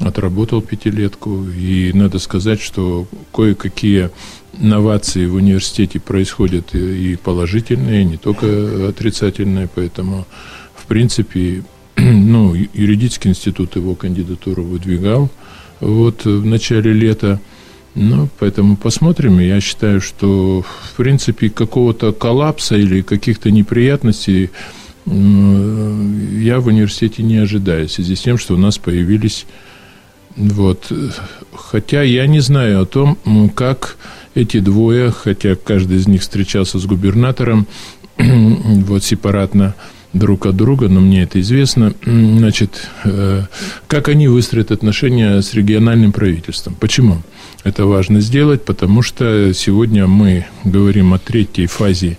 отработал 0.01 0.63
пятилетку, 0.63 1.45
и 1.45 1.93
надо 1.93 2.19
сказать, 2.19 2.61
что 2.61 3.07
кое-какие 3.33 4.11
новации 4.59 5.27
в 5.27 5.35
университете 5.35 6.01
происходят 6.01 6.75
и 6.75 7.17
положительные, 7.17 8.03
и 8.03 8.07
не 8.07 8.17
только 8.17 8.89
отрицательные, 8.89 9.69
поэтому, 9.73 10.27
в 10.75 10.87
принципе, 10.87 11.63
ну, 11.97 12.55
юридический 12.55 13.31
институт 13.31 13.77
его 13.77 13.95
кандидатуру 13.95 14.65
выдвигал. 14.65 15.31
Вот 15.81 16.25
в 16.25 16.45
начале 16.45 16.93
лета, 16.93 17.41
ну, 17.95 18.29
поэтому 18.39 18.77
посмотрим. 18.77 19.41
Я 19.41 19.61
считаю, 19.61 20.01
что, 20.01 20.63
в 20.63 20.97
принципе, 20.97 21.51
какого-то 21.51 22.13
коллапса 22.13 22.77
или 22.77 23.03
каких-то 23.03 23.51
неприятностей 23.51 24.51
я 25.07 26.61
в 26.61 26.67
университете 26.67 27.23
не 27.23 27.39
ожидаю, 27.39 27.89
в 27.89 27.93
связи 27.93 28.15
с 28.15 28.21
тем, 28.21 28.39
что 28.39 28.55
у 28.55 28.59
нас 28.59 28.79
появились... 28.79 29.47
Вот. 30.37 30.93
Хотя 31.53 32.03
я 32.03 32.27
не 32.29 32.39
знаю 32.39 32.83
о 32.83 32.87
том, 32.87 33.19
как 33.55 33.97
эти 34.37 34.61
двое, 34.61 35.11
хотя 35.11 35.57
каждый 35.57 35.97
из 35.97 36.07
них 36.07 36.21
встречался 36.21 36.79
с 36.79 36.87
губернатором, 36.87 37.67
вот 38.17 39.03
сепаратно, 39.03 39.75
друг 40.13 40.47
от 40.47 40.57
друга, 40.57 40.89
но 40.89 41.01
мне 41.01 41.23
это 41.23 41.41
известно. 41.41 41.93
Значит, 42.05 42.89
э, 43.05 43.43
как 43.87 44.09
они 44.09 44.29
выстроят 44.29 44.71
отношения 44.71 45.41
с 45.41 45.55
региональным 45.55 46.13
правительством? 46.13 46.75
Почему? 46.79 47.23
Это 47.63 47.85
важно 47.85 48.21
сделать, 48.21 48.65
потому 48.65 49.03
что 49.03 49.53
сегодня 49.53 50.07
мы 50.07 50.47
говорим 50.65 51.13
о 51.13 51.19
третьей 51.19 51.67
фазе 51.67 52.19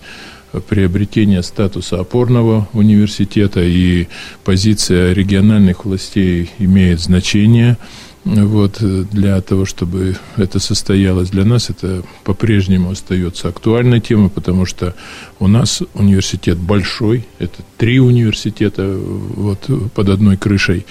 приобретения 0.67 1.41
статуса 1.41 1.99
опорного 1.99 2.67
университета, 2.73 3.61
и 3.63 4.07
позиция 4.43 5.13
региональных 5.13 5.85
властей 5.85 6.51
имеет 6.59 6.99
значение– 6.99 7.77
вот, 8.23 8.77
э, 8.81 9.05
для 9.11 9.41
того, 9.41 9.65
чтобы 9.65 10.15
это 10.37 10.59
состоялось 10.59 11.29
для 11.29 11.43
нас, 11.43 11.71
это 11.71 12.03
по-прежнему 12.23 12.91
остается 12.91 13.47
актуальной 13.47 13.99
темой, 13.99 14.29
потому 14.29 14.65
что 14.65 14.95
у 15.39 15.47
нас 15.47 15.81
университет 15.95 16.57
большой, 16.57 17.25
это 17.39 17.63
три 17.77 17.99
университета 17.99 18.95
вот, 18.95 19.67
под 19.95 20.09
одной 20.09 20.37
крышей. 20.37 20.85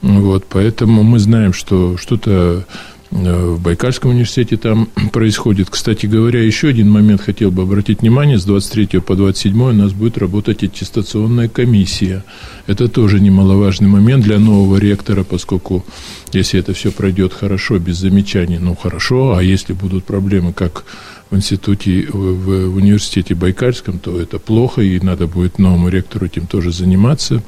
Вот, 0.00 0.46
поэтому 0.48 1.02
мы 1.02 1.18
знаем, 1.18 1.52
что 1.52 1.98
что-то 1.98 2.64
в 3.10 3.60
Байкальском 3.60 4.12
университете 4.12 4.56
там 4.56 4.88
происходит. 5.12 5.68
Кстати 5.70 6.06
говоря, 6.06 6.42
еще 6.42 6.68
один 6.68 6.90
момент 6.90 7.20
хотел 7.20 7.50
бы 7.50 7.62
обратить 7.62 8.02
внимание. 8.02 8.38
С 8.38 8.44
23 8.44 9.00
по 9.00 9.16
27 9.16 9.60
у 9.60 9.72
нас 9.72 9.92
будет 9.92 10.18
работать 10.18 10.62
аттестационная 10.62 11.48
комиссия. 11.48 12.24
Это 12.66 12.88
тоже 12.88 13.20
немаловажный 13.20 13.88
момент 13.88 14.24
для 14.24 14.38
нового 14.38 14.76
ректора, 14.76 15.24
поскольку 15.24 15.84
Если 16.32 16.60
это 16.60 16.72
все 16.74 16.92
пройдет 16.92 17.32
хорошо, 17.32 17.78
без 17.78 17.96
замечаний, 17.96 18.58
ну 18.58 18.76
хорошо, 18.76 19.34
а 19.36 19.42
если 19.42 19.72
будут 19.72 20.04
проблемы, 20.04 20.52
как 20.52 20.84
в 21.30 21.36
институте, 21.36 22.06
в, 22.12 22.70
в 22.70 22.76
университете 22.76 23.34
Байкальском, 23.34 23.98
то 23.98 24.20
это 24.20 24.38
плохо, 24.38 24.82
и 24.82 24.98
надо 25.00 25.26
будет 25.26 25.58
новому 25.58 25.88
ректору 25.88 26.26
этим 26.26 26.46
тоже 26.46 26.72
заниматься. 26.72 27.42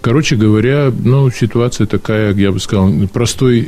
Короче 0.00 0.36
говоря, 0.36 0.92
ну, 1.04 1.30
ситуация 1.30 1.86
такая, 1.86 2.34
я 2.34 2.50
бы 2.50 2.58
сказал, 2.58 2.92
простой 3.12 3.66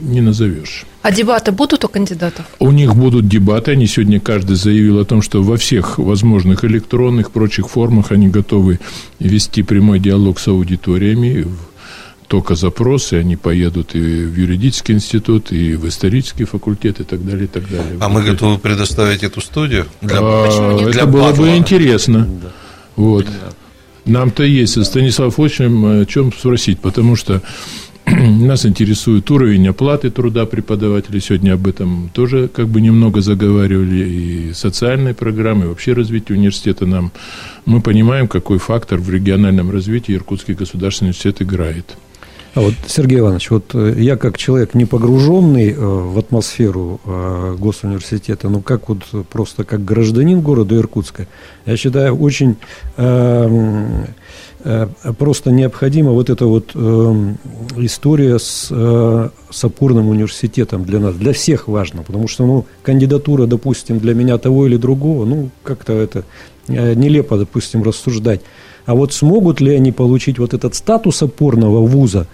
не 0.00 0.20
назовешь. 0.20 0.86
А 1.02 1.10
дебаты 1.10 1.52
будут 1.52 1.84
у 1.84 1.88
кандидатов? 1.88 2.46
У 2.58 2.70
них 2.70 2.94
будут 2.94 3.28
дебаты. 3.28 3.72
Они 3.72 3.86
сегодня 3.86 4.20
каждый 4.20 4.56
заявил 4.56 5.00
о 5.00 5.04
том, 5.04 5.20
что 5.20 5.42
во 5.42 5.56
всех 5.56 5.98
возможных 5.98 6.64
электронных, 6.64 7.32
прочих 7.32 7.68
формах 7.68 8.12
они 8.12 8.28
готовы 8.28 8.78
вести 9.18 9.62
прямой 9.62 9.98
диалог 9.98 10.38
с 10.38 10.48
аудиториями 10.48 11.46
только 12.28 12.54
запросы, 12.54 13.14
они 13.14 13.36
поедут 13.36 13.94
и 13.94 14.00
в 14.00 14.36
юридический 14.36 14.94
институт, 14.94 15.52
и 15.52 15.74
в 15.74 15.86
исторический 15.86 16.44
факультет, 16.44 17.00
и 17.00 17.04
так 17.04 17.24
далее, 17.24 17.44
и 17.44 17.48
так 17.48 17.68
далее. 17.68 17.98
А 18.00 18.08
мы 18.08 18.22
готовы 18.22 18.58
предоставить 18.58 19.22
эту 19.22 19.40
студию? 19.40 19.86
Для, 20.00 20.18
а, 20.20 20.78
для 20.78 20.90
это 20.90 21.06
было 21.06 21.32
бы 21.32 21.56
интересно. 21.56 22.28
Да. 22.42 22.48
Вот. 22.96 23.26
Нам-то 24.04 24.42
есть, 24.42 24.84
Станислав, 24.84 25.38
очень 25.38 26.02
о 26.02 26.04
чем 26.06 26.32
спросить, 26.32 26.80
потому 26.80 27.16
что 27.16 27.42
нас 28.06 28.66
интересует 28.66 29.30
уровень 29.30 29.68
оплаты 29.68 30.10
труда 30.10 30.44
преподавателей. 30.44 31.20
Сегодня 31.20 31.54
об 31.54 31.66
этом 31.66 32.10
тоже 32.12 32.48
как 32.48 32.68
бы 32.68 32.80
немного 32.80 33.20
заговаривали. 33.20 34.08
И 34.08 34.52
социальные 34.54 35.14
программы, 35.14 35.66
и 35.66 35.68
вообще 35.68 35.92
развитие 35.92 36.36
университета 36.36 36.86
нам. 36.86 37.12
Мы 37.64 37.80
понимаем, 37.80 38.26
какой 38.26 38.58
фактор 38.58 38.98
в 38.98 39.08
региональном 39.10 39.70
развитии 39.70 40.14
Иркутский 40.14 40.54
государственный 40.54 41.08
университет 41.08 41.42
играет. 41.42 41.96
А 42.54 42.60
вот, 42.60 42.74
Сергей 42.86 43.20
Иванович, 43.20 43.50
вот 43.50 43.74
э, 43.74 43.94
я 43.96 44.16
как 44.16 44.36
человек, 44.36 44.74
не 44.74 44.84
погруженный 44.84 45.70
э, 45.70 45.74
в 45.74 46.18
атмосферу 46.18 47.00
э, 47.02 47.56
госуниверситета, 47.58 48.50
ну 48.50 48.60
как 48.60 48.90
вот 48.90 49.04
просто 49.30 49.64
как 49.64 49.82
гражданин 49.86 50.42
города 50.42 50.76
Иркутска, 50.76 51.28
я 51.64 51.76
считаю, 51.78 52.14
очень 52.14 52.56
эм, 52.98 54.06
просто 55.18 55.50
необходима 55.50 56.10
вот 56.10 56.28
эта 56.28 56.44
вот 56.44 56.72
эм, 56.74 57.38
история 57.76 58.38
с, 58.38 58.66
с 58.68 59.64
опорным 59.64 60.08
университетом 60.08 60.84
для 60.84 60.98
нас, 60.98 61.14
для 61.14 61.32
всех 61.32 61.68
важно, 61.68 62.02
потому 62.02 62.28
что, 62.28 62.44
ну, 62.44 62.66
кандидатура, 62.82 63.46
допустим, 63.46 63.98
для 63.98 64.14
меня 64.14 64.36
того 64.38 64.66
или 64.66 64.76
другого, 64.76 65.24
ну, 65.24 65.50
как-то 65.62 65.94
это 65.94 66.24
нелепо, 66.68 67.38
допустим, 67.38 67.82
рассуждать. 67.82 68.40
А 68.86 68.94
вот 68.94 69.12
смогут 69.12 69.60
ли 69.60 69.74
они 69.74 69.92
получить 69.92 70.38
вот 70.38 70.54
этот 70.54 70.74
статус 70.74 71.22
опорного 71.22 71.86
вуза, 71.86 72.26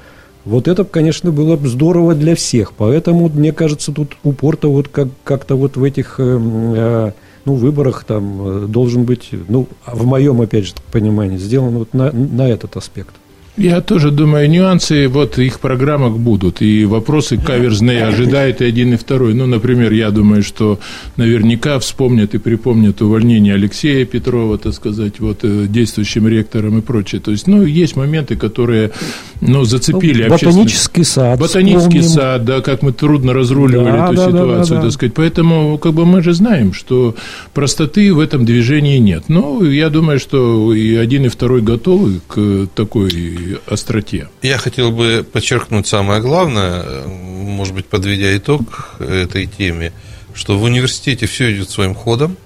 вот 0.44 0.66
это, 0.66 0.84
конечно, 0.84 1.30
было 1.30 1.56
бы 1.56 1.68
здорово 1.68 2.14
для 2.14 2.34
всех. 2.34 2.72
Поэтому, 2.72 3.28
мне 3.28 3.52
кажется, 3.52 3.92
тут 3.92 4.16
упор-то 4.24 4.70
вот 4.72 4.88
как- 4.88 5.08
как-то 5.24 5.56
вот 5.56 5.76
в 5.76 5.84
этих 5.84 6.14
э, 6.18 6.22
э, 6.40 7.12
ну, 7.44 7.54
выборах 7.54 8.04
там 8.04 8.64
э, 8.64 8.66
должен 8.66 9.04
быть, 9.04 9.28
ну, 9.48 9.66
в 9.86 10.06
моем, 10.06 10.40
опять 10.40 10.66
же, 10.66 10.74
понимании, 10.90 11.36
сделан 11.36 11.78
вот 11.78 11.92
на, 11.92 12.12
на 12.12 12.48
этот 12.48 12.76
аспект. 12.76 13.14
Я 13.58 13.80
тоже 13.80 14.12
думаю, 14.12 14.48
нюансы 14.48 15.08
вот 15.08 15.36
их 15.36 15.58
программах 15.58 16.16
будут, 16.16 16.62
и 16.62 16.84
вопросы 16.84 17.38
каверзные 17.38 18.04
ожидает 18.04 18.60
и 18.60 18.64
один, 18.64 18.94
и 18.94 18.96
второй. 18.96 19.34
Ну, 19.34 19.46
например, 19.46 19.92
я 19.92 20.12
думаю, 20.12 20.44
что 20.44 20.78
наверняка 21.16 21.80
вспомнят 21.80 22.34
и 22.34 22.38
припомнят 22.38 23.02
увольнение 23.02 23.54
Алексея 23.54 24.06
Петрова, 24.06 24.58
так 24.58 24.74
сказать, 24.74 25.18
вот 25.18 25.40
э, 25.42 25.66
действующим 25.68 26.28
ректором 26.28 26.78
и 26.78 26.82
прочее. 26.82 27.20
То 27.20 27.32
есть, 27.32 27.48
ну, 27.48 27.64
есть 27.64 27.96
моменты, 27.96 28.36
которые, 28.36 28.92
ну, 29.40 29.64
зацепили 29.64 30.22
ну, 30.22 30.30
Ботанический 30.30 31.02
сад. 31.02 31.40
Ботанический 31.40 31.98
вспомним. 31.98 32.08
сад, 32.08 32.44
да, 32.44 32.60
как 32.60 32.82
мы 32.82 32.92
трудно 32.92 33.32
разруливали 33.32 33.90
да, 33.90 34.04
эту 34.04 34.14
да, 34.14 34.26
ситуацию, 34.26 34.76
да, 34.76 34.76
да, 34.76 34.82
так 34.82 34.92
сказать. 34.92 35.14
Поэтому, 35.14 35.78
как 35.78 35.94
бы, 35.94 36.06
мы 36.06 36.22
же 36.22 36.32
знаем, 36.32 36.72
что 36.72 37.16
простоты 37.54 38.14
в 38.14 38.20
этом 38.20 38.44
движении 38.44 38.98
нет. 38.98 39.24
Ну, 39.26 39.64
я 39.64 39.90
думаю, 39.90 40.20
что 40.20 40.72
и 40.72 40.94
один, 40.94 41.26
и 41.26 41.28
второй 41.28 41.60
готовы 41.60 42.20
к 42.28 42.68
такой 42.76 43.47
остроте. 43.66 44.28
Я 44.42 44.58
хотел 44.58 44.90
бы 44.90 45.26
подчеркнуть 45.30 45.86
самое 45.86 46.20
главное, 46.20 47.06
может 47.06 47.74
быть, 47.74 47.86
подведя 47.86 48.36
итог 48.36 48.96
этой 48.98 49.46
теме, 49.46 49.92
что 50.34 50.58
в 50.58 50.62
университете 50.62 51.26
все 51.26 51.52
идет 51.54 51.70
своим 51.70 51.94
ходом, 51.94 52.36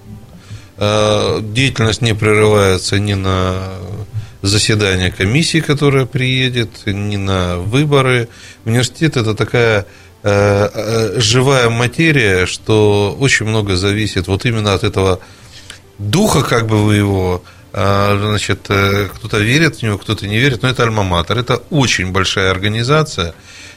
э, 0.77 1.39
деятельность 1.41 2.01
не 2.01 2.13
прерывается 2.15 2.99
ни 2.99 3.13
на 3.13 3.73
заседание 4.41 5.11
комиссии, 5.11 5.59
которая 5.59 6.05
приедет, 6.05 6.85
ни 6.85 7.17
на 7.17 7.57
выборы. 7.57 8.27
Университет– 8.65 9.15
это 9.17 9.35
такая 9.35 9.85
э, 10.23 10.69
э, 10.73 11.19
живая 11.19 11.69
материя, 11.69 12.45
что 12.45 13.15
очень 13.19 13.45
много 13.45 13.75
зависит 13.75 14.27
вот 14.27 14.45
именно 14.45 14.73
от 14.73 14.83
этого 14.83 15.19
духа, 15.97 16.41
как 16.41 16.67
бы 16.67 16.83
вы 16.83 16.95
его 16.95 17.43
а, 17.45 17.62
значит, 17.73 18.67
э, 18.69 19.09
кто-то 19.13 19.39
верит 19.39 19.77
в 19.77 19.81
него, 19.83 19.97
кто-то 19.97 20.27
не 20.27 20.37
верит, 20.37 20.61
но 20.61 20.69
это 20.69 20.83
альма-матер. 20.83 21.39
Это 21.39 21.57
очень 21.71 22.11
большая 22.11 22.51
организация, 22.51 23.33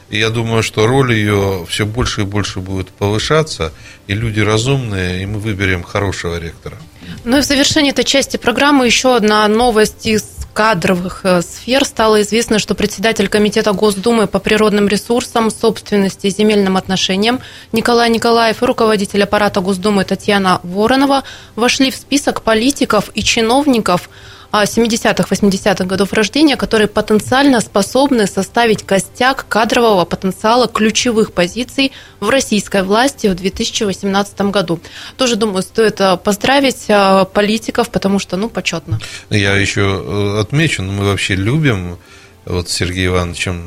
и 0.09 0.19
я 0.19 0.29
думаю, 0.29 0.61
что 0.61 0.85
роль 0.85 1.13
ее 1.13 1.65
все 1.67 1.85
больше 1.85 2.21
и 2.21 2.25
больше 2.25 2.59
будет 2.59 2.89
повышаться, 2.89 3.73
и 4.05 4.13
люди 4.13 4.39
разумные, 4.39 5.23
и 5.23 5.25
мы 5.25 5.39
выберем 5.39 5.83
хорошего 5.83 6.37
ректора. 6.37 6.77
Ну 7.23 7.37
и 7.37 7.41
в 7.41 7.45
завершении 7.45 7.91
этой 7.91 8.03
части 8.03 8.37
программы 8.37 8.85
еще 8.85 9.15
одна 9.15 9.47
новость 9.47 10.05
из 10.05 10.36
кадровых 10.57 11.19
э, 11.23 11.43
сфер 11.43 11.85
стало 11.85 12.23
известно, 12.23 12.57
что 12.57 12.73
председатель 12.73 13.27
Комитета 13.27 13.73
Госдумы 13.73 14.25
по 14.25 14.39
природным 14.39 14.87
ресурсам, 14.87 15.51
собственности 15.51 16.25
и 16.25 16.29
земельным 16.31 16.77
отношениям 16.77 17.41
Николай 17.73 18.09
Николаев 18.09 18.63
и 18.63 18.65
руководитель 18.65 19.21
аппарата 19.21 19.61
Госдумы 19.61 20.03
Татьяна 20.03 20.59
Воронова 20.63 21.21
вошли 21.55 21.91
в 21.91 21.95
список 21.95 22.41
политиков 22.41 23.11
и 23.13 23.21
чиновников, 23.21 24.09
70-х, 24.51 25.27
80-х 25.29 25.85
годов 25.85 26.13
рождения, 26.13 26.55
которые 26.55 26.87
потенциально 26.87 27.59
способны 27.61 28.27
составить 28.27 28.83
костяк 28.83 29.45
кадрового 29.47 30.05
потенциала 30.05 30.67
ключевых 30.67 31.33
позиций 31.33 31.91
в 32.19 32.29
российской 32.29 32.83
власти 32.83 33.27
в 33.27 33.35
2018 33.35 34.41
году. 34.41 34.79
Тоже, 35.17 35.35
думаю, 35.35 35.61
стоит 35.61 35.99
э, 36.01 36.17
поздравить 36.17 36.85
э, 36.87 37.25
политиков, 37.33 37.89
потому 37.89 38.19
что, 38.19 38.37
ну, 38.37 38.49
почетно. 38.49 38.99
Я 39.29 39.55
еще 39.55 39.81
э, 39.81 40.39
отмечу, 40.41 40.81
ну, 40.81 40.91
мы 40.93 41.05
вообще 41.05 41.35
любим 41.35 41.97
вот 42.45 42.69
Сергей 42.69 43.07
Ивановичем 43.07 43.63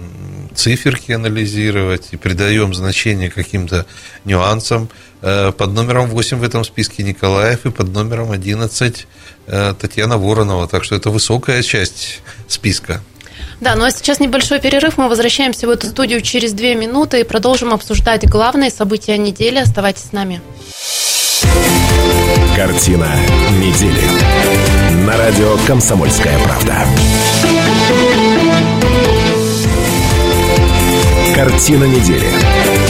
циферки 0.54 1.12
анализировать 1.12 2.08
и 2.12 2.16
придаем 2.16 2.74
значение 2.74 3.30
каким-то 3.30 3.86
нюансам. 4.24 4.88
Под 5.20 5.72
номером 5.72 6.06
8 6.06 6.38
в 6.38 6.42
этом 6.42 6.64
списке 6.64 7.02
Николаев 7.02 7.66
и 7.66 7.70
под 7.70 7.88
номером 7.88 8.30
11 8.30 9.06
Э, 9.52 9.74
Татьяна 9.78 10.16
Воронова. 10.16 10.68
Так 10.68 10.84
что 10.84 10.94
это 10.94 11.10
высокая 11.10 11.62
часть 11.62 12.20
списка. 12.46 13.00
Да, 13.60 13.74
ну 13.74 13.84
а 13.84 13.90
сейчас 13.90 14.20
небольшой 14.20 14.60
перерыв. 14.60 14.96
Мы 14.96 15.08
возвращаемся 15.08 15.66
в 15.66 15.70
эту 15.70 15.88
студию 15.88 16.20
через 16.20 16.52
две 16.52 16.74
минуты 16.74 17.20
и 17.20 17.24
продолжим 17.24 17.74
обсуждать 17.74 18.28
главные 18.28 18.70
события 18.70 19.18
недели. 19.18 19.58
Оставайтесь 19.58 20.04
с 20.04 20.12
нами. 20.12 20.40
Картина 22.54 23.08
недели. 23.58 24.04
На 25.04 25.16
радио 25.16 25.56
«Комсомольская 25.66 26.38
правда». 26.38 26.86
Картина 31.34 31.84
недели. 31.84 32.89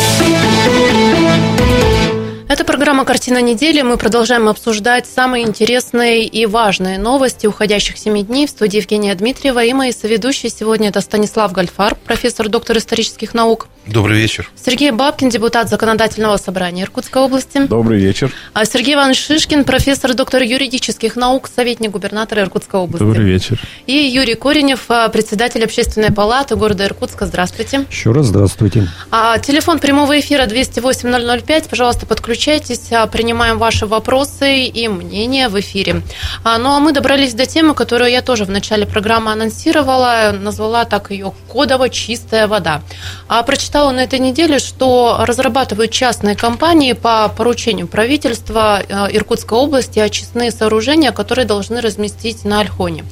Это 2.51 2.65
программа 2.65 3.05
«Картина 3.05 3.41
недели». 3.41 3.81
Мы 3.81 3.95
продолжаем 3.95 4.49
обсуждать 4.49 5.07
самые 5.07 5.47
интересные 5.47 6.25
и 6.25 6.45
важные 6.45 6.99
новости 6.99 7.47
уходящих 7.47 7.97
семи 7.97 8.23
дней. 8.23 8.45
В 8.45 8.49
студии 8.49 8.75
Евгения 8.75 9.15
Дмитриева 9.15 9.63
и 9.63 9.71
мои 9.71 9.93
соведущие 9.93 10.49
сегодня 10.49 10.89
это 10.89 10.99
Станислав 10.99 11.53
Гальфар, 11.53 11.95
профессор, 11.95 12.49
доктор 12.49 12.77
исторических 12.77 13.33
наук. 13.33 13.69
Добрый 13.87 14.19
вечер. 14.19 14.51
Сергей 14.63 14.91
Бабкин, 14.91 15.29
депутат 15.29 15.69
Законодательного 15.69 16.37
собрания 16.37 16.83
Иркутской 16.83 17.21
области. 17.21 17.65
Добрый 17.65 17.99
вечер. 17.99 18.31
А 18.53 18.65
Сергей 18.65 18.93
Иванович 18.93 19.25
Шишкин, 19.25 19.63
профессор, 19.63 20.13
доктор 20.13 20.43
юридических 20.43 21.15
наук, 21.15 21.49
советник 21.53 21.91
губернатора 21.91 22.41
Иркутской 22.41 22.79
области. 22.79 23.03
Добрый 23.03 23.25
вечер. 23.25 23.59
И 23.87 23.93
Юрий 23.93 24.35
Коренев, 24.35 24.81
а, 24.89 25.09
председатель 25.09 25.63
общественной 25.63 26.11
палаты 26.11 26.55
города 26.55 26.85
Иркутска. 26.85 27.25
Здравствуйте. 27.25 27.85
Еще 27.89 28.11
раз 28.11 28.27
здравствуйте. 28.27 28.87
А, 29.09 29.39
телефон 29.39 29.79
прямого 29.79 30.19
эфира 30.19 30.45
208 30.45 31.41
005. 31.41 31.67
Пожалуйста, 31.67 32.05
подключайтесь. 32.41 32.91
А, 32.91 33.05
принимаем 33.05 33.59
ваши 33.59 33.85
вопросы 33.85 34.65
и 34.65 34.87
мнения 34.87 35.47
в 35.47 35.59
эфире. 35.59 36.01
А, 36.43 36.57
ну 36.57 36.69
а 36.69 36.79
мы 36.79 36.91
добрались 36.91 37.35
до 37.35 37.45
темы, 37.45 37.75
которую 37.75 38.09
я 38.09 38.21
тоже 38.23 38.45
в 38.45 38.49
начале 38.49 38.87
программы 38.87 39.31
анонсировала. 39.31 40.31
Назвала 40.31 40.85
так 40.85 41.11
ее 41.11 41.33
«Кодово 41.47 41.89
чистая 41.89 42.47
вода». 42.47 42.81
А, 43.27 43.43
прочитала 43.43 43.91
на 43.91 43.99
этой 44.01 44.17
неделе, 44.17 44.57
что 44.57 45.17
разрабатывают 45.19 45.91
частные 45.91 46.35
компании 46.35 46.93
по 46.93 47.29
поручению 47.29 47.87
правительства 47.87 48.81
э, 48.81 49.15
Иркутской 49.15 49.59
области 49.59 49.99
очистные 49.99 50.49
сооружения, 50.51 51.11
которые 51.11 51.45
должны 51.45 51.79
разместить 51.79 52.43
на 52.43 52.61
Альхоне. 52.61 53.05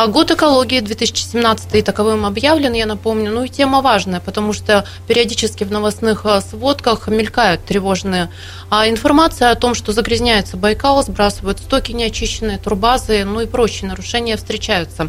А 0.00 0.06
год 0.06 0.30
экологии 0.30 0.78
2017 0.78 1.84
таковым 1.84 2.24
объявлен, 2.24 2.72
я 2.72 2.86
напомню. 2.86 3.32
Ну 3.32 3.42
и 3.42 3.48
тема 3.48 3.80
важная, 3.80 4.20
потому 4.20 4.52
что 4.52 4.84
периодически 5.08 5.64
в 5.64 5.72
новостных 5.72 6.24
а, 6.24 6.40
сводках 6.40 7.08
мелькают 7.08 7.64
тревожные 7.64 8.30
а 8.70 8.88
информация 8.88 9.50
о 9.50 9.56
том, 9.56 9.74
что 9.74 9.90
загрязняется 9.90 10.56
Байкал, 10.56 11.02
сбрасывают 11.02 11.58
стоки 11.58 11.90
неочищенные, 11.90 12.58
турбазы, 12.58 13.24
ну 13.24 13.40
и 13.40 13.46
прочие 13.46 13.90
нарушения 13.90 14.36
встречаются. 14.36 15.08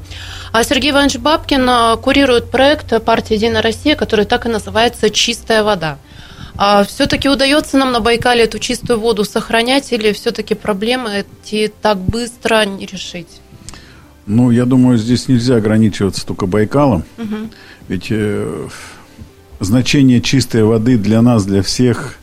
А 0.54 0.64
Сергей 0.64 0.90
Иванович 0.90 1.18
Бабкин 1.18 1.70
а, 1.70 1.96
курирует 1.98 2.50
проект 2.50 3.04
партии 3.06 3.36
«Единая 3.36 3.62
Россия», 3.62 3.96
который 3.96 4.26
так 4.26 4.48
и 4.48 4.50
называется 4.50 5.12
«Чистая 5.12 5.62
вода». 5.62 6.00
А 6.58 6.84
все-таки 6.84 7.30
удается 7.30 7.78
нам 7.78 7.92
на 7.92 8.00
Байкале 8.00 8.46
эту 8.46 8.58
чистую 8.58 9.00
воду 9.00 9.24
сохранять 9.24 9.92
или 9.92 10.14
все-таки 10.14 10.56
проблемы 10.56 11.26
эти 11.44 11.72
так 11.80 12.00
быстро 12.00 12.66
не 12.66 12.88
решить? 12.88 13.28
Ну, 14.30 14.52
я 14.52 14.66
думаю, 14.66 15.00
здесь 15.00 15.28
нельзя 15.28 15.56
ограничиваться 15.56 16.24
только 16.24 16.46
Байкалом. 16.46 17.04
Угу. 17.18 17.36
Ведь 17.88 18.08
э, 18.12 18.68
значение 19.60 20.22
чистой 20.22 20.64
воды 20.64 21.00
для 21.00 21.24
нас, 21.24 21.46
для 21.46 21.64
всех, 21.64 22.14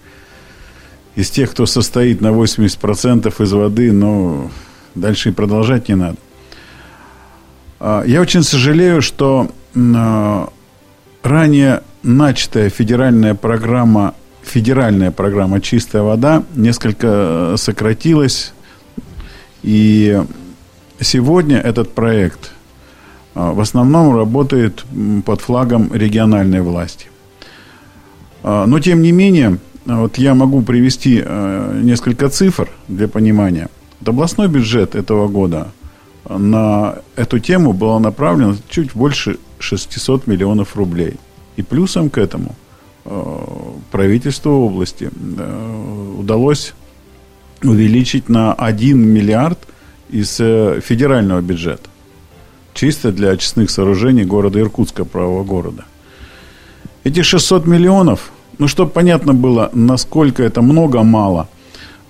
из 1.16 1.30
тех, 1.30 1.50
кто 1.50 1.66
состоит 1.66 2.20
на 2.20 2.28
80% 2.28 3.42
из 3.42 3.52
воды, 3.52 3.90
ну, 3.90 4.52
дальше 4.94 5.30
и 5.30 5.32
продолжать 5.32 5.88
не 5.88 5.96
надо. 5.96 6.16
А, 7.80 8.04
я 8.04 8.20
очень 8.20 8.44
сожалею, 8.44 9.02
что 9.02 9.50
а, 9.74 10.48
ранее 11.24 11.82
начатая 12.04 12.70
федеральная 12.70 13.34
программа 13.34 14.14
федеральная 14.44 15.10
программа 15.10 15.60
«Чистая 15.60 16.04
вода» 16.04 16.44
несколько 16.54 17.08
э, 17.08 17.56
сократилась. 17.58 18.52
И 19.64 20.22
сегодня 21.00 21.58
этот 21.58 21.94
проект 21.94 22.52
э, 23.34 23.50
в 23.52 23.60
основном 23.60 24.16
работает 24.16 24.84
под 25.24 25.40
флагом 25.40 25.92
региональной 25.92 26.60
власти. 26.60 27.06
Э, 28.42 28.64
но, 28.66 28.80
тем 28.80 29.02
не 29.02 29.12
менее, 29.12 29.58
вот 29.84 30.18
я 30.18 30.34
могу 30.34 30.62
привести 30.62 31.24
несколько 31.82 32.28
цифр 32.28 32.68
для 32.88 33.06
понимания. 33.06 33.68
Областной 34.04 34.48
бюджет 34.48 34.96
этого 34.96 35.28
года 35.28 35.68
на 36.28 36.96
эту 37.14 37.38
тему 37.38 37.72
было 37.72 38.00
направлено 38.00 38.56
чуть 38.68 38.94
больше 38.94 39.38
600 39.60 40.26
миллионов 40.26 40.74
рублей. 40.74 41.14
И 41.54 41.62
плюсом 41.62 42.10
к 42.10 42.18
этому– 42.18 42.56
правительству 43.90 44.66
области 44.66 45.10
удалось 46.18 46.74
увеличить 47.62 48.28
на 48.28 48.52
1 48.52 48.98
миллиард 48.98 49.58
из 50.10 50.36
э, 50.40 50.80
федерального 50.82 51.40
бюджета. 51.40 51.88
Чисто 52.74 53.12
для 53.12 53.30
очистных 53.30 53.70
сооружений 53.70 54.24
города 54.24 54.60
Иркутска, 54.60 55.04
правого 55.04 55.44
города. 55.44 55.84
Эти 57.04 57.22
600 57.22 57.66
миллионов, 57.66 58.30
ну, 58.58 58.68
чтобы 58.68 58.90
понятно 58.90 59.32
было, 59.32 59.70
насколько 59.72 60.42
это 60.42 60.62
много, 60.62 61.02
мало. 61.02 61.48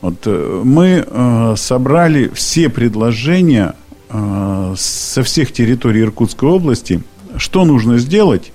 Вот, 0.01 0.27
мы 0.27 1.05
э, 1.07 1.55
собрали 1.57 2.29
все 2.35 2.69
предложения 2.69 3.75
э, 4.09 4.75
со 4.77 5.23
всех 5.23 5.53
территорий 5.53 6.03
Иркутской 6.03 6.49
области, 6.49 7.03
что 7.37 7.65
нужно 7.65 7.99
сделать, 7.99 8.53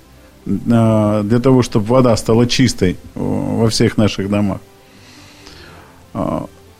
а, 0.70 1.22
для 1.22 1.38
того, 1.38 1.62
чтобы 1.62 1.86
вода 1.86 2.16
стала 2.16 2.46
чистой 2.46 2.96
во 3.14 3.68
всех 3.68 3.96
наших 3.96 4.28
домах. 4.28 4.58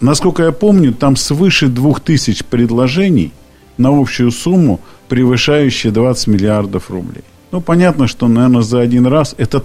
А, 0.02 0.04
насколько 0.04 0.42
я 0.42 0.52
помню, 0.52 0.92
там 0.92 1.16
свыше 1.16 1.68
2000 1.68 2.44
предложений 2.50 3.32
на 3.78 3.88
общую 3.88 4.30
сумму, 4.30 4.80
превышающие 5.08 5.92
20 5.92 6.26
миллиардов 6.26 6.90
рублей. 6.90 7.24
Ну, 7.52 7.60
понятно, 7.60 8.06
что, 8.06 8.28
наверное, 8.28 8.62
за 8.62 8.80
один 8.80 9.06
раз 9.06 9.34
это 9.38 9.62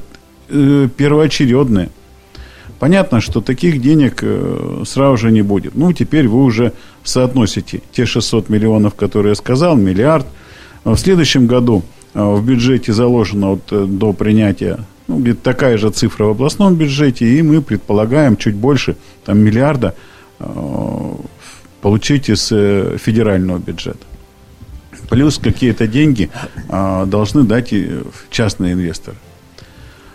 э, 0.49 0.87
первоочередное. 0.95 1.89
Понятно, 2.79 3.21
что 3.21 3.41
таких 3.41 3.81
денег 3.81 4.19
э, 4.21 4.83
сразу 4.85 5.17
же 5.17 5.31
не 5.31 5.41
будет. 5.41 5.75
Ну, 5.75 5.93
теперь 5.93 6.27
вы 6.27 6.43
уже 6.43 6.73
соотносите 7.03 7.81
те 7.91 8.05
600 8.05 8.49
миллионов, 8.49 8.93
которые 8.95 9.31
я 9.31 9.35
сказал, 9.35 9.75
миллиард. 9.75 10.27
В 10.83 10.97
следующем 10.97 11.47
году 11.47 11.83
а, 12.13 12.35
в 12.35 12.45
бюджете 12.45 12.93
заложено 12.93 13.51
вот 13.51 13.71
э, 13.71 13.85
до 13.85 14.13
принятия 14.13 14.79
ну, 15.07 15.19
где-то 15.19 15.41
такая 15.41 15.77
же 15.77 15.89
цифра 15.89 16.25
в 16.25 16.29
областном 16.29 16.75
бюджете, 16.75 17.25
и 17.25 17.41
мы 17.41 17.61
предполагаем 17.61 18.37
чуть 18.37 18.55
больше 18.55 18.97
там, 19.25 19.39
миллиарда 19.39 19.95
э, 19.95 20.16
получить 21.81 22.29
из 22.29 22.51
э, 22.51 22.97
федерального 22.97 23.59
бюджета. 23.59 24.05
Плюс 25.09 25.37
какие-то 25.37 25.87
деньги 25.87 26.29
э, 26.69 27.05
должны 27.07 27.43
дать 27.43 27.73
и 27.73 28.01
частные 28.29 28.73
инвесторы. 28.73 29.17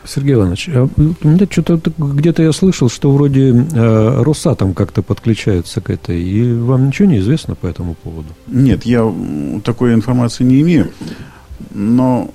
Сергей 0.04 0.34
Иванович, 0.34 0.68
а 0.68 0.88
меня 0.96 1.46
что-то 1.48 1.80
где-то 1.96 2.42
я 2.42 2.52
слышал, 2.52 2.90
что 2.90 3.12
вроде 3.12 3.50
э, 3.50 4.22
Росатом 4.22 4.74
как-то 4.74 5.02
подключаются 5.02 5.80
к 5.80 5.90
этой, 5.90 6.20
и 6.20 6.52
вам 6.52 6.88
ничего 6.88 7.08
не 7.08 7.18
известно 7.18 7.54
по 7.54 7.66
этому 7.68 7.94
поводу? 7.94 8.28
Нет, 8.48 8.84
я 8.84 9.12
такой 9.64 9.94
информации 9.94 10.42
не 10.42 10.60
имею 10.62 10.90
но 11.74 12.30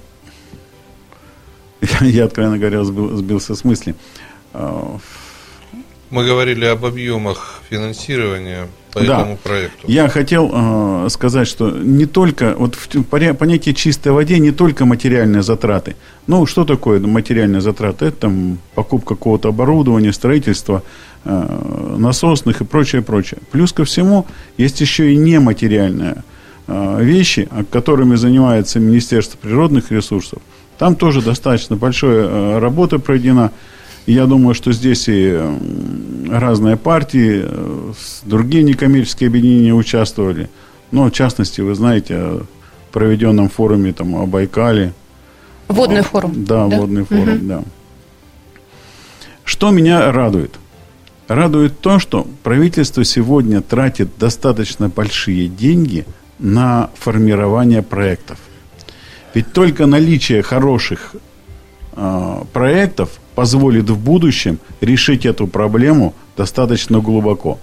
я, 1.81 2.07
я 2.07 2.25
откровенно 2.25 2.57
говоря, 2.57 2.83
сбил, 2.83 3.15
сбился 3.17 3.55
с 3.55 3.63
мысли. 3.63 3.95
А, 6.09 6.15
Мы 6.15 6.25
говорили 6.25 6.65
об 6.65 6.85
объемах 6.85 7.61
финансирования 7.69 8.67
по 8.93 9.01
да. 9.01 9.21
этому 9.21 9.37
проекту. 9.37 9.87
Я 9.87 10.07
хотел 10.09 10.51
э, 10.53 11.09
сказать, 11.09 11.47
что 11.47 11.69
не 11.69 12.05
только, 12.05 12.55
вот 12.57 12.75
в 12.75 13.03
понятие 13.03 13.73
чистой 13.75 14.11
воде 14.11 14.39
не 14.39 14.51
только 14.51 14.85
материальные 14.85 15.43
затраты. 15.43 15.95
Ну, 16.27 16.45
что 16.45 16.65
такое 16.65 16.99
материальные 16.99 17.61
затраты? 17.61 18.05
Это 18.05 18.17
там 18.17 18.59
покупка 18.75 19.15
какого-то 19.15 19.49
оборудования, 19.49 20.13
строительство 20.13 20.83
э, 21.25 21.95
насосных 21.97 22.61
и 22.61 22.63
прочее, 22.63 23.01
прочее. 23.01 23.39
Плюс 23.51 23.73
ко 23.73 23.85
всему 23.85 24.25
есть 24.57 24.81
еще 24.81 25.13
и 25.13 25.17
нематериальная 25.17 26.23
Э, 26.69 27.01
вещи, 27.01 27.47
которыми 27.71 28.15
занимается 28.15 28.81
Министерство 28.81 29.37
природных 29.37 29.89
ресурсов, 29.89 30.39
там 30.77 30.95
тоже 30.97 31.21
достаточно 31.21 31.77
большая 31.77 32.27
э, 32.27 32.59
работа 32.59 32.99
проведена. 32.99 33.51
Я 34.07 34.25
думаю, 34.25 34.55
что 34.55 34.71
здесь 34.71 35.05
и 35.07 35.39
разные 36.29 36.77
партии, 36.77 37.43
э, 37.43 37.93
другие 38.23 38.63
некоммерческие 38.63 39.27
объединения 39.27 39.73
участвовали. 39.73 40.49
Но, 40.91 41.05
в 41.05 41.11
частности, 41.11 41.61
вы 41.61 41.75
знаете 41.75 42.15
о 42.15 42.45
проведенном 42.91 43.49
форуме 43.49 43.93
там, 43.93 44.15
о 44.15 44.25
Байкале. 44.25 44.93
Водный 45.67 46.01
форум. 46.01 46.45
Да, 46.45 46.67
да? 46.67 46.77
водный 46.77 47.03
форум, 47.03 47.35
угу. 47.35 47.45
да. 47.45 47.63
Что 49.43 49.69
меня 49.69 50.11
радует? 50.11 50.55
Радует 51.27 51.79
то, 51.81 51.99
что 51.99 52.25
правительство 52.41 53.03
сегодня 53.03 53.61
тратит 53.61 54.09
достаточно 54.17 54.89
большие 54.89 55.47
деньги– 55.47 56.05
на 56.39 56.89
формирование 56.95 57.81
проектов. 57.81 58.37
Ведь 59.33 59.53
только 59.53 59.85
наличие 59.85 60.41
хороших 60.41 61.15
э, 61.93 62.43
проектов 62.53 63.19
позволит 63.37 63.87
в 63.87 63.99
будущем 63.99 64.57
решить 64.81 65.23
эту 65.27 65.45
проблему 65.45 66.15
достаточно 66.35 67.01
глубоко. 67.01 67.59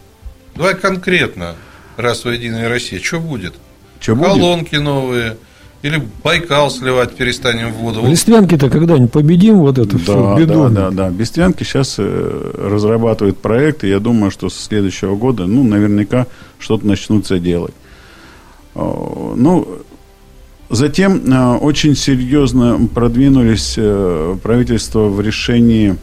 Давай 0.54 0.76
конкретно, 0.76 1.56
раз 1.96 2.24
в 2.24 2.30
Единая 2.30 2.68
Россия, 2.68 3.00
что 3.02 3.18
будет? 3.18 3.54
Что 3.98 4.14
Колонки 4.14 4.76
будет? 4.76 4.82
новые, 4.84 5.36
или 5.82 6.00
Байкал 6.22 6.70
сливать 6.70 7.16
перестанем 7.16 7.72
в 7.72 7.78
воду. 7.78 8.06
Листвянки-то 8.06 8.70
когда-нибудь 8.70 9.10
победим 9.10 9.58
вот 9.58 9.78
эту 9.78 9.98
да, 9.98 10.04
всю 10.04 10.36
беду. 10.36 10.68
Да, 10.68 10.68
да, 10.68 10.90
да. 10.90 11.10
Бесствянки 11.10 11.64
сейчас 11.64 11.96
э, 11.98 12.52
разрабатывают 12.56 13.38
проекты. 13.38 13.88
Я 13.88 13.98
думаю, 13.98 14.30
что 14.30 14.50
с 14.50 14.54
следующего 14.54 15.16
года, 15.16 15.46
ну, 15.46 15.64
наверняка 15.64 16.28
что-то 16.60 16.86
начнутся 16.86 17.40
делать. 17.40 17.74
Ну, 18.76 19.82
затем 20.74 21.32
э, 21.32 21.56
очень 21.58 21.96
серьезно 21.96 22.88
продвинулись 22.94 23.74
э, 23.76 24.36
правительство 24.42 25.08
в 25.08 25.20
решении 25.20 25.96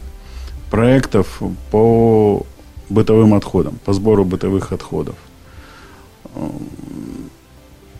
проектов 0.70 1.40
по 1.70 2.46
бытовым 2.88 3.34
отходам, 3.34 3.78
по 3.84 3.92
сбору 3.92 4.24
бытовых 4.24 4.72
отходов. 4.72 5.14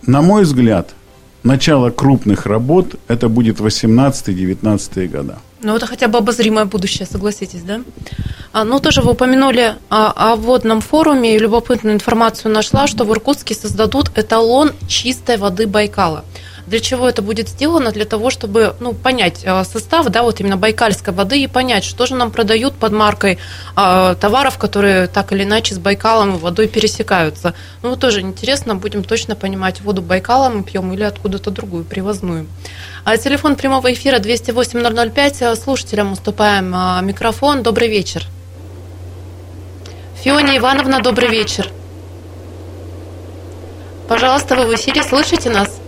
На 0.07 0.23
мой 0.23 0.43
взгляд, 0.43 0.95
начало 1.43 1.91
крупных 1.91 2.47
работ 2.47 2.97
это 3.09 3.29
будет 3.29 3.61
18-19 3.61 5.09
года. 5.09 5.39
Ну, 5.63 5.77
это 5.77 5.87
хотя 5.87 6.09
бы 6.09 6.19
обозримое 6.19 6.65
будущее, 6.65 7.07
согласитесь, 7.07 7.63
да? 7.63 7.83
А, 8.53 8.65
ну, 8.65 8.81
тоже 8.81 9.01
вы 9.01 9.13
упомянули 9.13 9.77
о, 9.89 10.33
о 10.33 10.37
водном 10.37 10.81
форуме, 10.81 11.37
и 11.37 11.39
любопытную 11.39 11.95
информацию 11.95 12.53
нашла, 12.53 12.87
что 12.87 13.05
в 13.05 13.13
Иркутске 13.13 13.55
создадут 13.55 14.11
эталон 14.17 14.73
чистой 14.89 15.37
воды 15.37 15.67
Байкала. 15.67 16.25
Для 16.67 16.81
чего 16.81 17.09
это 17.09 17.23
будет 17.23 17.49
сделано? 17.49 17.91
Для 17.91 18.05
того, 18.05 18.31
чтобы 18.31 18.77
ну, 18.81 18.93
понять 18.95 19.41
э, 19.45 19.65
состав, 19.65 20.09
да, 20.09 20.23
вот 20.23 20.41
именно 20.41 20.57
байкальской 20.57 21.13
воды 21.13 21.43
и 21.43 21.47
понять, 21.47 21.85
что 21.85 22.07
же 22.07 22.15
нам 22.15 22.31
продают 22.31 22.75
под 22.75 22.93
маркой 22.93 23.39
э, 23.77 24.15
товаров, 24.21 24.59
которые 24.59 25.09
так 25.09 25.33
или 25.33 25.43
иначе 25.43 25.75
с 25.75 25.79
Байкалом 25.79 26.37
и 26.37 26.39
водой 26.39 26.69
пересекаются. 26.69 27.55
Ну, 27.83 27.97
тоже 27.97 28.21
интересно, 28.21 28.77
будем 28.77 29.03
точно 29.03 29.35
понимать, 29.35 29.81
воду 29.81 30.03
Байкала 30.03 30.49
мы 30.51 30.63
пьем 30.63 30.93
или 30.93 31.03
откуда-то 31.03 31.51
другую, 31.51 31.85
привозную. 31.85 32.47
А 33.05 33.17
телефон 33.17 33.57
прямого 33.57 33.93
эфира 33.93 34.19
208-005. 34.19 35.57
Слушателям 35.57 36.13
уступаем 36.13 36.73
а, 36.75 37.01
микрофон. 37.01 37.63
Добрый 37.63 37.89
вечер. 37.89 38.27
Фиония 40.23 40.59
Ивановна, 40.59 41.01
добрый 41.01 41.29
вечер. 41.29 41.69
Пожалуйста, 44.09 44.55
вы 44.55 44.67
в 44.67 44.75
эфире, 44.75 45.03
слышите 45.03 45.51
нас? 45.51 45.81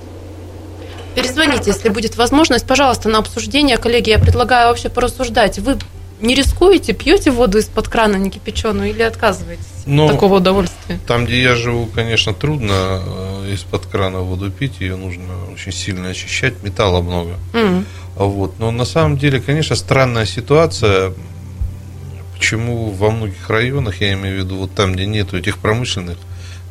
Перезвоните, 1.14 1.70
если 1.70 1.88
будет 1.88 2.16
возможность, 2.16 2.66
пожалуйста, 2.66 3.08
на 3.08 3.18
обсуждение. 3.18 3.78
Коллеги, 3.78 4.10
я 4.10 4.18
предлагаю 4.18 4.68
вообще 4.68 4.88
порассуждать. 4.88 5.58
Вы 5.58 5.78
не 6.20 6.34
рискуете, 6.34 6.92
пьете 6.92 7.30
воду 7.30 7.58
из-под 7.58 7.88
крана 7.88 8.16
не 8.16 8.30
кипяченую 8.30 8.90
или 8.90 9.02
отказываетесь 9.02 9.64
Ну, 9.86 10.06
от 10.06 10.12
такого 10.12 10.36
удовольствия? 10.36 10.98
Там, 11.06 11.26
где 11.26 11.42
я 11.42 11.54
живу, 11.54 11.86
конечно, 11.86 12.32
трудно 12.32 13.02
э, 13.04 13.52
из-под 13.54 13.86
крана 13.86 14.20
воду 14.20 14.50
пить, 14.50 14.80
ее 14.80 14.96
нужно 14.96 15.24
очень 15.52 15.72
сильно 15.72 16.08
очищать, 16.08 16.62
металла 16.62 17.02
много. 17.02 17.34
М. 17.52 17.84
Вот. 18.16 18.58
Но 18.58 18.70
на 18.70 18.84
самом 18.84 19.18
деле, 19.18 19.40
конечно, 19.40 19.76
странная 19.76 20.26
ситуация. 20.26 21.12
Почему 22.36 22.90
во 22.90 23.10
многих 23.10 23.48
районах, 23.48 24.00
я 24.00 24.12
имею 24.14 24.36
в 24.36 24.44
виду, 24.44 24.56
вот 24.56 24.74
там, 24.74 24.94
где 24.94 25.06
нету 25.06 25.36
этих 25.36 25.58
промышленных 25.58 26.18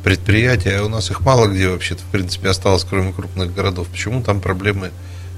предприятий, 0.04 0.68
а 0.68 0.84
у 0.84 0.88
нас 0.88 1.10
их 1.10 1.22
мало 1.22 1.48
где 1.48 1.68
вообще-то, 1.68 2.02
в 2.02 2.12
принципе, 2.12 2.50
осталось, 2.50 2.86
кроме 2.88 3.12
крупных 3.12 3.52
городов, 3.54 3.88
почему 3.88 4.22
там 4.22 4.40
проблемы 4.40 4.90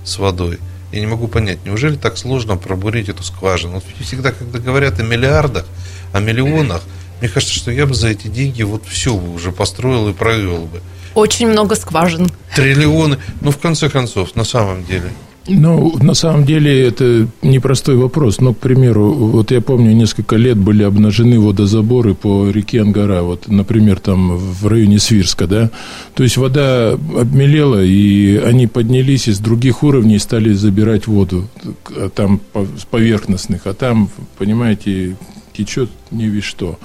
с 0.05 0.19
водой? 0.19 0.59
Я 0.93 1.01
не 1.01 1.07
могу 1.07 1.29
понять, 1.29 1.65
неужели 1.65 1.97
так 1.97 2.19
сложно 2.19 2.57
пробурить 2.57 3.09
эту 3.09 3.23
скважину? 3.23 3.75
Вот 3.75 3.85
всегда, 4.01 4.33
когда 4.33 4.59
говорят 4.59 4.99
о 4.99 5.05
миллиардах, 5.05 5.67
о 6.13 6.21
миллионах, 6.21 6.83
мне 7.21 7.31
кажется, 7.31 7.55
что 7.55 7.71
я 7.71 7.87
бы 7.87 7.95
за 7.95 8.09
эти 8.09 8.27
деньги 8.27 8.63
вот 8.63 8.85
все 8.87 9.17
бы 9.17 9.33
уже 9.33 9.53
построил 9.53 10.09
и 10.09 10.13
провел 10.13 10.67
бы. 10.67 10.83
Очень 11.15 11.49
много 11.49 11.77
скважин. 11.77 12.31
Триллионы. 12.55 13.19
Ну, 13.41 13.51
в 13.51 13.59
конце 13.59 13.89
концов, 13.89 14.37
на 14.37 14.45
самом 14.45 14.85
деле. 14.85 15.11
Ну, 15.49 15.97
на 16.01 16.15
самом 16.15 16.45
деле, 16.45 16.87
это 16.87 17.29
непростой 17.43 17.97
вопрос. 17.97 18.41
Но, 18.41 18.53
к 18.53 18.59
примеру, 18.59 19.13
вот 19.13 19.51
я 19.51 19.61
помню, 19.61 19.93
несколько 19.93 20.37
лет 20.37 20.57
были 20.57 20.83
обнажены 20.83 21.39
водозаборы 21.39 22.15
по 22.15 22.51
реке 22.51 22.83
Ангара, 22.83 23.23
вот, 23.23 23.49
например, 23.49 24.01
там 24.01 24.37
в 24.37 24.67
районе 24.67 24.99
Свирска, 24.99 25.47
да. 25.47 25.71
То 26.15 26.23
есть 26.23 26.37
вода 26.37 26.93
обмелела, 26.93 27.85
и 27.85 28.37
они 28.37 28.67
поднялись 28.67 29.29
из 29.29 29.39
других 29.39 29.83
уровней 29.83 30.17
и 30.17 30.21
стали 30.21 30.53
забирать 30.53 31.07
воду 31.07 31.49
а 31.91 32.09
там 32.09 32.41
с 32.55 32.85
поверхностных, 32.85 33.67
а 33.67 33.75
там, 33.75 34.09
понимаете, 34.39 35.17
течет 35.57 35.91
не 36.17 36.27
весь 36.29 36.45
что. 36.45 36.79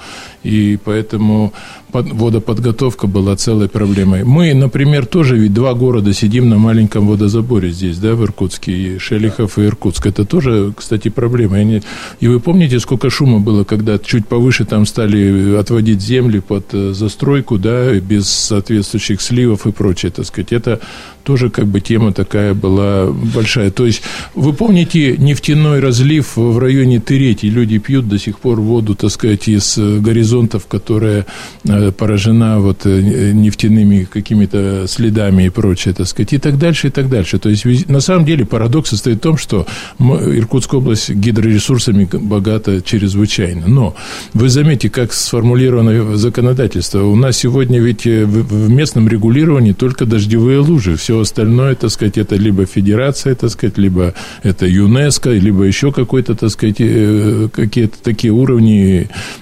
И 0.43 0.77
поэтому 0.83 1.53
под- 1.91 2.11
водоподготовка 2.11 3.07
была 3.07 3.35
целой 3.35 3.67
проблемой. 3.69 4.23
Мы, 4.23 4.53
например, 4.53 5.05
тоже 5.05 5.37
ведь 5.37 5.53
два 5.53 5.73
города 5.73 6.13
сидим 6.13 6.49
на 6.49 6.57
маленьком 6.57 7.07
водозаборе 7.07 7.71
здесь, 7.71 7.97
да, 7.97 8.15
в 8.15 8.23
Иркутске, 8.23 8.71
и 8.71 8.97
Шелихов 8.97 9.57
и 9.59 9.65
Иркутск. 9.65 10.05
Это 10.07 10.25
тоже, 10.25 10.73
кстати, 10.75 11.09
проблема. 11.09 11.57
И, 11.57 11.61
они- 11.61 11.81
и 12.19 12.27
вы 12.27 12.39
помните, 12.39 12.79
сколько 12.79 13.09
шума 13.09 13.39
было, 13.39 13.63
когда 13.63 13.97
чуть 13.99 14.27
повыше 14.27 14.65
там 14.65 14.85
стали 14.85 15.55
отводить 15.57 16.01
земли 16.01 16.39
под 16.39 16.65
э, 16.73 16.93
застройку, 16.93 17.57
да, 17.57 17.93
без 17.99 18.27
соответствующих 18.29 19.21
сливов 19.21 19.67
и 19.67 19.71
прочее, 19.71 20.11
так 20.11 20.25
сказать. 20.25 20.51
Это 20.53 20.79
тоже 21.23 21.49
как 21.51 21.67
бы 21.67 21.81
тема 21.81 22.13
такая 22.13 22.53
была 22.55 23.11
большая. 23.11 23.69
То 23.69 23.85
есть 23.85 24.01
вы 24.33 24.53
помните 24.53 25.15
нефтяной 25.17 25.79
разлив 25.79 26.35
в 26.35 26.57
районе 26.57 26.99
Терети? 26.99 27.45
Люди 27.45 27.77
пьют 27.77 28.07
до 28.07 28.17
сих 28.17 28.39
пор 28.39 28.59
воду, 28.59 28.95
так 28.95 29.11
сказать, 29.11 29.20
из 29.23 29.77
э, 29.77 29.99
горизонтов, 29.99 30.67
которая 30.67 31.25
э, 31.63 31.91
поражена 31.91 32.59
вот 32.59 32.85
э, 32.85 33.31
нефтяными 33.33 34.03
какими-то 34.03 34.85
следами 34.87 35.45
и 35.45 35.49
прочее, 35.49 35.93
так 35.93 36.07
сказать, 36.07 36.33
и 36.33 36.37
так 36.37 36.57
дальше, 36.57 36.87
и 36.87 36.89
так 36.89 37.09
дальше. 37.09 37.39
То 37.39 37.49
есть 37.49 37.89
на 37.89 38.01
самом 38.01 38.25
деле 38.25 38.45
парадокс 38.45 38.89
состоит 38.89 39.17
в 39.17 39.21
том, 39.21 39.37
что 39.37 39.65
Иркутская 39.99 40.79
область 40.79 41.09
гидроресурсами 41.09 42.07
богата 42.11 42.81
чрезвычайно. 42.81 43.67
Но 43.67 43.95
вы 44.33 44.49
заметите, 44.49 44.89
как 44.89 45.13
сформулировано 45.13 46.17
законодательство. 46.17 47.03
У 47.03 47.15
нас 47.15 47.37
сегодня 47.37 47.79
ведь 47.79 48.05
в 48.05 48.69
местном 48.69 49.07
регулировании 49.07 49.73
только 49.73 50.05
дождевые 50.05 50.59
лужи. 50.59 50.95
Все 50.95 51.19
остальное, 51.19 51.75
так 51.75 51.89
сказать, 51.91 52.17
это 52.17 52.35
либо 52.35 52.65
федерация, 52.65 53.35
так 53.35 53.49
сказать, 53.49 53.77
либо 53.77 54.13
это 54.43 54.65
ЮНЕСКО, 54.65 55.31
либо 55.31 55.63
еще 55.63 55.91
какой-то, 55.91 56.35
так 56.35 56.49
сказать, 56.49 56.77
какие-то 56.77 57.97
такие 58.03 58.33
уровни 58.33 59.00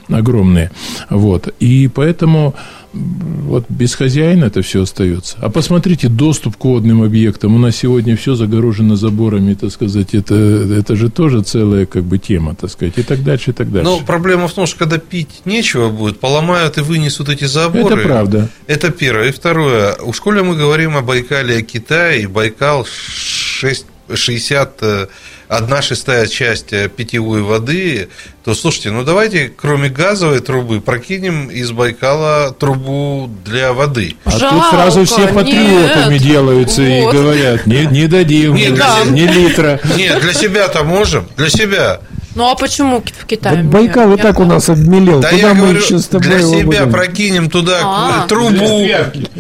огромные. 0.10 0.72
Вот. 1.10 1.54
И 1.60 1.88
поэтому 1.88 2.56
вот 2.92 3.66
без 3.70 3.94
хозяина 3.94 4.46
это 4.46 4.62
все 4.62 4.82
остается. 4.82 5.38
А 5.42 5.50
посмотрите, 5.50 6.08
доступ 6.10 6.58
к 6.58 6.66
водным 6.66 7.04
объектам. 7.04 7.56
У 7.56 7.60
нас 7.60 7.76
сегодня 7.76 8.18
все 8.18 8.34
загорожено 8.36 8.96
заборами, 8.96 9.54
так 9.54 9.72
сказать. 9.72 10.16
Это, 10.16 10.36
это 10.36 10.96
же 10.96 11.10
тоже 11.10 11.44
целая 11.44 11.86
как 11.86 12.04
бы 12.04 12.18
тема, 12.18 12.56
так 12.56 12.72
сказать. 12.72 12.98
И 12.98 13.04
так 13.04 13.24
дальше, 13.24 13.52
и 13.52 13.54
так 13.54 13.72
дальше. 13.72 13.90
Но 13.90 14.00
проблема 14.00 14.48
в 14.48 14.54
том, 14.54 14.66
что 14.66 14.80
когда 14.80 14.98
пить 14.98 15.42
нечего 15.46 15.90
будет, 15.90 16.20
поломают 16.20 16.78
и 16.78 16.82
вынесут 16.82 17.30
эти 17.30 17.46
заборы. 17.46 17.96
Это 17.96 18.08
правда. 18.08 18.50
Это 18.66 18.90
первое. 18.90 19.30
И 19.30 19.32
второе. 19.32 19.96
У 20.02 20.12
школе 20.12 20.42
мы 20.42 20.56
говорим 20.56 20.98
о 20.98 21.02
Байкале, 21.02 21.58
о 21.58 21.62
Китае, 21.62 22.24
и 22.24 22.28
Байкал 22.28 22.86
6, 22.86 23.86
60, 24.14 24.78
э, 24.82 25.08
одна 25.50 25.82
шестая 25.82 26.28
часть 26.28 26.72
э, 26.72 26.88
питьевой 26.88 27.42
воды, 27.42 28.08
то 28.46 28.54
слушайте, 28.54 28.92
ну 28.92 29.04
давайте 29.04 29.52
кроме 29.54 29.90
газовой 29.90 30.40
трубы 30.40 30.80
прокинем 30.80 31.50
из 31.50 31.72
Байкала 31.72 32.52
трубу 32.52 33.30
для 33.44 33.74
воды. 33.74 34.16
А 34.24 34.32
тут 34.32 34.64
сразу 34.70 35.04
все 35.06 35.28
патриотами 35.28 36.14
нет. 36.14 36.22
делаются 36.22 36.82
и 36.84 37.02
Вот. 37.02 37.14
говорят, 37.14 37.66
не, 37.66 37.86
не 37.88 38.08
дадим 38.08 38.54
Нет, 38.56 38.76
для 38.76 39.04
ни 39.06 39.22
себя- 39.22 39.34
литра. 39.34 39.80
Нет, 39.98 40.22
для 40.22 40.34
себя-то 40.34 40.84
можем, 40.84 41.28
для 41.36 41.50
себя. 41.50 42.00
Ну 42.36 42.48
а 42.50 42.56
почему 42.56 43.02
в 43.02 43.26
Китае? 43.26 43.64
Вот 43.64 43.72
Байкал 43.72 44.14
и 44.14 44.18
Я- 44.18 44.24
так 44.24 44.40
у 44.40 44.46
нас 44.46 44.70
обмелел. 44.70 45.20
Да 45.20 45.30
Куда 45.30 45.42
я 45.48 45.54
мы 45.54 45.62
говорю, 45.62 45.80
еще 45.80 45.98
с 45.98 46.08
тобой 46.08 46.28
для 46.28 46.40
себя 46.42 46.66
будем? 46.66 46.92
прокинем 46.92 47.50
туда 47.50 47.80
А. 47.84 48.28
трубу. 48.28 48.88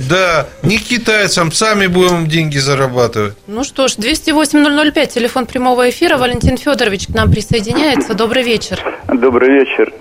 Да, 0.10 0.48
не 0.64 0.78
китайцам, 0.78 1.52
сами 1.52 1.88
будем 1.88 2.28
деньги 2.28 2.58
зарабатывать. 2.58 3.36
Ну 3.48 3.64
что 3.64 3.88
ж, 3.88 3.96
208-005, 3.98 5.14
телефон 5.14 5.46
прямого 5.46 5.90
эфира. 5.90 6.18
Валентин 6.18 6.58
Федорович 6.58 7.08
к 7.08 7.10
нам 7.12 7.32
присоединяется. 7.32 8.14
Добрый 8.16 8.44
вечер. 8.44 8.80
Добрый 9.08 9.60
вечер 9.60 9.94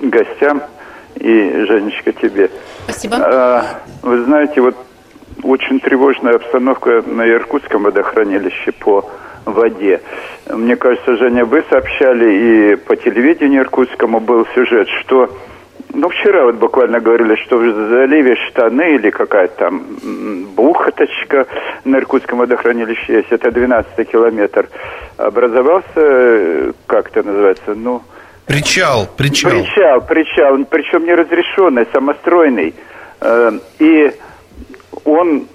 гостям 0.00 0.62
и, 1.16 1.64
Женечка, 1.68 2.12
тебе. 2.12 2.50
Спасибо. 2.84 3.16
А, 3.20 3.80
Вы 4.02 4.24
знаете, 4.24 4.60
вот 4.60 4.76
очень 5.42 5.80
тревожная 5.80 6.34
обстановка 6.36 7.02
на 7.06 7.26
Иркутском 7.28 7.84
водохранилище 7.84 8.72
по 8.72 9.10
воде. 9.44 10.00
Мне 10.48 10.76
кажется, 10.76 11.16
Женя, 11.16 11.44
вы 11.44 11.64
сообщали, 11.70 12.72
и 12.72 12.76
по 12.76 12.96
телевидению 12.96 13.62
иркутскому 13.62 14.20
был 14.20 14.46
сюжет, 14.54 14.88
что 15.00 15.30
ну, 15.94 16.08
вчера 16.08 16.44
вот 16.44 16.56
буквально 16.56 17.00
говорили, 17.00 17.36
что 17.44 17.56
в 17.56 17.88
заливе 17.88 18.36
штаны 18.48 18.96
или 18.96 19.10
какая-то 19.10 19.54
там 19.56 19.84
бухоточка 20.56 21.46
на 21.84 21.98
Иркутском 21.98 22.38
водохранилище 22.38 23.14
есть, 23.14 23.30
это 23.30 23.50
12 23.50 24.10
километр, 24.10 24.68
образовался, 25.16 26.72
как 26.86 27.10
это 27.10 27.22
называется, 27.22 27.74
ну... 27.74 28.02
Причал, 28.46 29.08
причал. 29.16 29.50
Причал, 29.52 30.00
причал, 30.02 30.64
причем 30.68 31.06
неразрешенный, 31.06 31.86
самостройный. 31.92 32.74
Э, 33.20 33.52
И 33.78 34.12
он 35.04 35.46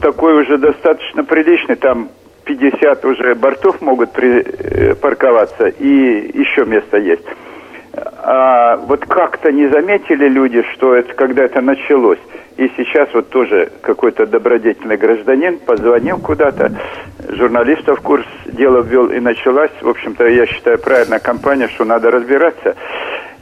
такой 0.00 0.42
уже 0.42 0.58
достаточно 0.58 1.24
приличный, 1.24 1.76
там 1.76 2.10
50 2.58 3.04
уже 3.04 3.34
бортов 3.34 3.80
могут 3.82 4.12
при- 4.12 4.42
э, 4.42 4.94
парковаться, 4.94 5.66
и 5.68 6.30
еще 6.34 6.64
место 6.64 6.96
есть. 6.96 7.24
А 8.22 8.76
вот 8.76 9.04
как-то 9.06 9.52
не 9.52 9.68
заметили 9.68 10.28
люди, 10.28 10.62
что 10.72 10.94
это 10.94 11.12
когда 11.14 11.44
это 11.44 11.60
началось. 11.60 12.18
И 12.56 12.70
сейчас 12.76 13.08
вот 13.12 13.28
тоже 13.28 13.70
какой-то 13.82 14.26
добродетельный 14.26 14.96
гражданин 14.96 15.58
позвонил 15.58 16.18
куда-то, 16.18 16.72
журналистов 17.28 17.98
в 17.98 18.02
курс 18.02 18.26
дела 18.46 18.80
ввел, 18.82 19.10
и 19.10 19.20
началась, 19.20 19.70
в 19.82 19.88
общем-то, 19.88 20.26
я 20.26 20.46
считаю, 20.46 20.78
правильная 20.78 21.18
кампания, 21.18 21.68
что 21.68 21.84
надо 21.84 22.10
разбираться. 22.10 22.74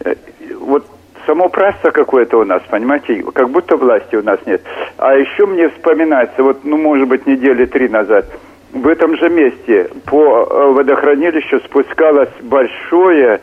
Э, 0.05 0.15
Вот 0.61 0.85
само 1.27 1.49
праздство 1.49 1.91
какое-то 1.91 2.39
у 2.39 2.45
нас, 2.45 2.63
понимаете, 2.71 3.23
как 3.35 3.51
будто 3.51 3.77
власти 3.77 4.17
у 4.17 4.23
нас 4.23 4.39
нет. 4.47 4.63
А 4.97 5.15
еще 5.15 5.47
мне 5.47 5.69
вспоминается, 5.69 6.43
вот, 6.43 6.65
ну, 6.65 6.77
может 6.77 7.09
быть, 7.09 7.27
недели 7.27 7.67
три 7.67 7.89
назад, 7.89 8.27
в 8.73 8.87
этом 8.87 9.17
же 9.17 9.29
месте 9.29 9.91
по 10.05 10.47
э, 10.49 10.73
водохранилищу 10.73 11.61
спускалось 11.61 12.31
большое 12.43 13.41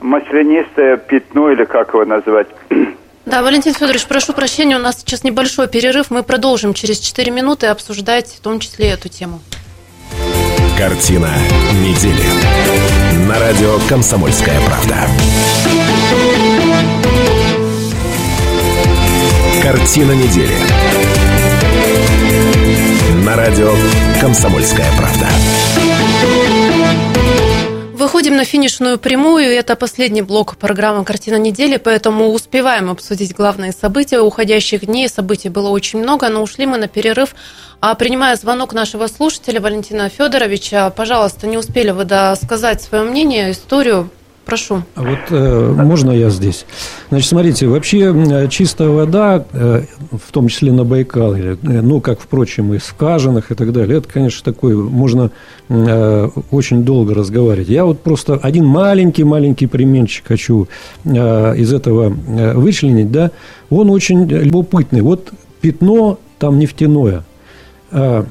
маслянистое 0.00 0.96
пятно, 0.96 1.50
или 1.50 1.64
как 1.64 1.88
его 1.94 2.04
назвать, 2.04 2.48
Да, 3.26 3.42
Валентин 3.42 3.74
Федорович, 3.74 4.06
прошу 4.06 4.32
прощения, 4.32 4.76
у 4.76 4.80
нас 4.80 5.00
сейчас 5.00 5.22
небольшой 5.22 5.68
перерыв. 5.68 6.10
Мы 6.10 6.22
продолжим 6.22 6.74
через 6.74 6.98
4 6.98 7.30
минуты 7.30 7.66
обсуждать 7.66 8.26
в 8.28 8.40
том 8.40 8.58
числе 8.58 8.88
эту 8.88 9.08
тему. 9.08 9.40
Картина 10.76 11.30
недели. 11.74 12.24
На 13.28 13.38
радио 13.38 13.78
«Комсомольская 13.88 14.58
правда». 14.66 15.06
Картина 19.62 20.12
недели. 20.12 20.54
На 23.26 23.36
радио 23.36 23.70
«Комсомольская 24.18 24.86
правда». 24.96 25.26
Выходим 27.92 28.36
на 28.36 28.44
финишную 28.44 28.98
прямую. 28.98 29.44
Это 29.44 29.76
последний 29.76 30.22
блок 30.22 30.56
программы 30.56 31.04
«Картина 31.04 31.36
недели», 31.36 31.76
поэтому 31.76 32.28
успеваем 32.28 32.88
обсудить 32.88 33.34
главные 33.34 33.72
события 33.72 34.20
уходящих 34.20 34.86
дней. 34.86 35.06
Событий 35.08 35.50
было 35.50 35.68
очень 35.68 35.98
много, 35.98 36.30
но 36.30 36.42
ушли 36.42 36.64
мы 36.64 36.78
на 36.78 36.88
перерыв. 36.88 37.34
А 37.80 37.94
принимая 37.94 38.36
звонок 38.36 38.72
нашего 38.72 39.06
слушателя 39.06 39.60
Валентина 39.60 40.08
Федоровича, 40.08 40.88
пожалуйста, 40.88 41.46
не 41.46 41.58
успели 41.58 41.90
вы 41.90 42.04
досказать 42.04 42.80
свое 42.80 43.04
мнение, 43.04 43.52
историю 43.52 44.08
Прошу. 44.44 44.82
А 44.94 45.02
вот 45.02 45.18
э, 45.30 45.74
можно 45.76 46.10
я 46.10 46.30
здесь? 46.30 46.64
Значит, 47.10 47.28
смотрите, 47.28 47.66
вообще 47.66 48.48
чистая 48.50 48.88
вода, 48.88 49.44
э, 49.52 49.82
в 50.10 50.32
том 50.32 50.48
числе 50.48 50.72
на 50.72 50.84
Байкале, 50.84 51.58
э, 51.62 51.80
ну, 51.82 52.00
как, 52.00 52.20
впрочем, 52.20 52.72
и 52.74 52.78
в 52.78 52.84
скаженах 52.84 53.50
и 53.50 53.54
так 53.54 53.72
далее, 53.72 53.98
это, 53.98 54.08
конечно, 54.08 54.42
такое, 54.42 54.76
можно 54.76 55.30
э, 55.68 56.28
очень 56.50 56.84
долго 56.84 57.14
разговаривать. 57.14 57.68
Я 57.68 57.84
вот 57.84 58.00
просто 58.00 58.34
один 58.36 58.64
маленький-маленький 58.64 59.66
применчик 59.66 60.26
хочу 60.26 60.68
э, 61.04 61.56
из 61.56 61.72
этого 61.72 62.10
э, 62.10 62.54
вычленить, 62.54 63.12
да, 63.12 63.30
он 63.68 63.90
очень 63.90 64.26
любопытный. 64.26 65.02
Вот 65.02 65.32
пятно 65.60 66.18
там 66.38 66.58
нефтяное. 66.58 67.24
Э, 67.92 68.24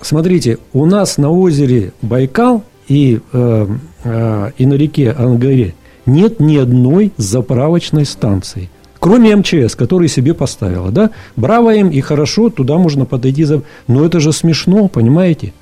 смотрите, 0.00 0.58
у 0.74 0.84
нас 0.84 1.16
на 1.16 1.30
озере 1.30 1.92
Байкал– 2.02 2.62
и, 2.88 3.20
э, 3.32 3.66
э, 4.04 4.50
и 4.58 4.66
на 4.66 4.74
реке 4.74 5.10
Ангаре 5.12 5.74
нет 6.06 6.40
ни 6.40 6.56
одной 6.56 7.12
заправочной 7.16 8.04
станции. 8.04 8.70
Кроме 8.98 9.36
МЧС, 9.36 9.74
который 9.74 10.08
себе 10.08 10.32
поставила, 10.32 10.90
да? 10.90 11.10
Браво 11.36 11.74
им 11.74 11.90
и 11.90 12.00
хорошо, 12.00 12.48
туда 12.48 12.78
можно 12.78 13.04
подойти. 13.04 13.44
За... 13.44 13.62
Но 13.86 14.04
это 14.04 14.18
же 14.18 14.32
смешно, 14.32 14.88
понимаете? 14.88 15.52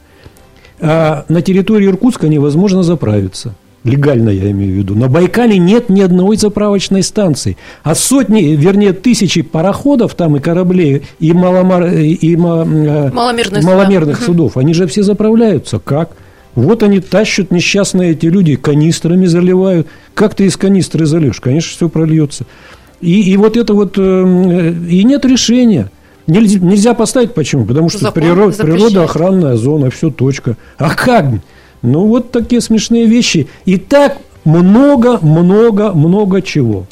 А 0.81 1.25
на 1.29 1.43
территории 1.43 1.89
Иркутска 1.89 2.29
невозможно 2.29 2.83
заправиться. 2.83 3.55
Легально 3.85 4.31
я 4.31 4.49
имею 4.53 4.75
в 4.75 4.77
виду. 4.77 4.95
На 4.95 5.09
Байкале 5.09 5.59
нет 5.59 5.89
ни 5.89 6.01
одной 6.03 6.37
заправочной 6.37 7.03
станции. 7.03 7.57
А 7.83 7.97
сотни, 7.97 8.55
вернее, 8.55 8.93
тысячи 8.93 9.43
пароходов 9.43 10.15
там 10.15 10.37
и 10.37 10.41
кораблей, 10.41 11.03
и, 11.19 11.33
маломар... 11.33 11.87
и 11.87 12.35
э, 12.35 12.37
маломерных, 12.37 13.65
маломерных 13.65 14.23
судов, 14.23 14.57
они 14.57 14.73
же 14.73 14.87
все 14.87 15.03
заправляются. 15.03 15.81
Как? 15.81 16.13
Вот 16.55 16.83
они 16.83 17.01
тащат 17.01 17.51
несчастные 17.51 18.13
эти 18.13 18.27
люди, 18.27 18.57
канистрами 18.57 19.27
заливают. 19.27 19.87
Как 20.15 20.35
ты 20.35 20.45
из 20.45 20.57
канистры 20.57 21.07
зальешь? 21.07 21.41
Конечно, 21.41 21.71
все 21.71 21.89
прольется. 21.89 22.45
И, 23.01 23.33
и 23.33 23.37
вот 23.37 23.57
это 23.57 23.75
вот, 23.75 23.95
э, 23.97 24.75
и 24.89 25.05
нет 25.05 25.25
решения. 25.25 25.91
Нельзя, 26.27 26.61
нельзя 26.61 26.95
поставить, 26.95 27.35
почему? 27.35 27.65
Потому 27.65 27.89
что 27.89 27.99
Закон 27.99 28.23
природ, 28.23 28.57
природа, 28.57 29.05
охранная 29.05 29.57
зона, 29.57 29.91
все, 29.91 30.11
точка. 30.11 30.57
А 30.79 30.95
как? 30.95 31.27
Ну, 31.83 32.07
вот 32.07 32.31
такие 32.31 32.61
смешные 32.61 33.07
вещи. 33.07 33.49
И 33.65 33.77
так 33.77 34.19
много, 34.45 35.19
много, 35.21 35.93
много 35.93 36.43
чего. 36.43 36.87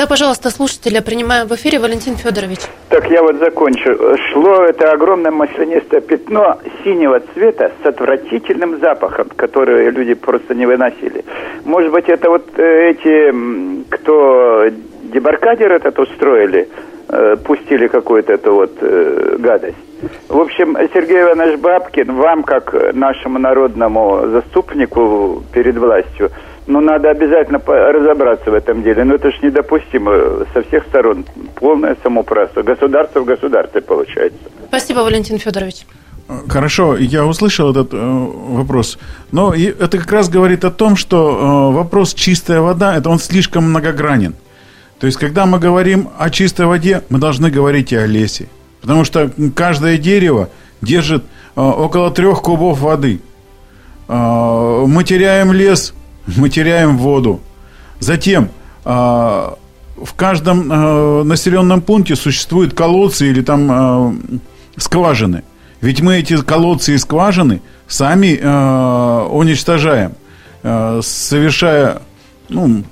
Да, 0.00 0.06
пожалуйста, 0.06 0.48
слушателя 0.48 1.02
принимаем 1.02 1.46
в 1.46 1.52
эфире 1.56 1.78
Валентин 1.78 2.16
Федорович. 2.16 2.60
Так 2.88 3.10
я 3.10 3.22
вот 3.22 3.36
закончу. 3.36 4.16
Шло 4.32 4.64
это 4.64 4.92
огромное 4.92 5.30
маслянистое 5.30 6.00
пятно 6.00 6.58
синего 6.82 7.20
цвета 7.34 7.70
с 7.82 7.86
отвратительным 7.86 8.80
запахом, 8.80 9.28
который 9.36 9.90
люди 9.90 10.14
просто 10.14 10.54
не 10.54 10.64
выносили. 10.64 11.22
Может 11.66 11.92
быть, 11.92 12.08
это 12.08 12.30
вот 12.30 12.46
э, 12.56 12.92
эти, 12.92 13.84
кто 13.90 14.68
дебаркадер 15.12 15.70
этот 15.70 15.98
устроили, 15.98 16.66
э, 17.10 17.36
пустили 17.44 17.86
какую-то 17.86 18.32
эту 18.32 18.54
вот 18.54 18.72
э, 18.80 19.36
гадость. 19.38 19.76
В 20.30 20.40
общем, 20.40 20.78
Сергей 20.94 21.20
Иванович 21.20 21.60
Бабкин, 21.60 22.14
вам, 22.14 22.42
как 22.42 22.94
нашему 22.94 23.38
народному 23.38 24.28
заступнику 24.28 25.42
перед 25.52 25.76
властью, 25.76 26.30
ну, 26.70 26.80
надо 26.80 27.10
обязательно 27.10 27.58
разобраться 27.58 28.50
в 28.50 28.54
этом 28.54 28.82
деле. 28.82 29.04
Но 29.04 29.14
это 29.14 29.30
же 29.30 29.38
недопустимо 29.42 30.46
со 30.54 30.62
всех 30.62 30.84
сторон. 30.86 31.24
Полное 31.56 31.96
самоуправство. 32.02 32.62
Государство 32.62 33.20
в 33.20 33.24
государстве 33.24 33.80
получается. 33.80 34.38
Спасибо, 34.68 35.00
Валентин 35.00 35.38
Федорович. 35.38 35.86
Хорошо, 36.48 36.96
я 36.96 37.26
услышал 37.26 37.72
этот 37.72 37.92
э, 37.92 37.96
вопрос. 37.98 38.98
Но 39.32 39.52
это 39.52 39.98
как 39.98 40.12
раз 40.12 40.28
говорит 40.28 40.64
о 40.64 40.70
том, 40.70 40.94
что 40.94 41.70
э, 41.72 41.74
вопрос 41.74 42.14
чистая 42.14 42.60
вода, 42.60 42.96
это 42.96 43.10
он 43.10 43.18
слишком 43.18 43.64
многогранен. 43.64 44.34
То 45.00 45.06
есть, 45.06 45.18
когда 45.18 45.46
мы 45.46 45.58
говорим 45.58 46.10
о 46.18 46.30
чистой 46.30 46.66
воде, 46.66 47.02
мы 47.08 47.18
должны 47.18 47.50
говорить 47.50 47.90
и 47.90 47.96
о 47.96 48.06
лесе. 48.06 48.48
Потому 48.80 49.04
что 49.04 49.30
каждое 49.56 49.98
дерево 49.98 50.50
держит 50.82 51.24
э, 51.56 51.60
около 51.60 52.12
трех 52.12 52.42
кубов 52.42 52.78
воды. 52.78 53.20
Э, 54.08 54.84
мы 54.86 55.02
теряем 55.02 55.52
лес, 55.52 55.94
мы 56.36 56.48
теряем 56.48 56.98
воду. 56.98 57.40
Затем 57.98 58.48
э, 58.84 58.90
в 58.90 60.14
каждом 60.16 60.72
э, 60.72 61.22
населенном 61.24 61.82
пункте 61.82 62.16
существуют 62.16 62.74
колодцы 62.74 63.28
или 63.28 63.42
там 63.42 63.70
э, 63.70 64.40
скважины. 64.76 65.42
Ведь 65.80 66.00
мы 66.00 66.16
эти 66.18 66.36
колодцы 66.42 66.94
и 66.94 66.98
скважины 66.98 67.62
сами 67.88 68.36
уничтожаем, 69.30 70.12
совершая, 70.62 72.02
ну, 72.50 72.84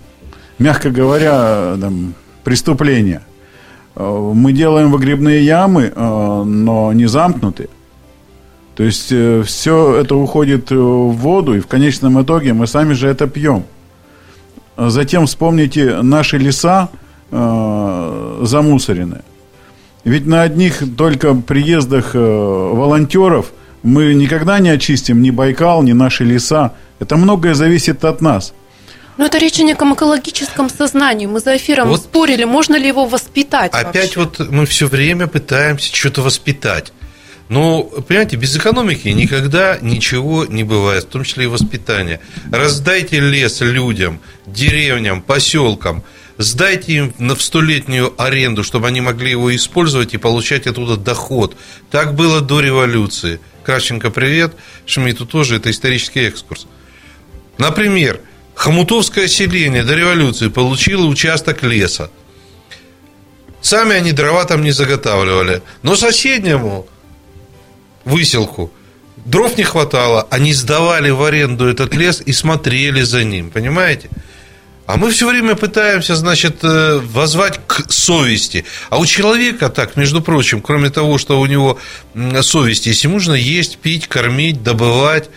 мягко 0.59 0.89
говоря, 0.89 1.77
там, 1.79 2.15
преступления. 2.45 3.21
Мы 3.95 4.55
делаем 4.55 4.91
выгребные 4.91 5.45
ямы, 5.45 5.93
но 5.95 6.95
не 6.95 7.05
замкнутые. 7.05 7.69
То 8.79 8.85
есть 8.85 9.09
э, 9.11 9.43
все 9.45 9.97
это 9.97 10.15
уходит 10.15 10.71
в 10.71 11.11
воду, 11.11 11.57
и 11.57 11.59
в 11.59 11.67
конечном 11.67 12.23
итоге 12.23 12.53
мы 12.53 12.69
сами 12.69 12.93
же 12.93 13.09
это 13.09 13.27
пьем. 13.27 13.65
Затем 14.77 15.27
вспомните 15.27 16.01
наши 16.03 16.39
леса 16.39 16.89
э, 17.33 18.39
замусорены. 18.43 19.23
Ведь 20.05 20.27
на 20.27 20.43
одних 20.43 20.85
только 20.97 21.35
приездах 21.35 22.15
э, 22.15 22.19
волонтеров 22.21 23.47
мы 23.83 24.15
никогда 24.15 24.61
не 24.61 24.71
очистим 24.71 25.23
ни 25.23 25.31
Байкал, 25.31 25.83
ни 25.83 25.93
наши 25.93 26.23
леса. 26.23 26.75
Это 27.01 27.17
многое 27.17 27.55
зависит 27.55 28.05
от 28.05 28.21
нас. 28.21 28.55
Но 29.17 29.27
это 29.27 29.39
речь 29.39 29.59
о 29.59 29.65
неком 29.65 29.95
экологическом 29.95 30.71
сознании. 30.71 31.27
Мы 31.27 31.41
за 31.41 31.57
эфиром 31.57 31.89
вот 31.89 32.03
спорили, 32.03 32.45
можно 32.45 32.77
ли 32.77 32.87
его 32.87 33.07
воспитать. 33.07 33.73
Опять 33.75 34.17
вообще? 34.17 34.45
вот 34.45 34.51
мы 34.53 34.67
все 34.67 34.87
время 34.87 35.27
пытаемся 35.27 35.93
что-то 35.93 36.23
воспитать. 36.23 36.93
Но, 37.49 37.83
понимаете, 37.83 38.37
без 38.37 38.57
экономики 38.57 39.09
никогда 39.09 39.79
ничего 39.81 40.45
не 40.45 40.65
бывает, 40.65 41.05
в 41.05 41.09
том 41.09 41.25
числе 41.25 41.45
и 41.45 41.47
воспитание. 41.49 42.21
Раздайте 42.53 43.21
лес 43.21 43.61
людям, 43.63 44.21
деревням, 44.47 45.23
поселкам, 45.23 46.05
сдайте 46.37 46.93
им 46.93 47.15
в 47.19 47.41
столетнюю 47.41 48.13
аренду, 48.19 48.63
чтобы 48.65 48.89
они 48.89 49.01
могли 49.01 49.31
его 49.31 49.55
использовать 49.57 50.13
и 50.13 50.19
получать 50.19 50.67
оттуда 50.67 50.97
доход. 50.97 51.57
Так 51.91 52.15
было 52.15 52.43
до 52.43 52.61
революции. 52.61 53.41
Кравченко, 53.65 54.11
привет. 54.11 54.53
Шмидту 54.85 55.25
тоже, 55.25 55.57
это 55.57 55.71
исторический 55.71 56.21
экскурс. 56.21 56.67
Например, 57.57 58.21
хомутовское 58.55 59.27
селение 59.27 59.85
до 59.85 59.95
революции 59.95 60.49
получило 60.49 61.07
участок 61.07 61.63
леса. 61.63 62.11
Сами 63.63 63.95
они 63.97 64.13
дрова 64.13 64.45
там 64.45 64.63
не 64.63 64.71
заготавливали. 64.71 65.63
Но 65.83 65.97
соседнему 65.97 66.87
выселку. 68.09 68.73
Дров 69.25 69.59
не 69.59 69.65
хватало, 69.65 70.27
они 70.31 70.55
сдавали 70.55 71.11
в 71.11 71.23
аренду 71.23 71.67
этот 71.67 71.95
лес 71.95 72.23
и 72.25 72.33
смотрели 72.33 73.03
за 73.03 73.25
ним, 73.25 73.51
понимаете? 73.51 74.09
А 74.89 74.97
мы 74.97 75.11
все 75.11 75.29
время 75.29 75.55
пытаемся, 75.55 76.17
значит, 76.17 76.61
э, 76.63 76.99
возвать 77.03 77.61
к 77.67 77.93
совести. 77.93 78.65
А 78.89 78.97
у 78.97 79.05
человека 79.05 79.69
так, 79.69 79.97
между 79.97 80.23
прочим, 80.23 80.63
кроме 80.63 80.89
того, 80.89 81.19
что 81.19 81.39
у 81.39 81.45
него 81.45 81.79
совесть 82.41 82.87
есть, 82.87 83.05
ему 83.05 83.15
нужно 83.15 83.35
есть, 83.35 83.77
пить, 83.77 84.07
кормить, 84.07 84.63
добывать 84.63 85.29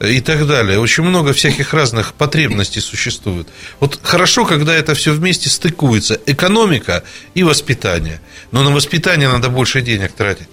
э, 0.00 0.12
и 0.12 0.20
так 0.20 0.46
далее. 0.46 0.78
Очень 0.78 1.04
много 1.04 1.32
всяких 1.32 1.72
разных 1.72 2.12
потребностей 2.12 2.80
существует. 2.80 3.48
Вот 3.80 3.98
хорошо, 4.02 4.44
когда 4.44 4.74
это 4.74 4.94
все 4.94 5.12
вместе 5.12 5.48
стыкуется. 5.48 6.20
Экономика 6.26 7.02
и 7.32 7.42
воспитание. 7.44 8.20
Но 8.52 8.62
на 8.62 8.70
воспитание 8.72 9.30
надо 9.30 9.48
больше 9.48 9.80
денег 9.80 10.12
тратить. 10.12 10.48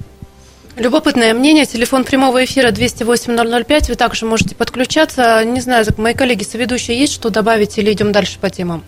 Любопытное 0.77 1.33
мнение. 1.33 1.65
Телефон 1.65 2.03
прямого 2.03 2.43
эфира 2.43 2.69
208-005. 2.69 3.87
Вы 3.87 3.95
также 3.95 4.25
можете 4.25 4.55
подключаться. 4.55 5.43
Не 5.45 5.61
знаю, 5.61 5.85
мои 5.97 6.13
коллеги 6.13 6.43
соведущие 6.43 6.99
есть 6.99 7.13
что 7.13 7.29
добавить 7.29 7.77
или 7.77 7.93
идем 7.93 8.11
дальше 8.11 8.39
по 8.39 8.49
темам? 8.49 8.83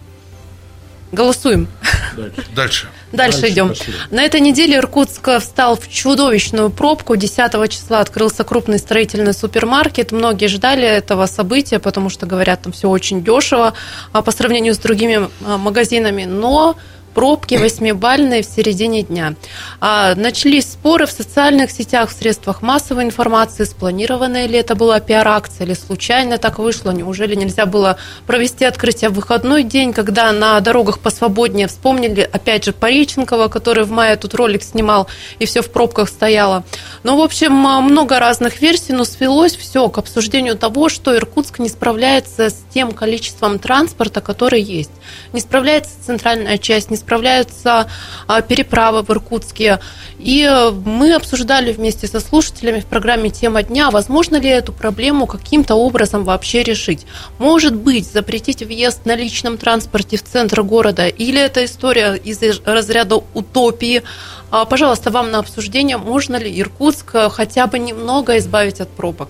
Голосуем. 1.14 1.70
Дальше. 2.18 2.36
Дальше, 2.54 2.88
Дальше 3.14 3.50
идем. 3.50 3.70
пошли. 3.70 3.94
На 4.12 4.24
этой 4.24 4.42
неделе 4.42 4.76
Иркутск 4.76 5.30
встал 5.40 5.78
в 5.78 5.88
чудовищную 5.88 6.70
пробку. 6.70 7.16
10 7.16 7.72
числа 7.72 8.02
открылся 8.02 8.44
крупный 8.44 8.80
строительный 8.80 9.34
супермаркет. 9.34 10.12
Многие 10.12 10.48
ждали 10.48 10.86
этого 10.86 11.26
события, 11.26 11.80
потому 11.80 12.10
что, 12.10 12.26
говорят, 12.26 12.64
там 12.64 12.74
все 12.74 12.90
очень 12.90 13.24
дешево 13.24 13.74
а 14.12 14.22
по 14.22 14.32
сравнению 14.32 14.74
с 14.74 14.78
другими 14.78 15.30
а, 15.46 15.58
магазинами. 15.58 16.26
Но 16.26 16.76
пробки 17.18 17.56
восьмибальные 17.60 18.44
в 18.44 18.46
середине 18.46 19.02
дня. 19.02 19.34
А, 19.82 20.14
начались 20.14 20.66
споры 20.66 21.08
в 21.08 21.12
социальных 21.12 21.72
сетях, 21.72 22.12
в 22.12 22.14
средствах 22.14 22.62
массовой 22.62 23.06
информации, 23.06 23.64
спланированная 23.64 24.46
ли 24.46 24.60
это 24.60 24.76
была 24.76 25.00
пиар-акция 25.00 25.66
или 25.66 25.74
случайно 25.74 26.38
так 26.38 26.60
вышло. 26.60 26.92
Неужели 26.92 27.34
нельзя 27.34 27.66
было 27.66 27.98
провести 28.28 28.66
открытие 28.66 29.10
в 29.10 29.14
выходной 29.14 29.64
день, 29.64 29.94
когда 29.94 30.32
на 30.32 30.60
дорогах 30.60 31.00
посвободнее 31.00 31.68
вспомнили, 31.68 32.22
опять 32.22 32.66
же, 32.66 32.72
Пореченкова, 32.72 33.48
который 33.48 33.84
в 33.84 33.90
мае 33.90 34.16
тут 34.16 34.36
ролик 34.36 34.62
снимал, 34.62 35.08
и 35.40 35.48
все 35.48 35.64
в 35.64 35.72
пробках 35.72 36.10
стояло. 36.10 36.66
Ну, 37.02 37.18
в 37.18 37.22
общем, 37.22 37.52
много 37.52 38.20
разных 38.20 38.62
версий, 38.62 38.94
но 38.94 39.06
свелось 39.06 39.56
все 39.56 39.90
к 39.90 39.98
обсуждению 39.98 40.56
того, 40.56 40.88
что 40.88 41.16
Иркутск 41.16 41.58
не 41.58 41.70
справляется 41.70 42.52
с 42.52 42.58
тем 42.72 42.92
количеством 42.92 43.58
транспорта, 43.58 44.22
который 44.22 44.62
есть. 44.62 44.92
Не 45.34 45.40
справляется 45.40 45.94
центральная 46.06 46.60
часть, 46.60 46.92
не 46.92 46.98
справляются 46.98 47.07
а, 47.16 48.42
переправы 48.42 49.02
в 49.04 49.10
Иркутске. 49.10 49.80
И 50.20 50.44
э, 50.44 50.72
мы 50.72 51.14
обсуждали 51.14 51.72
вместе 51.72 52.08
со 52.08 52.20
слушателями 52.20 52.80
в 52.80 52.86
программе 52.86 53.30
«Тема 53.30 53.62
дня», 53.62 53.92
возможно 53.92 54.38
ли 54.38 54.50
эту 54.50 54.74
проблему 54.74 55.28
каким-то 55.28 55.76
образом 55.76 56.24
вообще 56.24 56.64
решить. 56.64 57.06
Может 57.38 57.76
быть, 57.76 58.12
запретить 58.12 58.64
въезд 58.64 59.06
на 59.06 59.16
личном 59.16 59.58
транспорте 59.58 60.18
в 60.18 60.24
центр 60.24 60.64
города, 60.64 61.08
или 61.08 61.40
это 61.40 61.64
история 61.64 62.16
из 62.16 62.42
разряда 62.66 63.18
утопии. 63.34 64.04
А, 64.50 64.66
Пожалуйста, 64.66 65.12
вам 65.12 65.32
на 65.32 65.40
обсуждение, 65.40 65.98
можно 65.98 66.38
ли 66.38 66.60
Иркутск 66.60 67.14
э, 67.14 67.30
хотя 67.30 67.68
бы 67.68 67.78
немного 67.78 68.38
избавить 68.38 68.82
от 68.82 68.90
пробок? 68.90 69.30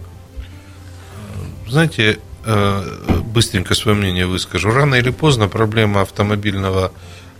Знаете, 1.70 2.20
э, 2.46 2.84
быстренько 3.26 3.76
свое 3.76 3.98
мнение 3.98 4.26
выскажу. 4.26 4.72
Рано 4.72 4.96
или 4.96 5.10
поздно 5.10 5.50
проблема 5.50 6.02
автомобильного 6.02 6.92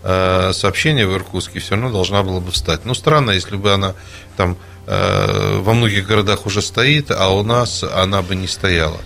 э, 0.02 0.52
сообщения 0.52 1.06
в 1.06 1.14
Иркутске 1.14 1.60
все 1.60 1.74
равно 1.74 1.90
должна 1.90 2.22
была 2.22 2.40
бы 2.40 2.50
встать. 2.50 2.84
Ну, 2.84 2.94
странно, 2.94 3.32
если 3.32 3.56
бы 3.56 3.72
она 3.72 3.94
там 4.36 4.56
э, 4.86 5.60
во 5.60 5.74
многих 5.74 6.06
городах 6.06 6.46
уже 6.46 6.62
стоит, 6.62 7.10
а 7.10 7.28
у 7.28 7.42
нас 7.42 7.82
она 7.82 8.22
бы 8.22 8.36
не 8.36 8.46
стояла. 8.46 8.98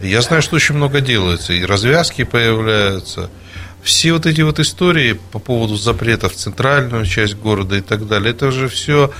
Я 0.00 0.22
знаю, 0.22 0.42
что 0.42 0.56
очень 0.56 0.74
много 0.74 1.00
делается, 1.00 1.52
и 1.52 1.64
развязки 1.64 2.24
появляются. 2.24 3.30
Все 3.82 4.12
вот 4.12 4.26
эти 4.26 4.40
вот 4.42 4.58
истории 4.58 5.18
по 5.32 5.38
поводу 5.38 5.76
запрета 5.76 6.28
в 6.28 6.34
центральную 6.34 7.06
часть 7.06 7.34
города 7.34 7.76
и 7.76 7.80
так 7.80 8.06
далее, 8.06 8.32
это 8.32 8.50
же 8.50 8.68
все 8.68 9.12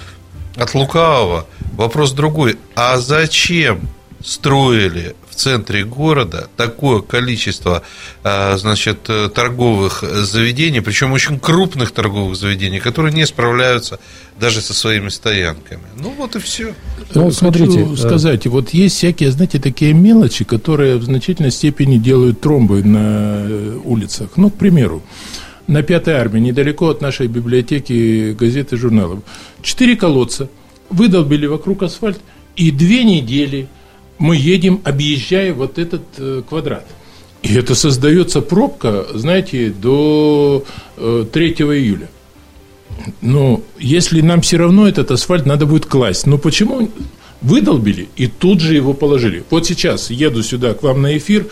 от 0.56 0.74
лукавого. 0.74 1.46
Вопрос 1.72 2.12
другой. 2.12 2.58
А 2.74 2.98
зачем 2.98 3.88
строили 4.22 5.16
в 5.31 5.35
центре 5.35 5.85
города 5.85 6.49
такое 6.57 7.01
количество 7.01 7.83
а, 8.24 8.57
значит, 8.57 9.03
торговых 9.35 10.03
заведений, 10.03 10.81
причем 10.81 11.12
очень 11.12 11.39
крупных 11.39 11.93
торговых 11.93 12.37
заведений, 12.37 12.81
которые 12.81 13.12
не 13.12 13.26
справляются 13.26 14.01
даже 14.39 14.61
со 14.61 14.74
своими 14.74 15.09
стоянками. 15.09 15.83
Ну 15.97 16.11
вот 16.16 16.37
и 16.37 16.39
все. 16.39 16.74
Ну, 17.14 17.31
смотрите, 17.31 17.85
Хочу 17.85 17.97
сказать, 17.97 18.47
вот 18.47 18.70
есть 18.70 18.97
всякие, 18.97 19.31
знаете, 19.31 19.59
такие 19.59 19.93
мелочи, 19.93 20.45
которые 20.45 20.97
в 20.97 21.05
значительной 21.05 21.51
степени 21.51 21.99
делают 21.99 22.41
тромбы 22.41 22.83
на 22.83 23.78
улицах. 23.85 24.31
Ну, 24.37 24.51
к 24.51 24.57
примеру, 24.57 25.03
на 25.66 25.83
Пятой 25.83 26.14
армии, 26.14 26.41
недалеко 26.41 26.89
от 26.89 27.01
нашей 27.01 27.28
библиотеки 27.28 28.33
газет 28.33 28.72
и 28.72 28.76
журналов, 28.76 29.20
четыре 29.62 29.97
колодца, 29.97 30.49
выдолбили 30.89 31.47
вокруг 31.47 31.83
асфальт, 31.83 32.20
и 32.57 32.70
две 32.70 33.05
недели 33.05 33.68
мы 34.20 34.36
едем, 34.36 34.80
объезжая 34.84 35.52
вот 35.52 35.78
этот 35.78 36.02
э, 36.18 36.42
квадрат. 36.48 36.86
И 37.42 37.54
это 37.54 37.74
создается 37.74 38.42
пробка, 38.42 39.06
знаете, 39.14 39.70
до 39.70 40.64
э, 40.98 41.24
3 41.32 41.48
июля. 41.52 42.08
Но 43.22 43.62
если 43.78 44.20
нам 44.20 44.42
все 44.42 44.58
равно 44.58 44.86
этот 44.86 45.10
асфальт 45.10 45.46
надо 45.46 45.64
будет 45.64 45.86
класть, 45.86 46.26
ну 46.26 46.36
почему 46.36 46.90
выдолбили 47.40 48.10
и 48.16 48.26
тут 48.26 48.60
же 48.60 48.74
его 48.74 48.92
положили? 48.92 49.42
Вот 49.48 49.66
сейчас 49.66 50.10
еду 50.10 50.42
сюда 50.42 50.74
к 50.74 50.82
вам 50.82 51.00
на 51.00 51.16
эфир, 51.16 51.46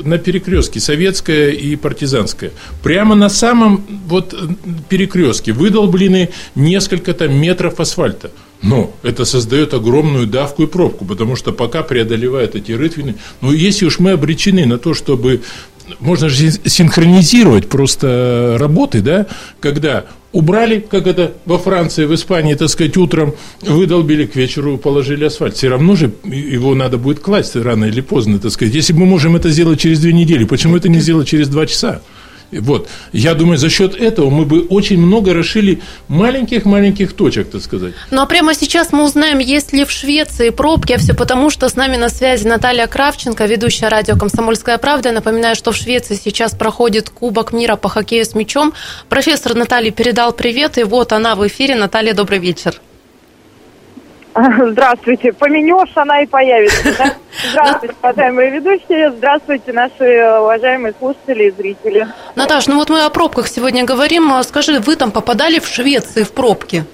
на 0.00 0.18
перекрестке 0.18 0.80
Советская 0.80 1.50
и 1.50 1.76
Партизанская. 1.76 2.50
Прямо 2.82 3.14
на 3.14 3.28
самом 3.28 3.86
вот 4.08 4.34
перекрестке 4.88 5.52
выдолблены 5.52 6.30
несколько 6.56 7.14
там 7.14 7.32
метров 7.32 7.78
асфальта. 7.78 8.32
Но 8.62 8.92
это 9.02 9.24
создает 9.24 9.72
огромную 9.74 10.26
давку 10.26 10.64
и 10.64 10.66
пробку, 10.66 11.04
потому 11.04 11.36
что 11.36 11.52
пока 11.52 11.82
преодолевают 11.82 12.56
эти 12.56 12.72
рытвины, 12.72 13.14
ну, 13.40 13.52
если 13.52 13.86
уж 13.86 13.98
мы 14.00 14.12
обречены 14.12 14.66
на 14.66 14.78
то, 14.78 14.94
чтобы 14.94 15.42
можно 16.00 16.28
же 16.28 16.50
синхронизировать 16.50 17.68
просто 17.68 18.56
работы, 18.58 19.00
да, 19.00 19.26
когда 19.60 20.06
убрали, 20.32 20.80
как 20.80 21.06
это 21.06 21.34
во 21.46 21.58
Франции, 21.58 22.04
в 22.04 22.14
Испании, 22.14 22.54
так 22.54 22.68
сказать, 22.68 22.96
утром 22.96 23.34
выдолбили, 23.62 24.26
к 24.26 24.36
вечеру 24.36 24.76
положили 24.76 25.24
асфальт. 25.24 25.56
Все 25.56 25.68
равно 25.68 25.96
же 25.96 26.12
его 26.24 26.74
надо 26.74 26.98
будет 26.98 27.20
класть 27.20 27.56
рано 27.56 27.86
или 27.86 28.00
поздно, 28.00 28.38
так 28.38 28.52
сказать. 28.52 28.74
Если 28.74 28.92
мы 28.92 29.06
можем 29.06 29.36
это 29.36 29.50
сделать 29.50 29.80
через 29.80 30.00
две 30.00 30.12
недели, 30.12 30.44
почему 30.44 30.76
это 30.76 30.88
не 30.88 31.00
сделать 31.00 31.28
через 31.28 31.48
два 31.48 31.66
часа? 31.66 32.02
Вот. 32.50 32.88
Я 33.12 33.34
думаю, 33.34 33.58
за 33.58 33.68
счет 33.68 33.94
этого 33.94 34.30
мы 34.30 34.44
бы 34.44 34.62
очень 34.68 34.98
много 34.98 35.34
расшили 35.34 35.80
маленьких-маленьких 36.08 37.12
точек, 37.12 37.50
так 37.50 37.62
сказать. 37.62 37.94
Ну 38.10 38.22
а 38.22 38.26
прямо 38.26 38.54
сейчас 38.54 38.92
мы 38.92 39.04
узнаем, 39.04 39.38
есть 39.38 39.72
ли 39.72 39.84
в 39.84 39.90
Швеции 39.90 40.50
пробки, 40.50 40.92
а 40.92 40.98
все 40.98 41.14
потому, 41.14 41.50
что 41.50 41.68
с 41.68 41.76
нами 41.76 41.96
на 41.96 42.08
связи 42.08 42.46
Наталья 42.46 42.86
Кравченко, 42.86 43.44
ведущая 43.46 43.88
радио 43.88 44.16
«Комсомольская 44.16 44.78
правда». 44.78 45.10
Я 45.10 45.14
напоминаю, 45.14 45.56
что 45.56 45.72
в 45.72 45.76
Швеции 45.76 46.18
сейчас 46.22 46.54
проходит 46.54 47.10
Кубок 47.10 47.52
мира 47.52 47.76
по 47.76 47.88
хоккею 47.88 48.24
с 48.24 48.34
мячом. 48.34 48.72
Профессор 49.08 49.54
Наталья 49.54 49.90
передал 49.90 50.32
привет, 50.32 50.78
и 50.78 50.84
вот 50.84 51.12
она 51.12 51.34
в 51.34 51.46
эфире. 51.46 51.74
Наталья, 51.74 52.14
добрый 52.14 52.38
вечер. 52.38 52.80
Здравствуйте. 54.70 55.32
Поменешь, 55.32 55.90
она 55.94 56.22
и 56.22 56.26
появится. 56.26 56.96
Да? 56.96 57.14
Здравствуйте, 57.50 57.94
уважаемые 58.02 58.50
ведущие. 58.50 59.10
Здравствуйте, 59.10 59.72
наши 59.72 60.38
уважаемые 60.40 60.94
слушатели 60.98 61.44
и 61.44 61.50
зрители. 61.50 62.08
Наташ, 62.34 62.66
ну 62.66 62.76
вот 62.76 62.90
мы 62.90 63.04
о 63.04 63.10
пробках 63.10 63.48
сегодня 63.48 63.84
говорим. 63.84 64.32
Скажи, 64.42 64.78
вы 64.78 64.96
там 64.96 65.10
попадали 65.10 65.58
в 65.58 65.66
Швеции 65.66 66.22
в 66.22 66.32
пробки? 66.32 66.84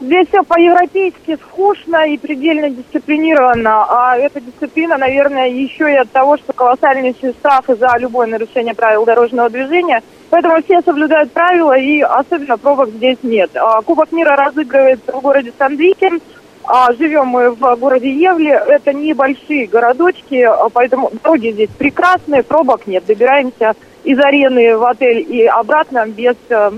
Здесь 0.00 0.28
все 0.28 0.42
по-европейски 0.42 1.36
скучно 1.36 2.08
и 2.08 2.16
предельно 2.16 2.70
дисциплинировано. 2.70 3.84
А 3.86 4.16
эта 4.16 4.40
дисциплина, 4.40 4.96
наверное, 4.96 5.48
еще 5.48 5.92
и 5.92 5.96
от 5.96 6.10
того, 6.10 6.38
что 6.38 6.54
колоссальнейшие 6.54 7.34
штрафы 7.34 7.76
за 7.76 7.90
любое 7.98 8.26
нарушение 8.26 8.74
правил 8.74 9.04
дорожного 9.04 9.50
движения. 9.50 10.02
Поэтому 10.30 10.62
все 10.62 10.80
соблюдают 10.80 11.32
правила, 11.32 11.76
и 11.76 12.00
особенно 12.00 12.56
пробок 12.56 12.88
здесь 12.90 13.18
нет. 13.22 13.50
А, 13.56 13.82
Кубок 13.82 14.10
мира 14.12 14.36
разыгрывается 14.36 15.12
в 15.12 15.20
городе 15.20 15.52
Сандвикен. 15.58 16.22
А, 16.64 16.92
Живем 16.94 17.26
мы 17.26 17.50
в 17.50 17.76
городе 17.76 18.10
Евле. 18.10 18.52
Это 18.52 18.94
небольшие 18.94 19.66
городочки, 19.66 20.42
а, 20.42 20.70
поэтому 20.72 21.10
дороги 21.22 21.50
здесь 21.50 21.70
прекрасные, 21.76 22.42
пробок 22.42 22.86
нет. 22.86 23.04
Добираемся 23.06 23.74
из 24.04 24.18
арены 24.18 24.78
в 24.78 24.84
отель 24.84 25.26
и 25.28 25.44
обратно 25.44 26.06
без 26.06 26.36
э, 26.48 26.70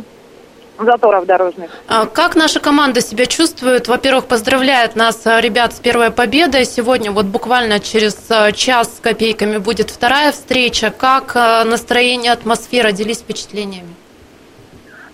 заторов 0.78 1.26
дорожных. 1.26 1.70
А 1.88 2.06
как 2.06 2.34
наша 2.34 2.60
команда 2.60 3.00
себя 3.00 3.26
чувствует? 3.26 3.88
Во-первых, 3.88 4.26
поздравляет 4.26 4.96
нас 4.96 5.26
а, 5.26 5.40
ребят 5.40 5.74
с 5.74 5.80
первой 5.80 6.10
победой. 6.10 6.64
Сегодня 6.64 7.12
вот 7.12 7.26
буквально 7.26 7.80
через 7.80 8.16
а, 8.30 8.52
час 8.52 8.96
с 8.96 9.00
копейками 9.00 9.58
будет 9.58 9.90
вторая 9.90 10.32
встреча. 10.32 10.90
Как 10.90 11.34
настроение, 11.34 12.32
атмосфера? 12.32 12.92
Делись 12.92 13.18
впечатлениями. 13.18 13.94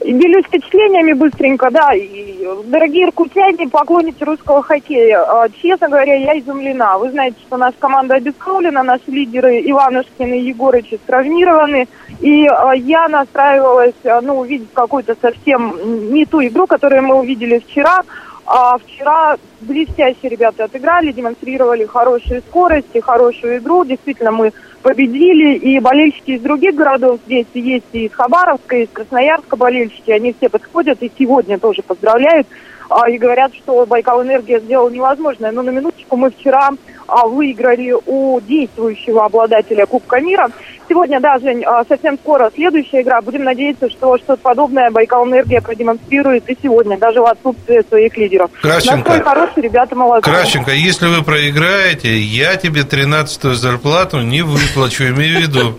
Делюсь 0.00 0.44
впечатлениями 0.46 1.12
быстренько, 1.12 1.70
да. 1.70 1.92
И, 1.92 2.46
дорогие 2.66 3.06
иркутяне, 3.06 3.68
поклонники 3.68 4.22
русского 4.22 4.62
хоккея, 4.62 5.26
честно 5.60 5.88
говоря, 5.88 6.14
я 6.14 6.38
изумлена. 6.38 6.98
Вы 6.98 7.10
знаете, 7.10 7.36
что 7.46 7.56
наша 7.56 7.76
команда 7.78 8.14
обескровлена, 8.14 8.84
наши 8.84 9.10
лидеры 9.10 9.60
Иванушкин 9.60 10.34
и 10.34 10.40
Егорыч 10.40 10.94
травмированы. 11.04 11.88
И 12.20 12.46
я 12.76 13.08
настраивалась, 13.08 13.94
ну, 14.22 14.38
увидеть 14.38 14.68
какую-то 14.72 15.16
совсем 15.20 16.12
не 16.12 16.24
ту 16.26 16.42
игру, 16.42 16.66
которую 16.66 17.02
мы 17.02 17.16
увидели 17.16 17.58
вчера. 17.58 18.02
А 18.50 18.78
вчера 18.78 19.36
блестящие 19.60 20.30
ребята 20.30 20.64
отыграли, 20.64 21.12
демонстрировали 21.12 21.84
хорошую 21.84 22.40
скорость 22.48 22.88
и 22.94 23.00
хорошую 23.00 23.58
игру. 23.58 23.84
Действительно, 23.84 24.30
мы 24.30 24.54
победили, 24.80 25.54
и 25.54 25.78
болельщики 25.80 26.30
из 26.30 26.40
других 26.40 26.74
городов 26.74 27.20
здесь 27.26 27.46
есть 27.52 27.84
и 27.92 28.06
из 28.06 28.12
Хабаровска, 28.14 28.76
и 28.76 28.84
из 28.84 28.88
Красноярска 28.88 29.54
болельщики, 29.56 30.10
они 30.10 30.32
все 30.32 30.48
подходят 30.48 31.02
и 31.02 31.12
сегодня 31.18 31.58
тоже 31.58 31.82
поздравляют. 31.82 32.46
А, 32.88 33.08
и 33.08 33.18
говорят, 33.18 33.54
что 33.54 33.84
Байкал 33.86 34.22
Энергия 34.22 34.60
сделала 34.60 34.88
невозможное. 34.88 35.52
Но 35.52 35.62
на 35.62 35.70
минуточку 35.70 36.16
мы 36.16 36.30
вчера 36.30 36.70
а, 37.06 37.26
выиграли 37.26 37.94
у 38.06 38.40
действующего 38.40 39.24
обладателя 39.24 39.86
Кубка 39.86 40.20
мира. 40.20 40.50
Сегодня 40.88 41.20
даже 41.20 41.50
а, 41.66 41.84
совсем 41.84 42.18
скоро 42.18 42.50
следующая 42.54 43.02
игра. 43.02 43.20
Будем 43.20 43.44
надеяться, 43.44 43.90
что 43.90 44.16
что-то 44.18 44.40
подобное 44.40 44.90
Байкал 44.90 45.26
Энергия 45.26 45.60
продемонстрирует 45.60 46.48
и 46.48 46.56
сегодня, 46.62 46.96
даже 46.98 47.20
в 47.20 47.26
отсутствие 47.26 47.82
своих 47.82 48.16
лидеров. 48.16 48.50
Кращенко. 48.60 48.96
Насколько 48.96 49.30
хорошие 49.30 49.62
ребята 49.64 49.94
молодцы. 49.94 50.30
Кращенко, 50.30 50.72
если 50.72 51.08
вы 51.08 51.22
проиграете, 51.22 52.18
я 52.18 52.56
тебе 52.56 52.82
13-ю 52.82 53.54
зарплату 53.54 54.20
не 54.20 54.42
выплачу, 54.42 55.04
имею 55.04 55.40
в 55.40 55.42
виду. 55.42 55.78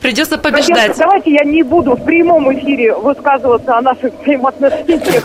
Придется 0.00 0.38
побеждать. 0.38 0.96
давайте 0.98 1.32
я 1.32 1.44
не 1.44 1.62
буду 1.62 1.94
в 1.96 2.04
прямом 2.04 2.52
эфире 2.54 2.94
высказываться 2.94 3.76
о 3.78 3.82
наших 3.82 4.12
взаимоотношениях. 4.22 5.24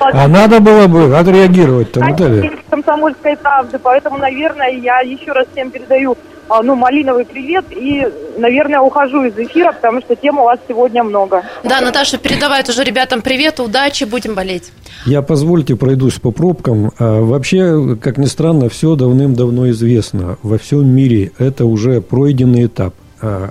А 0.00 0.28
надо 0.28 0.60
было 0.60 0.86
бы 0.86 1.16
отреагировать-то, 1.16 2.00
Наталья. 2.00 2.50
комсомольской 2.68 3.36
правды, 3.36 3.78
поэтому, 3.78 4.18
наверное, 4.18 4.70
я 4.70 5.00
еще 5.00 5.32
раз 5.32 5.46
всем 5.52 5.70
передаю 5.70 6.16
а, 6.48 6.62
ну, 6.62 6.76
малиновый 6.76 7.24
привет 7.24 7.64
и, 7.70 8.06
наверное, 8.38 8.80
ухожу 8.80 9.24
из 9.24 9.36
эфира, 9.36 9.72
потому 9.72 10.00
что 10.00 10.14
тем 10.14 10.38
у 10.38 10.44
вас 10.44 10.60
сегодня 10.68 11.02
много. 11.02 11.42
Да, 11.64 11.80
Наташа 11.80 12.18
передавай 12.18 12.62
уже 12.68 12.84
ребятам 12.84 13.20
привет, 13.22 13.58
удачи, 13.58 14.04
будем 14.04 14.34
болеть. 14.34 14.70
Я, 15.06 15.22
позвольте, 15.22 15.76
пройдусь 15.76 16.14
по 16.14 16.30
пробкам. 16.30 16.92
А, 16.98 17.20
Вообще, 17.20 17.96
как 18.00 18.18
ни 18.18 18.26
странно, 18.26 18.68
все 18.68 18.94
давным-давно 18.94 19.70
известно. 19.70 20.38
Во 20.42 20.58
всем 20.58 20.86
мире 20.88 21.32
это 21.38 21.64
уже 21.64 22.00
пройденный 22.00 22.66
этап. 22.66 22.94
А, 23.20 23.50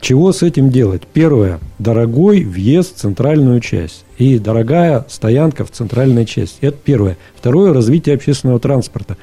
Чего 0.00 0.32
с 0.32 0.42
этим 0.42 0.70
делать? 0.70 1.02
Первое. 1.12 1.60
Дорогой 1.78 2.44
въезд 2.44 2.96
в 2.96 3.00
центральную 3.00 3.60
часть. 3.60 4.04
И 4.18 4.38
дорогая 4.38 5.04
стоянка 5.08 5.64
в 5.64 5.70
центральной 5.70 6.26
части. 6.26 6.58
Это 6.60 6.78
первое. 6.82 7.16
Второе. 7.36 7.72
Развитие 7.72 8.14
общественного 8.14 8.60
транспорта. 8.60 9.16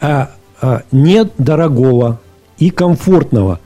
А, 0.00 0.30
а, 0.60 0.82
нет 0.92 1.32
дорогого 1.38 2.20
и 2.58 2.70
комфортного. 2.70 3.60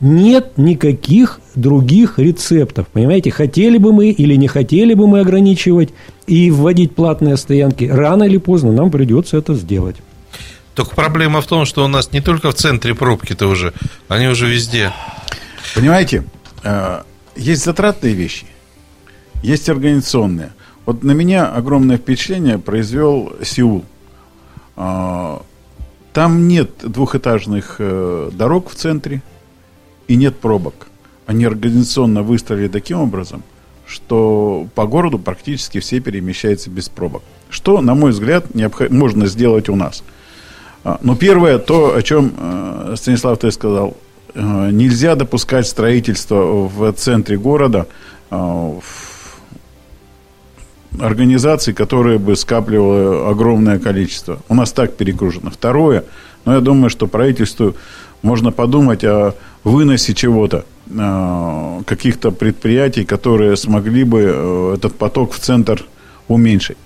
Нет 0.00 0.52
никаких 0.56 1.40
других 1.54 2.18
рецептов. 2.18 2.88
Понимаете, 2.88 3.30
хотели 3.30 3.78
бы 3.78 3.92
мы 3.92 4.10
или 4.10 4.34
не 4.34 4.48
хотели 4.48 4.94
бы 4.94 5.06
мы 5.06 5.20
ограничивать 5.20 5.90
и 6.26 6.50
вводить 6.50 6.94
платные 6.94 7.36
стоянки, 7.36 7.84
рано 7.84 8.24
или 8.24 8.38
поздно 8.38 8.72
нам 8.72 8.90
придется 8.90 9.36
это 9.36 9.54
сделать. 9.54 9.96
Только 10.74 10.94
проблема 10.94 11.40
в 11.42 11.46
том, 11.46 11.66
что 11.66 11.84
у 11.84 11.88
нас 11.88 12.12
не 12.12 12.20
только 12.20 12.50
в 12.50 12.54
центре 12.54 12.94
пробки-то 12.94 13.46
уже, 13.46 13.72
они 14.08 14.28
уже 14.28 14.48
везде. 14.48 14.92
Понимаете, 15.74 16.24
э, 16.62 17.02
есть 17.36 17.64
затратные 17.64 18.14
вещи, 18.14 18.46
есть 19.42 19.68
организационные. 19.68 20.52
Вот 20.86 21.02
на 21.04 21.12
меня 21.12 21.46
огромное 21.46 21.98
впечатление 21.98 22.58
произвел 22.58 23.34
Сеул. 23.42 23.84
А, 24.76 25.42
Там 26.12 26.48
нет 26.48 26.70
двухэтажных 26.82 27.76
э, 27.78 28.30
дорог 28.32 28.70
в 28.70 28.74
центре 28.74 29.22
и 30.08 30.16
нет 30.16 30.38
пробок. 30.40 30.88
Они 31.26 31.44
организационно 31.44 32.22
выстроили 32.22 32.68
таким 32.68 32.98
образом, 33.00 33.42
что 33.86 34.66
по 34.74 34.86
городу 34.86 35.18
практически 35.18 35.80
все 35.80 36.00
перемещаются 36.00 36.68
без 36.70 36.88
пробок. 36.88 37.22
Что, 37.48 37.80
на 37.80 37.94
мой 37.94 38.10
взгляд, 38.10 38.46
необхо- 38.54 38.92
можно 38.92 39.26
сделать 39.26 39.68
у 39.68 39.76
нас. 39.76 40.02
А, 40.84 40.98
Но 41.02 41.16
первое, 41.16 41.58
то, 41.58 41.94
о 41.94 42.02
чем 42.02 42.32
э, 42.36 42.94
Станислав 42.96 43.38
ты 43.38 43.50
сказал, 43.50 43.96
э, 44.34 44.70
нельзя 44.72 45.14
допускать 45.14 45.66
строительство 45.66 46.68
в 46.68 46.92
центре 46.92 47.36
города 47.36 47.86
в 48.30 48.82
организаций, 51.00 51.74
которые 51.74 52.18
бы 52.18 52.36
скапливали 52.36 53.30
огромное 53.30 53.78
количество. 53.78 54.38
У 54.48 54.54
нас 54.54 54.72
так 54.72 54.96
перегружено. 54.96 55.50
Второе, 55.50 56.04
но 56.44 56.54
я 56.54 56.60
думаю, 56.60 56.90
что 56.90 57.06
правительству 57.06 57.74
можно 58.22 58.52
подумать 58.52 59.04
о 59.04 59.34
выносе 59.64 60.14
чего-то, 60.14 60.64
э, 60.88 61.80
каких-то 61.86 62.30
предприятий, 62.30 63.04
которые 63.04 63.56
смогли 63.56 64.04
бы 64.04 64.20
э, 64.22 64.74
этот 64.76 64.96
поток 64.96 65.32
в 65.32 65.38
центр 65.38 65.84
уменьшить. 66.28 66.78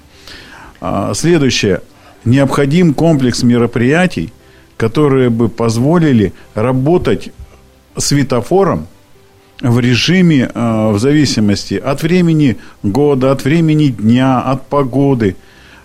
А, 0.80 1.14
Следующее. 1.14 1.82
Необходим 2.26 2.92
комплекс 2.92 3.44
мероприятий, 3.44 4.32
которые 4.76 5.30
бы 5.30 5.48
позволили 5.48 6.32
работать 6.54 7.30
светофором 7.96 8.88
в 9.62 9.78
режиме, 9.78 10.50
э, 10.52 10.90
в 10.90 10.98
зависимости 10.98 11.74
от 11.74 12.02
времени 12.02 12.56
года, 12.82 13.30
от 13.30 13.44
времени 13.44 13.86
дня, 13.88 14.40
от 14.40 14.66
погоды. 14.66 15.36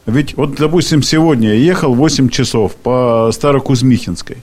Ведь 0.07 0.35
вот, 0.35 0.55
допустим, 0.55 1.03
сегодня 1.03 1.49
я 1.49 1.55
ехал 1.55 1.93
8 1.93 2.27
часов 2.29 2.75
по 2.75 3.29
Старокузьмихинской. 3.31 4.37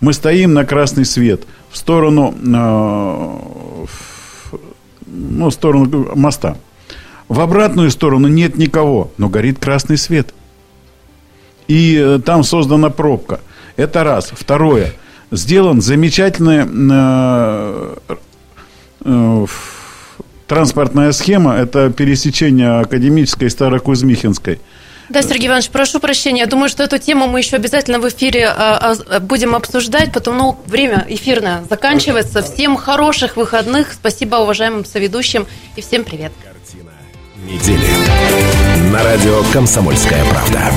Мы 0.00 0.14
стоим 0.14 0.54
на 0.54 0.64
красный 0.64 1.04
свет 1.04 1.42
в 1.70 1.76
сторону, 1.76 2.34
э, 2.42 3.86
в- 3.86 4.58
ну, 5.06 5.50
в 5.50 5.52
сторону 5.52 6.08
моста. 6.16 6.56
В 7.28 7.38
обратную 7.40 7.90
сторону 7.90 8.28
нет 8.28 8.56
никого, 8.56 9.10
но 9.18 9.28
горит 9.28 9.58
красный 9.58 9.98
свет. 9.98 10.32
И 11.68 11.96
э, 11.96 12.20
там 12.24 12.44
создана 12.44 12.90
пробка. 12.90 13.40
Это 13.76 14.04
раз. 14.04 14.32
Второе. 14.32 14.92
Сделан 15.30 15.80
замечательный 15.80 16.66
э, 16.66 17.96
э, 19.04 19.46
транспортная 20.46 21.12
схема. 21.12 21.54
Это 21.54 21.90
пересечение 21.90 22.80
Академической 22.80 23.44
и 23.44 23.50
Старокузьмихинской. 23.50 24.60
Да, 25.10 25.22
Сергей 25.22 25.48
Иванович, 25.48 25.68
прошу 25.68 26.00
прощения. 26.00 26.40
Я 26.40 26.46
думаю, 26.46 26.68
что 26.68 26.82
эту 26.82 26.98
тему 26.98 27.26
мы 27.26 27.40
еще 27.40 27.56
обязательно 27.56 27.98
в 27.98 28.08
эфире 28.08 28.48
а, 28.48 28.94
а, 29.08 29.20
будем 29.20 29.54
обсуждать, 29.54 30.12
потому 30.12 30.38
ну, 30.38 30.58
время 30.66 31.04
эфирное 31.08 31.62
заканчивается. 31.68 32.42
Всем 32.42 32.76
хороших 32.76 33.36
выходных. 33.36 33.92
Спасибо 33.92 34.36
уважаемым 34.36 34.84
соведущим 34.84 35.46
и 35.76 35.82
всем 35.82 36.04
привет 36.04 36.32
недели. 37.44 37.86
На 38.92 39.02
радио 39.02 39.42
«Комсомольская 39.52 40.24
правда». 40.24 40.72